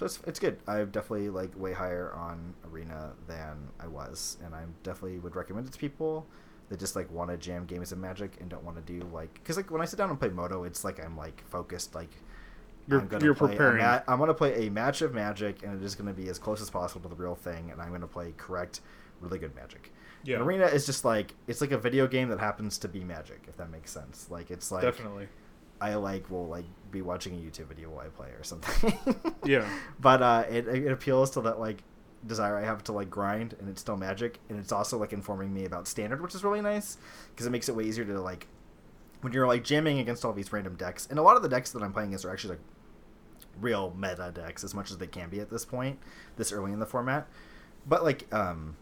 [0.04, 0.60] So it's, it's good.
[0.68, 5.66] I'm definitely like way higher on Arena than I was, and I definitely would recommend
[5.68, 6.26] it to people
[6.70, 9.34] that just like want to jam games of Magic and don't want to do like
[9.36, 12.10] because like when I sit down and play Modo, it's like I'm like focused like
[12.88, 13.78] You're- I'm gonna you're play preparing.
[13.78, 16.62] ma- I'm gonna play a match of Magic, and it is gonna be as close
[16.62, 18.82] as possible to the real thing, and I'm gonna play correct,
[19.22, 19.90] really good Magic.
[20.26, 20.36] Yeah.
[20.36, 23.46] And Arena is just like it's like a video game that happens to be Magic,
[23.48, 24.28] if that makes sense.
[24.30, 25.28] Like it's like Definitely.
[25.84, 28.94] I like will like be watching a YouTube video while I play or something.
[29.46, 29.68] Yeah.
[30.00, 31.84] But uh, it it appeals to that like
[32.26, 35.54] desire I have to like grind, and it's still Magic, and it's also like informing
[35.54, 36.98] me about Standard, which is really nice
[37.32, 38.48] because it makes it way easier to like
[39.20, 41.72] when you're like jamming against all these random decks, and a lot of the decks
[41.72, 42.64] that I'm playing against are actually like
[43.60, 46.00] real meta decks as much as they can be at this point,
[46.38, 47.28] this early in the format.
[47.86, 48.78] But like um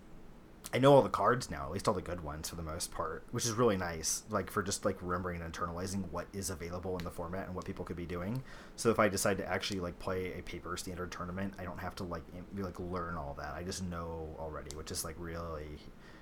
[0.73, 2.91] I know all the cards now, at least all the good ones for the most
[2.91, 4.23] part, which is really nice.
[4.29, 7.65] Like for just like remembering and internalizing what is available in the format and what
[7.65, 8.41] people could be doing.
[8.77, 11.95] So if I decide to actually like play a paper standard tournament, I don't have
[11.95, 12.23] to like
[12.55, 13.53] be like learn all that.
[13.53, 15.77] I just know already, which is like really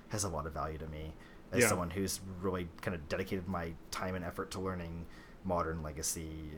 [0.08, 1.12] has a lot of value to me
[1.52, 1.68] as Yeah.
[1.68, 5.06] someone who's really kind of dedicated my time and effort to learning
[5.44, 6.50] modern legacy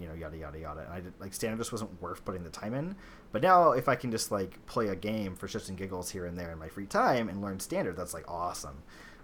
[0.00, 2.50] you know yada yada yada and i did like standard just wasn't worth putting the
[2.50, 2.94] time in
[3.32, 6.26] but now if i can just like play a game for shits and giggles here
[6.26, 8.82] and there in my free time and learn standard that's like awesome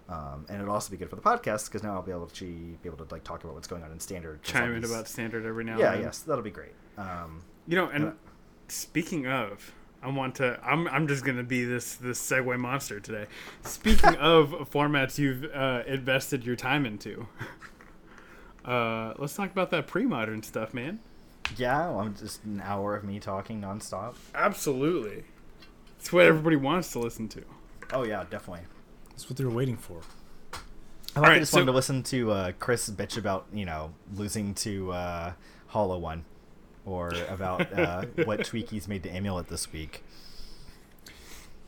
[0.08, 2.44] um, and it'll also be good for the podcast because now i'll be able to
[2.44, 4.42] be able to like talk about what's going on in standard.
[4.42, 6.02] Chime in about standard every now yeah and then.
[6.02, 8.10] yes that'll be great um, You know, and Uh,
[8.68, 9.72] speaking of,
[10.02, 10.58] I want to.
[10.64, 10.88] I'm.
[10.88, 13.26] I'm just gonna be this this segue monster today.
[13.64, 17.26] Speaking of formats you've uh, invested your time into,
[18.70, 21.00] uh, let's talk about that pre-modern stuff, man.
[21.56, 25.24] yeah well, i'm just an hour of me talking nonstop Absolutely,
[25.98, 27.42] it's what everybody wants to listen to.
[27.92, 28.64] oh yeah definitely
[29.10, 30.00] That's what they were waiting for.
[31.16, 33.92] I like Alright, just so- wanted to listen to uh, Chris bitch about you know
[34.14, 35.32] losing to uh,
[35.68, 36.24] Hollow One,
[36.86, 40.04] or about uh, what tweak he's made to Amulet this week.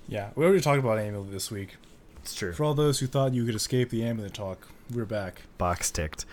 [0.08, 1.76] Yeah, we already talked about Amulet this week.
[2.18, 2.52] It's true.
[2.52, 5.42] For all those who thought you could escape the Amulet talk, we're back.
[5.58, 6.24] Box ticked.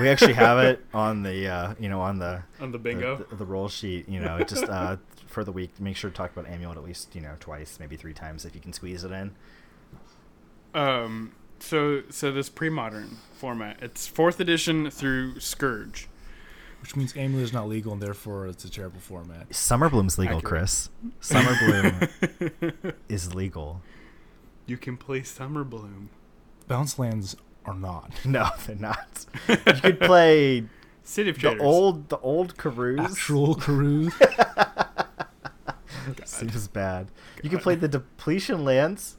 [0.00, 3.16] We actually have it on the uh, you know on the On the the, bingo,
[3.30, 4.08] the, the roll sheet.
[4.08, 4.96] You know, just uh,
[5.26, 7.96] for the week, make sure to talk about Amulet at least you know twice, maybe
[7.96, 9.32] three times if you can squeeze it in.
[10.74, 16.08] um, so so this pre-modern format, it's fourth edition through Scourge.
[16.80, 19.54] Which means Amulet is not legal and therefore it's a terrible format.
[19.54, 20.50] Summer Bloom's legal, Accurate.
[20.62, 20.88] Chris.
[21.20, 23.80] Summer Bloom is legal.
[24.66, 26.10] You can play Summer Bloom.
[26.66, 28.10] Bounce lands are not.
[28.24, 29.26] No, they're not.
[29.48, 30.64] You could play
[31.04, 31.62] City of the Traders.
[31.62, 33.12] old the old Carouse.
[33.12, 34.12] Actual Carouse.
[36.24, 37.08] Seems bad.
[37.42, 39.16] You can play the depletion lands.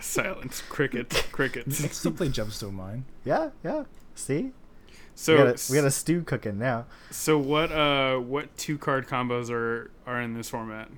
[0.00, 0.62] Silence.
[0.68, 1.22] Crickets.
[1.32, 1.80] Crickets.
[1.80, 3.04] Let's still play Gemstone Mine.
[3.24, 3.84] Yeah, yeah.
[4.16, 4.50] See,
[5.14, 6.86] So we, got a, we got a stew cooking now.
[7.10, 10.88] So what uh what two card combos are are in this format?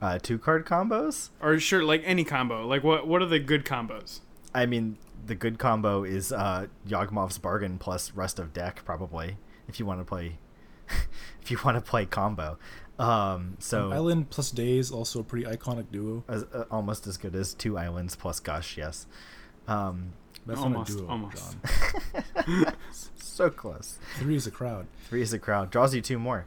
[0.00, 1.30] Uh, two card combos.
[1.40, 2.66] Or sure like any combo.
[2.66, 4.20] Like what what are the good combos?
[4.56, 4.96] I mean,
[5.26, 9.36] the good combo is uh, Yawgmoth's bargain plus rest of deck probably.
[9.68, 10.38] If you want to play,
[11.42, 12.58] if you want to play combo.
[12.98, 16.24] Um, so Island plus Daze, also a pretty iconic duo.
[16.28, 18.78] as, uh, almost as good as two islands plus Gush.
[18.78, 19.06] Yes.
[19.68, 20.12] Um,
[20.46, 21.56] That's Almost, not a duo, almost.
[23.36, 23.98] So close.
[24.18, 24.86] Three is a crowd.
[25.10, 25.70] Three is a crowd.
[25.70, 26.46] Draws you two more.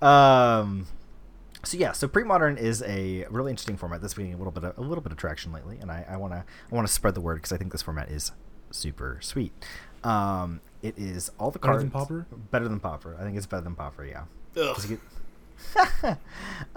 [0.00, 0.86] Um,
[1.68, 4.78] so yeah, so pre-modern is a really interesting format that's getting a little bit of,
[4.78, 7.36] a little bit of traction lately, and I, I wanna I wanna spread the word
[7.36, 8.32] because I think this format is
[8.70, 9.52] super sweet.
[10.04, 12.26] Um, it is all the Better cards than Pauper?
[12.50, 13.16] Better than Pauper.
[13.18, 14.04] I think it's better than Pauper.
[14.04, 14.24] Yeah.
[14.56, 14.74] Ugh.
[14.74, 16.18] 'Cause you get-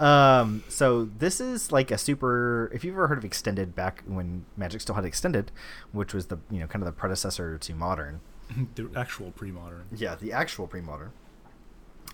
[0.00, 2.68] um, so this is like a super.
[2.74, 5.52] If you've ever heard of extended back when Magic still had extended,
[5.92, 8.20] which was the you know kind of the predecessor to modern.
[8.74, 9.84] the actual pre-modern.
[9.94, 11.12] Yeah, the actual pre-modern.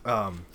[0.04, 0.46] Um,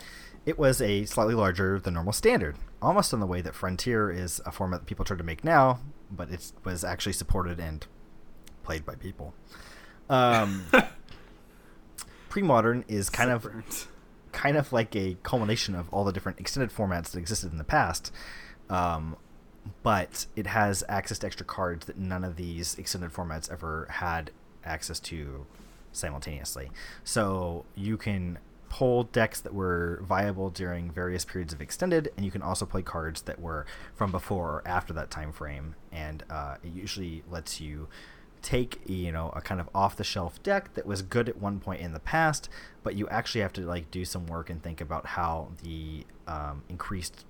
[0.45, 4.41] it was a slightly larger than normal standard, almost in the way that Frontier is
[4.45, 5.79] a format that people try to make now,
[6.11, 7.87] but it was actually supported and
[8.63, 9.33] played by people.
[10.09, 10.65] Um,
[12.29, 13.87] pre-modern is kind of Burns.
[14.31, 17.63] kind of like a culmination of all the different extended formats that existed in the
[17.63, 18.11] past.
[18.69, 19.15] Um,
[19.81, 24.31] but it has access to extra cards that none of these extended formats ever had
[24.65, 25.45] access to
[25.93, 26.69] simultaneously.
[27.03, 28.39] So you can
[28.73, 32.81] pull decks that were viable during various periods of extended, and you can also play
[32.81, 35.75] cards that were from before or after that time frame.
[35.91, 37.87] And uh, it usually lets you
[38.41, 41.61] take you know a kind of off the shelf deck that was good at one
[41.61, 42.49] point in the past
[42.83, 46.61] but you actually have to like do some work and think about how the um,
[46.67, 47.23] increased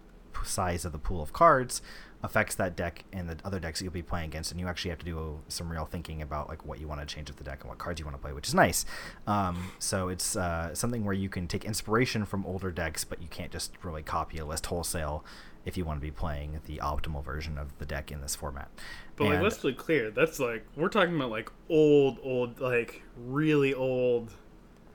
[0.43, 1.83] size of the pool of cards
[2.23, 4.89] affects that deck and the other decks that you'll be playing against and you actually
[4.89, 7.43] have to do some real thinking about like what you want to change with the
[7.43, 8.85] deck and what cards you want to play which is nice
[9.27, 13.27] um, so it's uh, something where you can take inspiration from older decks but you
[13.27, 15.25] can't just really copy a list wholesale
[15.65, 18.69] if you want to be playing the optimal version of the deck in this format
[19.15, 23.73] But like let's be clear, that's like we're talking about like old, old, like really
[23.73, 24.31] old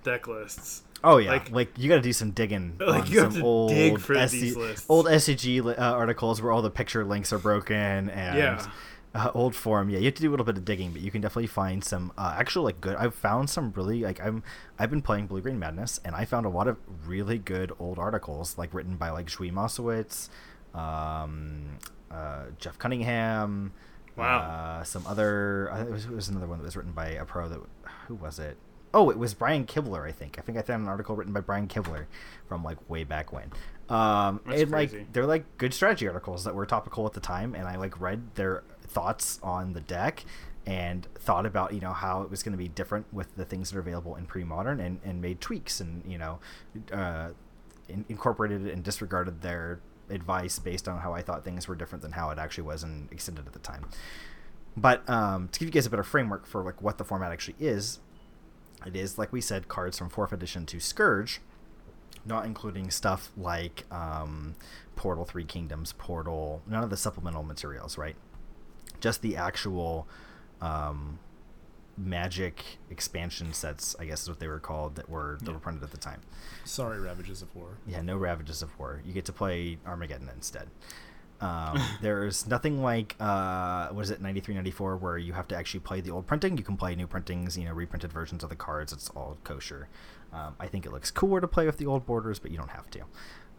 [0.03, 0.83] deck lists.
[1.05, 2.77] Oh yeah, Like- like, you got to do some digging.
[2.81, 4.87] Like, on you have some to old dig for SC these lists.
[4.89, 8.66] Old SCG uh, articles where all the picture links are broken and Yeah.
[9.15, 9.91] uh, old forum.
[9.91, 11.83] Yeah, you have to do a little bit of digging, but you can definitely find
[11.85, 12.97] some uh, actual like good.
[12.97, 14.43] I've found some really like I'm
[14.79, 16.77] I've been playing Blue Green Madness and I found a lot of
[17.07, 20.29] really good old articles like written by like Zvi Mowshowitz,
[20.75, 21.79] um,
[22.11, 23.73] uh, Jeff Cunningham.
[24.16, 24.39] Wow.
[24.41, 25.70] Uh, some other.
[25.73, 27.61] I think it was, it was another one that was written by a pro that.
[28.09, 28.57] Who was it?
[28.94, 30.39] Oh, it was Brian Kibler, I think.
[30.39, 32.06] I think I found an article written by Brian Kibler
[32.47, 33.51] from like way back when.
[33.89, 34.98] Um, That's and crazy.
[34.98, 38.01] like they're like good strategy articles that were topical at the time, and I like
[38.01, 40.24] read their thoughts on the deck
[40.66, 43.70] and thought about you know how it was going to be different with the things
[43.70, 46.39] that are available in pre-modern and, and made tweaks and you know
[46.93, 47.31] uh,
[47.89, 52.12] in, incorporated and disregarded their advice based on how I thought things were different than
[52.12, 53.89] how it actually was and extended at the time.
[54.77, 57.56] But um, to give you guys a better framework for like what the format actually
[57.59, 57.98] is,
[58.87, 61.41] it is like we said, cards from fourth edition to Scourge,
[62.25, 64.55] not including stuff like um,
[64.97, 68.17] Portal Three Kingdoms, Portal, none of the supplemental materials, right?
[69.01, 70.07] Just the actual
[70.61, 71.19] um,
[71.97, 75.55] Magic expansion sets, I guess is what they were called, that were that Yeah.
[75.55, 76.21] were printed at the time.
[76.65, 77.79] Sorry, Ravages of War.
[77.89, 79.03] Yeah, no Ravages of War.
[79.05, 80.69] You get to play Armageddon instead.
[81.40, 85.81] Um, there's nothing like uh, what is it, 93, 94, where you have to actually
[85.81, 86.56] play the old printing.
[86.56, 88.93] You can play new printings, you know, reprinted versions of the cards.
[88.93, 89.89] It's all kosher.
[90.32, 92.70] Um, I think it looks cooler to play with the old borders, but you don't
[92.70, 93.01] have to.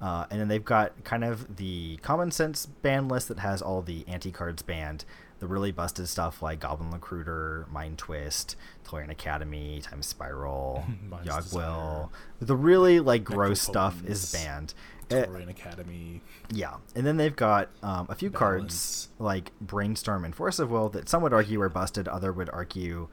[0.01, 3.81] Uh, and then they've got kind of the common sense ban list that has all
[3.81, 5.03] the anti cards banned.
[5.39, 10.83] The really busted stuff like Goblin Recruiter, Mind Twist, Tolarian Academy, Time Spiral,
[11.23, 12.09] Yawgwill.
[12.41, 14.73] The really like gross stuff is Necropotence.
[15.09, 15.47] Banned.
[15.47, 16.21] Uh, Academy.
[16.51, 20.89] yeah, and then they've got um, a few cards like Brainstorm and Force of Will
[20.89, 23.07] that some would argue are busted, other would argue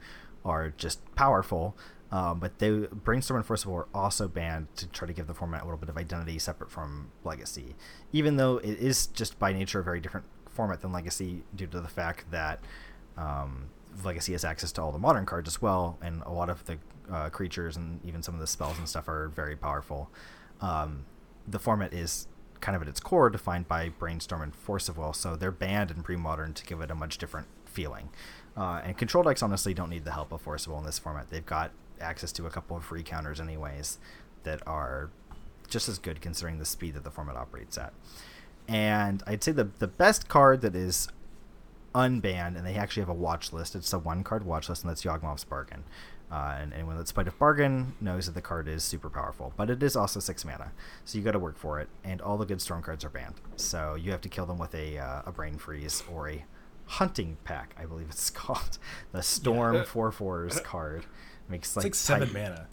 [0.45, 1.77] are just powerful.
[2.09, 5.27] Um, but they Brainstorm and Force of Will are also banned to try to give
[5.27, 7.75] the format a little bit of identity separate from Legacy,
[8.13, 11.81] even though it is just by nature a very different format than Legacy due to
[11.81, 12.61] the fact that
[13.17, 13.69] um,
[14.03, 16.77] Legacy has access to all the modern cards as well, and a lot of the
[17.11, 20.09] uh, creatures and even some of the spells and stuff are very powerful.
[20.61, 21.05] Um,
[21.47, 22.27] the format is
[22.59, 25.91] kind of at its core defined by Brainstorm and Force of Will, so they're banned
[25.91, 28.09] in pre-modern to give it a much different feeling.
[28.55, 30.97] Uh, and control decks honestly don't need the help of Force of Will in this
[30.97, 31.29] format.
[31.29, 31.71] They've got
[32.01, 33.99] access to a couple of free counters anyways
[34.43, 35.11] that are
[35.69, 37.93] just as good considering the speed that the format operates at.
[38.67, 41.07] And I'd say the the best card that is
[41.95, 43.75] unbanned, and they actually have a watch list.
[43.75, 45.83] It's a one card watch list, and that's Yawgmoth's Bargain.
[46.29, 49.69] Uh, and anyone that's played of Bargain knows that the card is super powerful, but
[49.69, 50.71] it is also six mana,
[51.05, 51.87] so you got to work for it.
[52.03, 54.75] And all the good storm cards are banned, so you have to kill them with
[54.75, 56.43] a uh, a brain freeze or a
[56.85, 58.77] hunting pack, I believe it's called.
[59.13, 61.05] The Storm four fours card
[61.47, 62.67] makes It's like, like seven mana.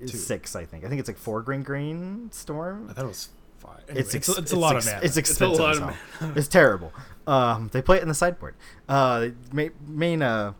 [0.00, 0.18] it's too.
[0.18, 0.84] six, I think.
[0.84, 3.28] I think it's like four green green storm I thought it was
[3.58, 3.84] five.
[3.88, 5.04] Anyway, it's, it's, ex- a, it's a lot ex- of mana.
[5.06, 5.60] It's expensive.
[5.60, 5.82] lot of
[6.18, 6.32] hell.
[6.34, 6.92] it's terrible.
[7.28, 8.56] Um, they play it in the sideboard.
[8.88, 10.54] Uh, main main uh,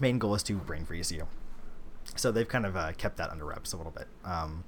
[0.00, 1.26] main goal is to brain freeze you.
[2.16, 4.06] So they've kind of uh, kept that under wraps a little bit.
[4.24, 4.64] Um,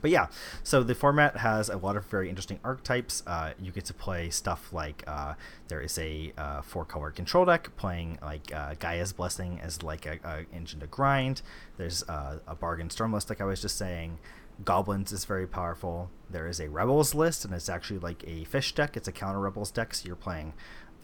[0.00, 0.28] but yeah,
[0.62, 3.22] so the format has a lot of very interesting archetypes.
[3.26, 5.34] Uh, you get to play stuff like uh,
[5.68, 10.06] there is a uh, four color control deck playing like uh, Gaia's Blessing as like
[10.06, 11.42] a, a engine to grind.
[11.78, 14.18] There's uh, a bargain storm list, like I was just saying.
[14.64, 16.10] Goblins is very powerful.
[16.28, 18.96] There is a Rebels list, and it's actually like a fish deck.
[18.96, 20.52] It's a counter Rebels deck, so you're playing,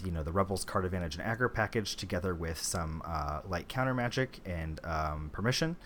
[0.05, 3.95] you know, the Rebels card advantage and aggro package together with some uh, light counter
[3.95, 5.77] magic and um, permission.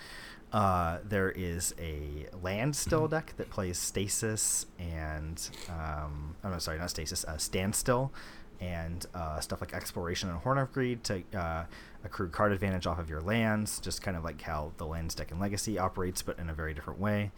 [0.53, 6.91] Uh, there is a Landstill deck that plays stasis and um, oh no, sorry, not
[6.91, 8.13] stasis, uh, standstill,
[8.61, 11.65] and uh, stuff like exploration and horn of greed to uh,
[12.03, 13.79] accrue card advantage off of your lands.
[13.79, 16.73] Just kind of like how the lands deck in Legacy operates, but in a very
[16.73, 17.31] different way.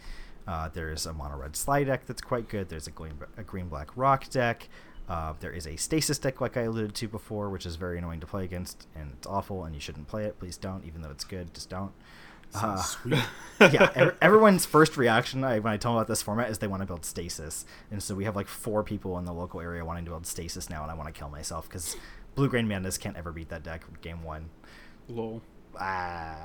[0.47, 2.69] Uh, there's a mono red slide deck that's quite good.
[2.69, 4.69] There's a green, a green black rock deck.
[5.11, 8.21] Uh, there is a stasis deck, like I alluded to before, which is very annoying
[8.21, 10.39] to play against, and it's awful, and you shouldn't play it.
[10.39, 11.91] Please don't, even though it's good, just don't.
[12.55, 13.19] Uh, sweet.
[13.61, 16.69] yeah, ev- everyone's first reaction I, when I tell them about this format is they
[16.69, 19.85] want to build stasis, and so we have like four people in the local area
[19.85, 21.97] wanting to build stasis now, and I want to kill myself because
[22.37, 24.51] Blue Grain Madness can't ever beat that deck game one.
[25.09, 25.43] Lol.
[25.75, 26.37] Uh,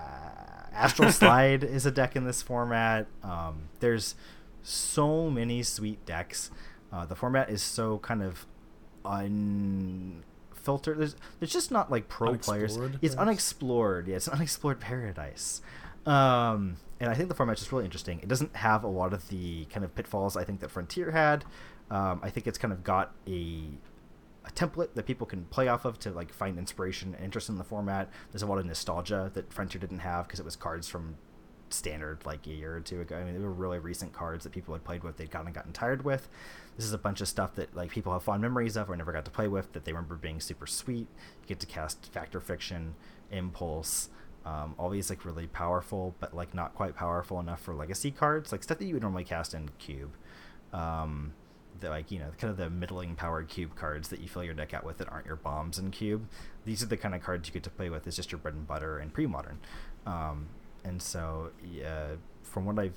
[0.74, 3.06] Astral Slide is a deck in this format.
[3.24, 4.16] Um, there's
[4.64, 6.50] so many sweet decks.
[6.92, 8.48] Uh, the format is so kind of
[9.06, 11.00] unfiltered.
[11.00, 12.78] There's there's just not like pro players.
[13.02, 14.08] It's unexplored.
[14.08, 15.62] Yeah, it's an unexplored paradise.
[16.06, 18.20] Um, and I think the format's just really interesting.
[18.20, 21.44] It doesn't have a lot of the kind of pitfalls I think that Frontier had.
[21.92, 23.64] Um, I think it's kind of got a
[24.46, 27.58] a template that people can play off of to like find inspiration and interest in
[27.58, 28.10] the format.
[28.32, 31.16] There's a lot of nostalgia that Frontier didn't have because it was cards from
[31.70, 33.18] standard like a year or two ago.
[33.18, 35.18] I mean, they were really recent cards that people had played with.
[35.18, 36.30] They'd kind of gotten tired with.
[36.76, 39.12] This is a bunch of stuff that like people have fond memories of or never
[39.12, 41.08] got to play with that they remember being super sweet.
[41.42, 42.96] You get to cast Fact or Fiction,
[43.32, 44.10] Impulse,
[44.46, 48.52] um, all these like really powerful but like not quite powerful enough for legacy cards,
[48.52, 50.14] like stuff that you would normally cast in Cube.
[50.74, 51.34] Um,
[51.80, 54.54] the like you know kind of the middling powered cube cards that you fill your
[54.54, 56.28] deck out with that aren't your bombs in cube.
[56.66, 58.08] These are the kind of cards you get to play with.
[58.08, 59.60] It's just your bread and butter and pre-modern.
[60.06, 60.48] Um,
[60.84, 61.52] and so
[61.86, 62.94] uh, from what I've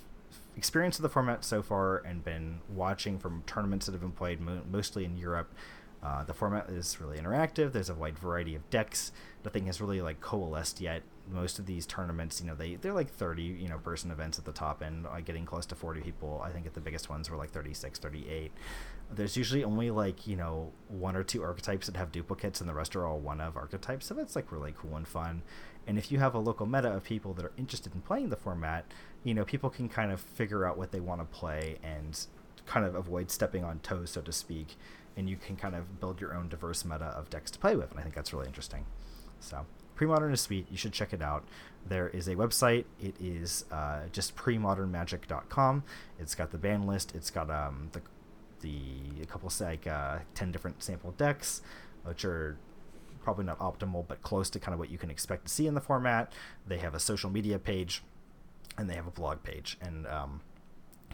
[0.59, 4.41] experienced of the format so far and been watching from tournaments that have been played
[4.41, 5.55] mo- mostly in Europe,
[6.03, 7.73] uh, the format is really interactive.
[7.73, 9.13] There's a wide variety of decks.
[9.45, 11.03] Nothing has really like coalesced yet.
[11.31, 14.45] Most of these tournaments, you know, they they're like 30, you know, person events at
[14.45, 16.41] the top end, like getting close to 40 people.
[16.45, 18.53] I think at the biggest ones were like 36, 38.
[19.11, 22.75] There's usually only like you know one or two archetypes that have duplicates, and the
[22.75, 24.07] rest are all one of archetypes.
[24.07, 25.43] So that's like really cool and fun.
[25.87, 28.37] And if you have a local meta of people that are interested in playing the
[28.37, 28.85] format,
[29.25, 32.27] you know, people can kind of figure out what they want to play and
[32.67, 34.77] kind of avoid stepping on toes, so to speak.
[35.17, 37.91] And you can kind of build your own diverse meta of decks to play with.
[37.91, 38.87] And I think that's really interesting.
[39.41, 39.67] So,
[39.97, 40.67] Premodern is sweet.
[40.71, 41.45] You should check it out.
[41.89, 42.85] There is a website.
[43.01, 45.83] It is uh, just premodernmagic.com.
[46.21, 47.15] It's got the ban list.
[47.15, 48.03] It's got um, the
[48.61, 51.63] the a couple like uh, ten different sample decks,
[52.05, 52.57] which are
[53.23, 55.75] probably not optimal, but close to kind of what you can expect to see in
[55.75, 56.33] the format.
[56.67, 58.03] They have a social media page,
[58.79, 60.41] and they have a blog page, and um,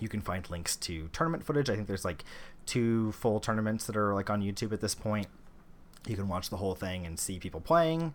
[0.01, 1.71] you can find links to tournament footage.
[1.71, 2.25] I think there's like
[2.67, 5.27] two full tournaments that are like on YouTube at this point.
[6.07, 8.15] You can watch the whole thing and see people playing,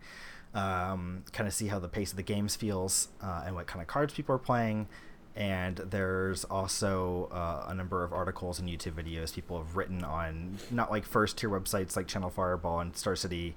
[0.53, 3.81] um, kind of see how the pace of the games feels, uh, and what kind
[3.81, 4.87] of cards people are playing
[5.35, 10.57] and there's also uh, a number of articles and YouTube videos people have written on
[10.69, 13.55] not like first tier websites like Channel Fireball and Star City,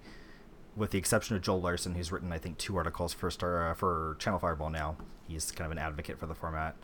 [0.77, 3.75] with the exception of Joel Larsson, who's written I think two articles for Star uh,
[3.75, 4.97] for Channel Fireball now.
[5.27, 6.77] He's kind of an advocate for the format.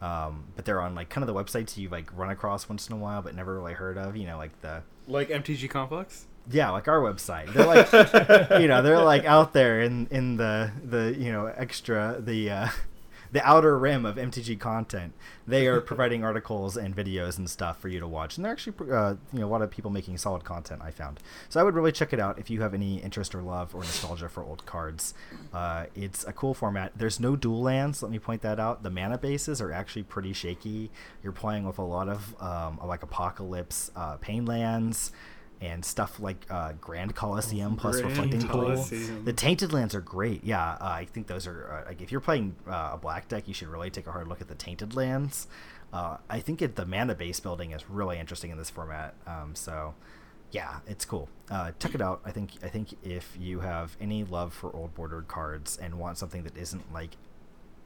[0.00, 2.94] Um, but they're on like kind of the websites you like run across once in
[2.94, 4.16] a while, but never really heard of.
[4.16, 6.26] You know, like the like MTG Conflicts.
[6.50, 7.52] Yeah, like our website.
[7.54, 12.16] They're like, you know, they're like out there in in the the you know extra
[12.20, 12.68] the uh,
[13.34, 15.12] the outer rim of MTG content.
[15.44, 18.76] They are providing articles and videos and stuff for you to watch, and they're actually
[18.92, 20.80] uh, you know a lot of people making solid content.
[20.82, 23.42] I found, so I would really check it out if you have any interest or
[23.42, 25.14] love or nostalgia for old cards.
[25.52, 26.92] Uh, it's a cool format.
[26.96, 28.04] There's no dual lands.
[28.04, 28.84] Let me point that out.
[28.84, 30.92] The mana bases are actually pretty shaky.
[31.24, 35.10] You're playing with a lot of um, like Apocalypse, uh, Pain lands
[35.64, 39.16] and stuff like uh, Grand Coliseum plus Grand Reflecting Coliseum.
[39.16, 39.24] Pool.
[39.24, 40.44] The Tainted Lands are great.
[40.44, 43.48] Yeah, uh, I think those are uh, like if you're playing uh, a black deck,
[43.48, 45.46] you should really take a hard look at the Tainted Lands.
[45.92, 49.14] Uh, I think it, the mana base building is really interesting in this format.
[49.26, 49.94] Um, so
[50.50, 51.28] yeah, it's cool.
[51.50, 52.20] Uh, check it out.
[52.24, 56.18] I think I think if you have any love for old bordered cards and want
[56.18, 57.16] something that isn't like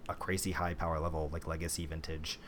[0.08, 2.40] a crazy high power level like Legacy Vintage,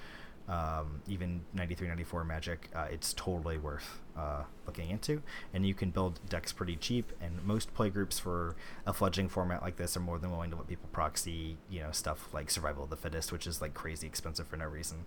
[0.50, 5.22] um, even 93 94 Magic, uh, it's totally worth uh, looking into.
[5.54, 7.12] And you can build decks pretty cheap.
[7.20, 10.56] And most play groups for a fledgling format like this are more than willing to
[10.56, 14.08] let people proxy, you know, stuff like Survival of the Fittest, which is like crazy
[14.08, 15.06] expensive for no reason.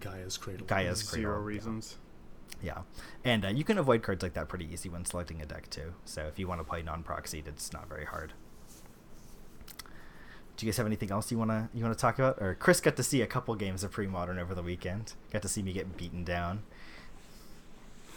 [0.00, 0.66] Gaia's Cradle.
[0.66, 1.22] Gaia's Cradle.
[1.22, 1.46] Zero yeah.
[1.46, 1.96] reasons.
[2.62, 2.82] Yeah,
[3.22, 5.92] and uh, you can avoid cards like that pretty easy when selecting a deck too.
[6.04, 8.32] So if you want to play non-proxied, it's not very hard.
[10.56, 12.40] Do you guys have anything else you wanna you wanna talk about?
[12.40, 15.12] Or Chris got to see a couple games of pre-modern over the weekend.
[15.32, 16.62] Got to see me get beaten down.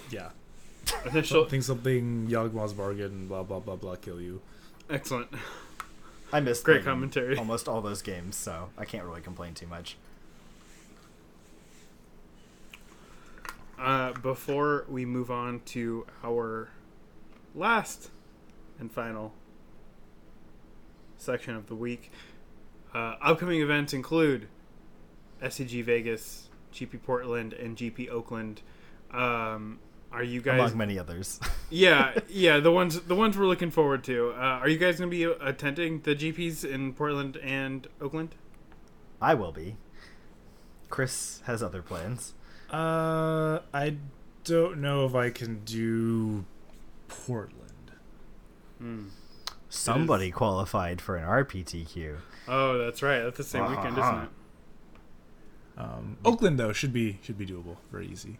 [0.10, 0.30] Yeah.
[1.06, 1.44] Initial.
[1.44, 3.28] Something something Yawgmoth's bargain.
[3.28, 3.96] Blah blah blah blah.
[3.96, 4.42] Kill you.
[4.90, 5.30] Excellent.
[6.32, 7.38] I missed Great commentary.
[7.38, 9.98] Almost all those games, so I can't really complain too much.
[13.80, 16.70] Uh, before we move on to our
[17.56, 18.10] last
[18.78, 19.34] and final
[21.18, 22.12] section of the week,
[22.94, 24.48] uh, upcoming events include
[25.42, 28.62] SCG Vegas, GP Portland, and GP Oakland.
[29.12, 29.80] Um,
[30.12, 30.60] are you guys?
[30.60, 31.40] Among many others.
[31.70, 34.32] yeah, yeah, the ones the ones we're looking forward to.
[34.32, 38.36] Uh, are you guys going to be attending the GPs in Portland and Oakland?
[39.22, 39.78] I will be.
[40.90, 42.34] Chris has other plans.
[42.72, 43.98] Uh, I
[44.44, 46.46] don't know if I can do
[47.08, 47.92] Portland.
[48.80, 49.08] Hmm.
[49.70, 52.18] Somebody qualified for an RPTQ.
[52.48, 53.20] Oh, that's right.
[53.22, 54.26] That's the same weekend, isn't Uh-huh.
[54.26, 54.30] it?
[55.82, 57.78] Um, Oakland though should be should be doable.
[57.92, 58.38] Very easy.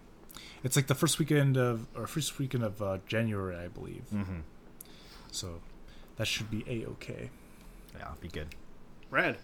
[0.64, 4.04] It's like the first weekend of or first weekend of uh, January, I believe.
[4.14, 4.40] Mm-hmm.
[5.32, 5.62] So
[6.18, 7.30] that should be a okay.
[7.98, 8.48] Yeah, be good.
[9.10, 9.38] Rad.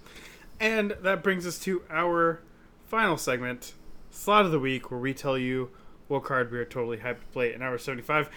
[0.59, 2.41] And that brings us to our
[2.85, 3.73] final segment,
[4.09, 5.69] Slot of the Week, where we tell you
[6.07, 8.29] what card we are totally hyped to play in our 75.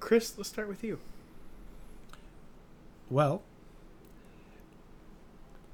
[0.00, 0.98] Chris, let's start with you.
[3.10, 3.42] Well,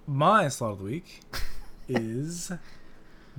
[0.07, 1.21] my slot of the week
[1.89, 2.53] is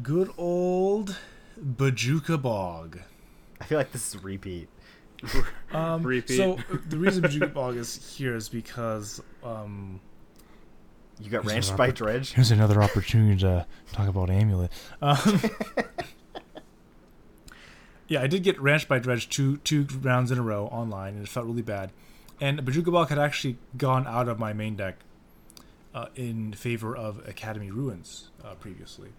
[0.01, 1.17] good old
[1.61, 2.99] Bojuka Bog.
[3.61, 4.69] I feel like this is a repeat.
[5.71, 6.37] Um, Repeat.
[6.37, 6.57] So
[6.89, 9.99] the reason Bojuka Bog is here is because um,
[11.19, 12.33] You got Here's ranched by oppor- Dredge.
[12.33, 14.69] Here's another opportunity to talk about Amulet.
[15.01, 15.17] Um,
[18.07, 21.23] yeah, I did get ranched by Dredge two two rounds in a row online, and
[21.23, 21.91] it felt really bad.
[22.43, 24.97] And Bojuka Bog had actually gone out of my main deck
[25.95, 29.11] uh, in favor of Academy Ruins uh, previously.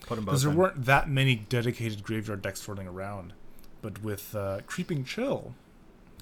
[0.00, 0.32] Put them both.
[0.32, 0.58] Because there in.
[0.58, 3.34] weren't that many dedicated graveyard decks floating around.
[3.82, 5.54] But with uh, Creeping Chill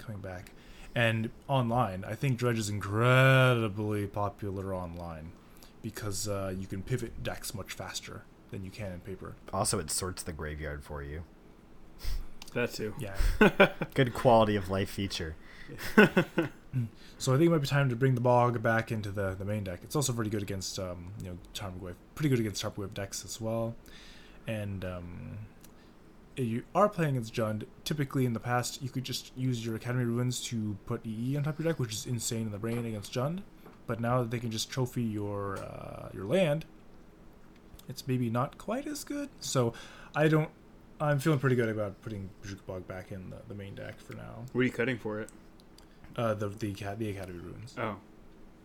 [0.01, 0.51] coming back
[0.95, 5.32] and online, I think Dredge is incredibly popular online
[5.81, 8.20] because uh, you can pivot decks much faster
[8.51, 9.35] than you can in paper.
[9.51, 11.23] Also, it sorts the graveyard for you.
[12.53, 12.93] That too.
[12.99, 13.16] Yeah.
[13.95, 15.37] Good quality of life feature.
[17.20, 19.44] So I think it might be time to bring the bog back into the, the
[19.44, 19.80] main deck.
[19.82, 23.38] It's also pretty good against um, you know Tarmogoyf, pretty good against Tarmogoyf decks as
[23.38, 23.74] well.
[24.47, 25.38] And um,
[26.34, 30.05] you are playing against Jund, typically in the past you could just use your Academy
[30.05, 32.86] Ruins to put EE on top of your deck, which is insane in the brain
[32.86, 33.40] against Jund.
[33.86, 36.64] But now that they can just trophy your uh, your land,
[37.86, 39.28] it's maybe not quite as good.
[39.40, 39.74] So
[40.14, 40.48] I don't.
[41.02, 44.14] I'm feeling pretty good about putting Bojuka Bog back in the, the main deck for
[44.14, 44.44] now.
[44.52, 45.28] What are you cutting for it?
[46.16, 47.74] Uh, the the Aca- the Academy Ruins.
[47.78, 47.97] Oh,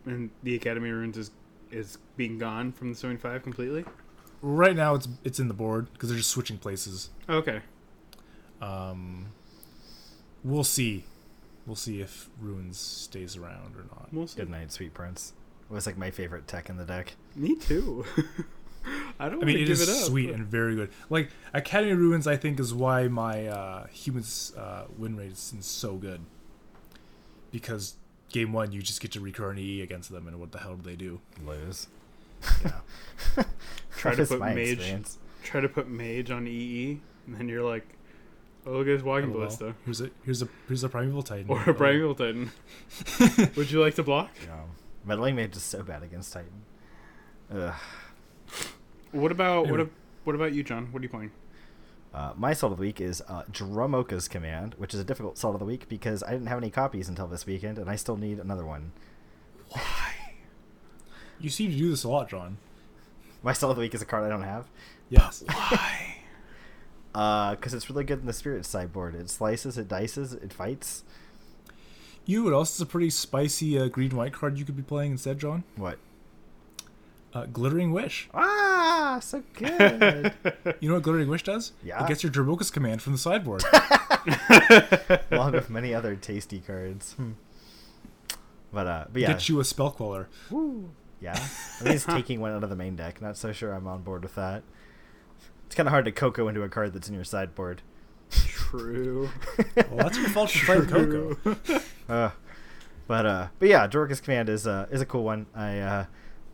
[0.04, 1.30] and the Academy Ruins is
[1.70, 3.84] is being gone from the Sewing Five completely.
[4.42, 7.10] Right now, it's it's in the board because they're just switching places.
[7.28, 7.60] Okay.
[8.60, 9.26] Um,
[10.44, 11.04] we'll see.
[11.66, 14.08] We'll see if ruins stays around or not.
[14.12, 14.36] We'll see.
[14.38, 15.32] Good night, sweet prince.
[15.68, 17.14] It was like my favorite tech in the deck.
[17.34, 18.04] Me too.
[19.18, 20.04] I don't I mean, to it give is it up.
[20.06, 20.90] sweet and very good.
[21.10, 25.96] Like Academy Ruins, I think is why my uh, humans uh, win rate is so
[25.96, 26.20] good.
[27.60, 27.94] Because
[28.28, 30.76] game one, you just get to recur an EE against them, and what the hell
[30.76, 31.20] do they do?
[31.46, 31.86] Lose.
[32.64, 32.72] Yeah.
[33.96, 34.72] Try to put mage.
[34.72, 35.18] experience.
[35.42, 37.86] Try to put mage on EE, and then you're like,
[38.66, 39.38] oh look at his walking LOL.
[39.40, 41.70] ballista Here's a here's a here's a primeval titan or Oh.
[41.70, 42.50] a primeval titan.
[43.56, 44.30] Would you like to block?
[44.44, 44.60] Yeah.
[45.06, 46.62] Meddling mage is so bad against Titan.
[47.54, 47.72] Ugh.
[49.12, 49.68] What about what?
[49.68, 49.82] Anyway.
[49.84, 49.90] ab-
[50.24, 50.88] What about you, John?
[50.92, 51.30] What are you playing?
[52.16, 55.54] Uh, my salt of the week is uh, Dromoka's Command, which is a difficult salt
[55.54, 58.16] of the week because I didn't have any copies until this weekend, and I still
[58.16, 58.92] need another one.
[59.68, 60.14] Why?
[61.40, 62.56] you seem to do this a lot, John.
[63.42, 64.66] My salt of the week is a card I don't have.
[65.10, 65.44] Yes.
[65.52, 66.12] Why?
[67.12, 69.14] Because it's really good in the spirit sideboard.
[69.14, 71.02] It slices, it dices, it fights.
[72.26, 74.82] You know what else is a pretty spicy uh, green white card you could be
[74.82, 75.64] playing instead, John?
[75.76, 75.98] What?
[77.32, 78.28] Uh, Glittering Wish.
[78.34, 80.32] Ah, so good.
[80.80, 81.72] You know what Glittering Wish does?
[81.82, 82.04] Yeah.
[82.04, 83.62] It gets your Dromoka's command from the sideboard.
[85.30, 87.14] Along with many other tasty cards.
[88.72, 90.28] But uh, but yeah, Get you a spell queller.
[90.50, 90.90] Woo.
[91.20, 91.32] Yeah.
[91.32, 93.22] I think it's taking one out of the main deck.
[93.22, 94.62] Not so sure I'm on board with that.
[95.66, 97.82] It's kind of hard to Coco into a card that's in your sideboard.
[98.30, 99.30] True.
[99.76, 101.56] Well, that's your fault for playing Coco.
[102.08, 102.30] Uh,
[103.06, 105.46] but uh, but yeah, Dromoka's Command is uh, is a cool one.
[105.54, 106.04] I uh,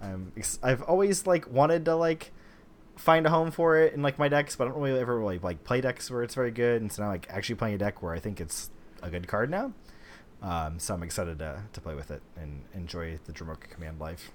[0.02, 2.30] I'm ex- I've always like wanted to like
[2.96, 5.38] find a home for it in like my decks, but I don't really ever really
[5.38, 6.80] like play decks where it's very good.
[6.80, 8.70] And so now like actually playing a deck where I think it's
[9.02, 9.72] a good card now.
[10.42, 14.32] Um, so I'm excited to to play with it and enjoy the Dromoka Command life.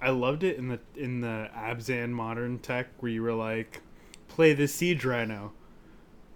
[0.00, 3.82] I loved it in the in the Abzan modern tech where you were like,
[4.28, 5.52] play the Siege Rhino,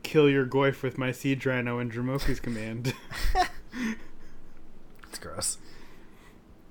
[0.03, 2.95] kill your Goyf with my Siege Rhino and Dromoka's command.
[5.09, 5.59] It's gross.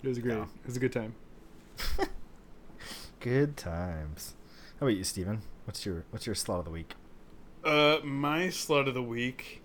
[0.01, 0.35] It was great.
[0.35, 1.13] It was a good time.
[3.19, 4.33] Good times.
[4.81, 5.43] How about you, Steven?
[5.65, 6.95] What's your what's your slot of the week?
[7.63, 9.61] Uh, my slot of the week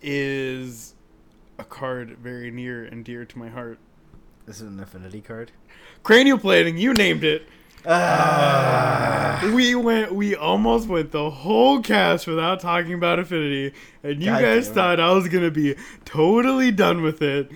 [0.00, 0.94] is
[1.58, 3.80] a card very near and dear to my heart.
[4.46, 5.50] This is an affinity card.
[6.04, 6.78] Cranial plating.
[6.78, 7.48] You named it.
[7.84, 9.40] Ah.
[9.56, 10.14] We went.
[10.14, 15.00] We almost went the whole cast without talking about affinity, and you God guys thought
[15.00, 17.50] I was gonna be totally done with it.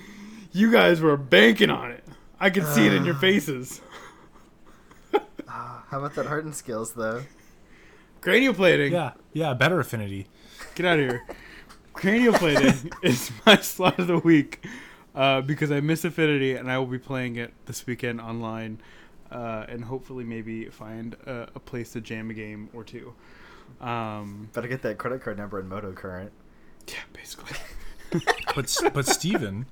[0.51, 2.03] You guys were banking on it.
[2.41, 3.81] I could see it in your faces.
[5.95, 7.23] How about that hardened scales though?
[8.21, 8.93] Cranial plating.
[8.93, 10.27] Yeah, yeah, better affinity.
[10.75, 11.25] Get out of here.
[11.93, 14.67] Cranial plating is my slot of the week
[15.15, 18.81] uh, because I miss Affinity and I will be playing it this weekend online
[19.31, 23.15] uh, and hopefully maybe find a, a place to jam a game or two.
[23.81, 26.33] Um, Better get that credit card number in Modo Current.
[26.89, 27.57] yeah, basically.
[28.57, 29.67] But S- but Steven,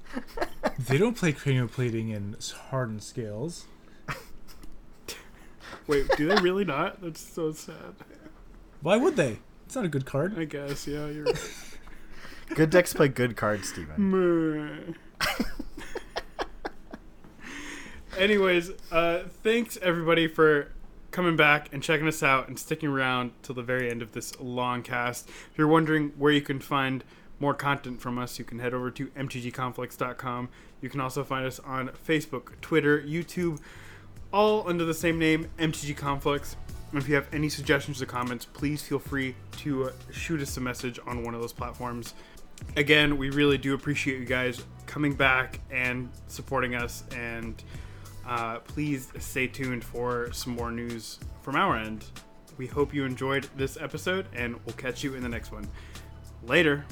[0.79, 2.37] they don't play cranial plating in
[2.71, 3.67] hardened scales.
[5.87, 7.01] Wait, do they really not?
[7.01, 7.95] That's so sad.
[8.81, 9.39] Why would they?
[9.67, 10.39] It's not a good card.
[10.39, 11.51] I guess, yeah, you're right.
[12.55, 14.95] Good decks play good cards, Steven.
[18.19, 20.69] Anyways, uh, thanks everybody for
[21.13, 24.39] coming back and checking us out and sticking around till the very end of this
[24.39, 25.29] long cast.
[25.29, 27.05] If you're wondering where you can find
[27.41, 30.49] more content from us, you can head over to mtgconflicts.com.
[30.83, 33.61] You can also find us on Facebook, Twitter, YouTube,
[34.33, 36.57] all under the same name, MTG Conflicts.
[36.91, 40.57] And if you have any suggestions or comments, please feel free to uh, shoot us
[40.57, 42.15] a message on one of those platforms.
[42.77, 47.63] Again, we really do appreciate you guys coming back and supporting us and
[48.27, 52.05] uh, please stay tuned for some more news from our end.
[52.59, 55.67] We hope you enjoyed this episode, and we'll catch you in the next one.
[56.47, 56.85] Later.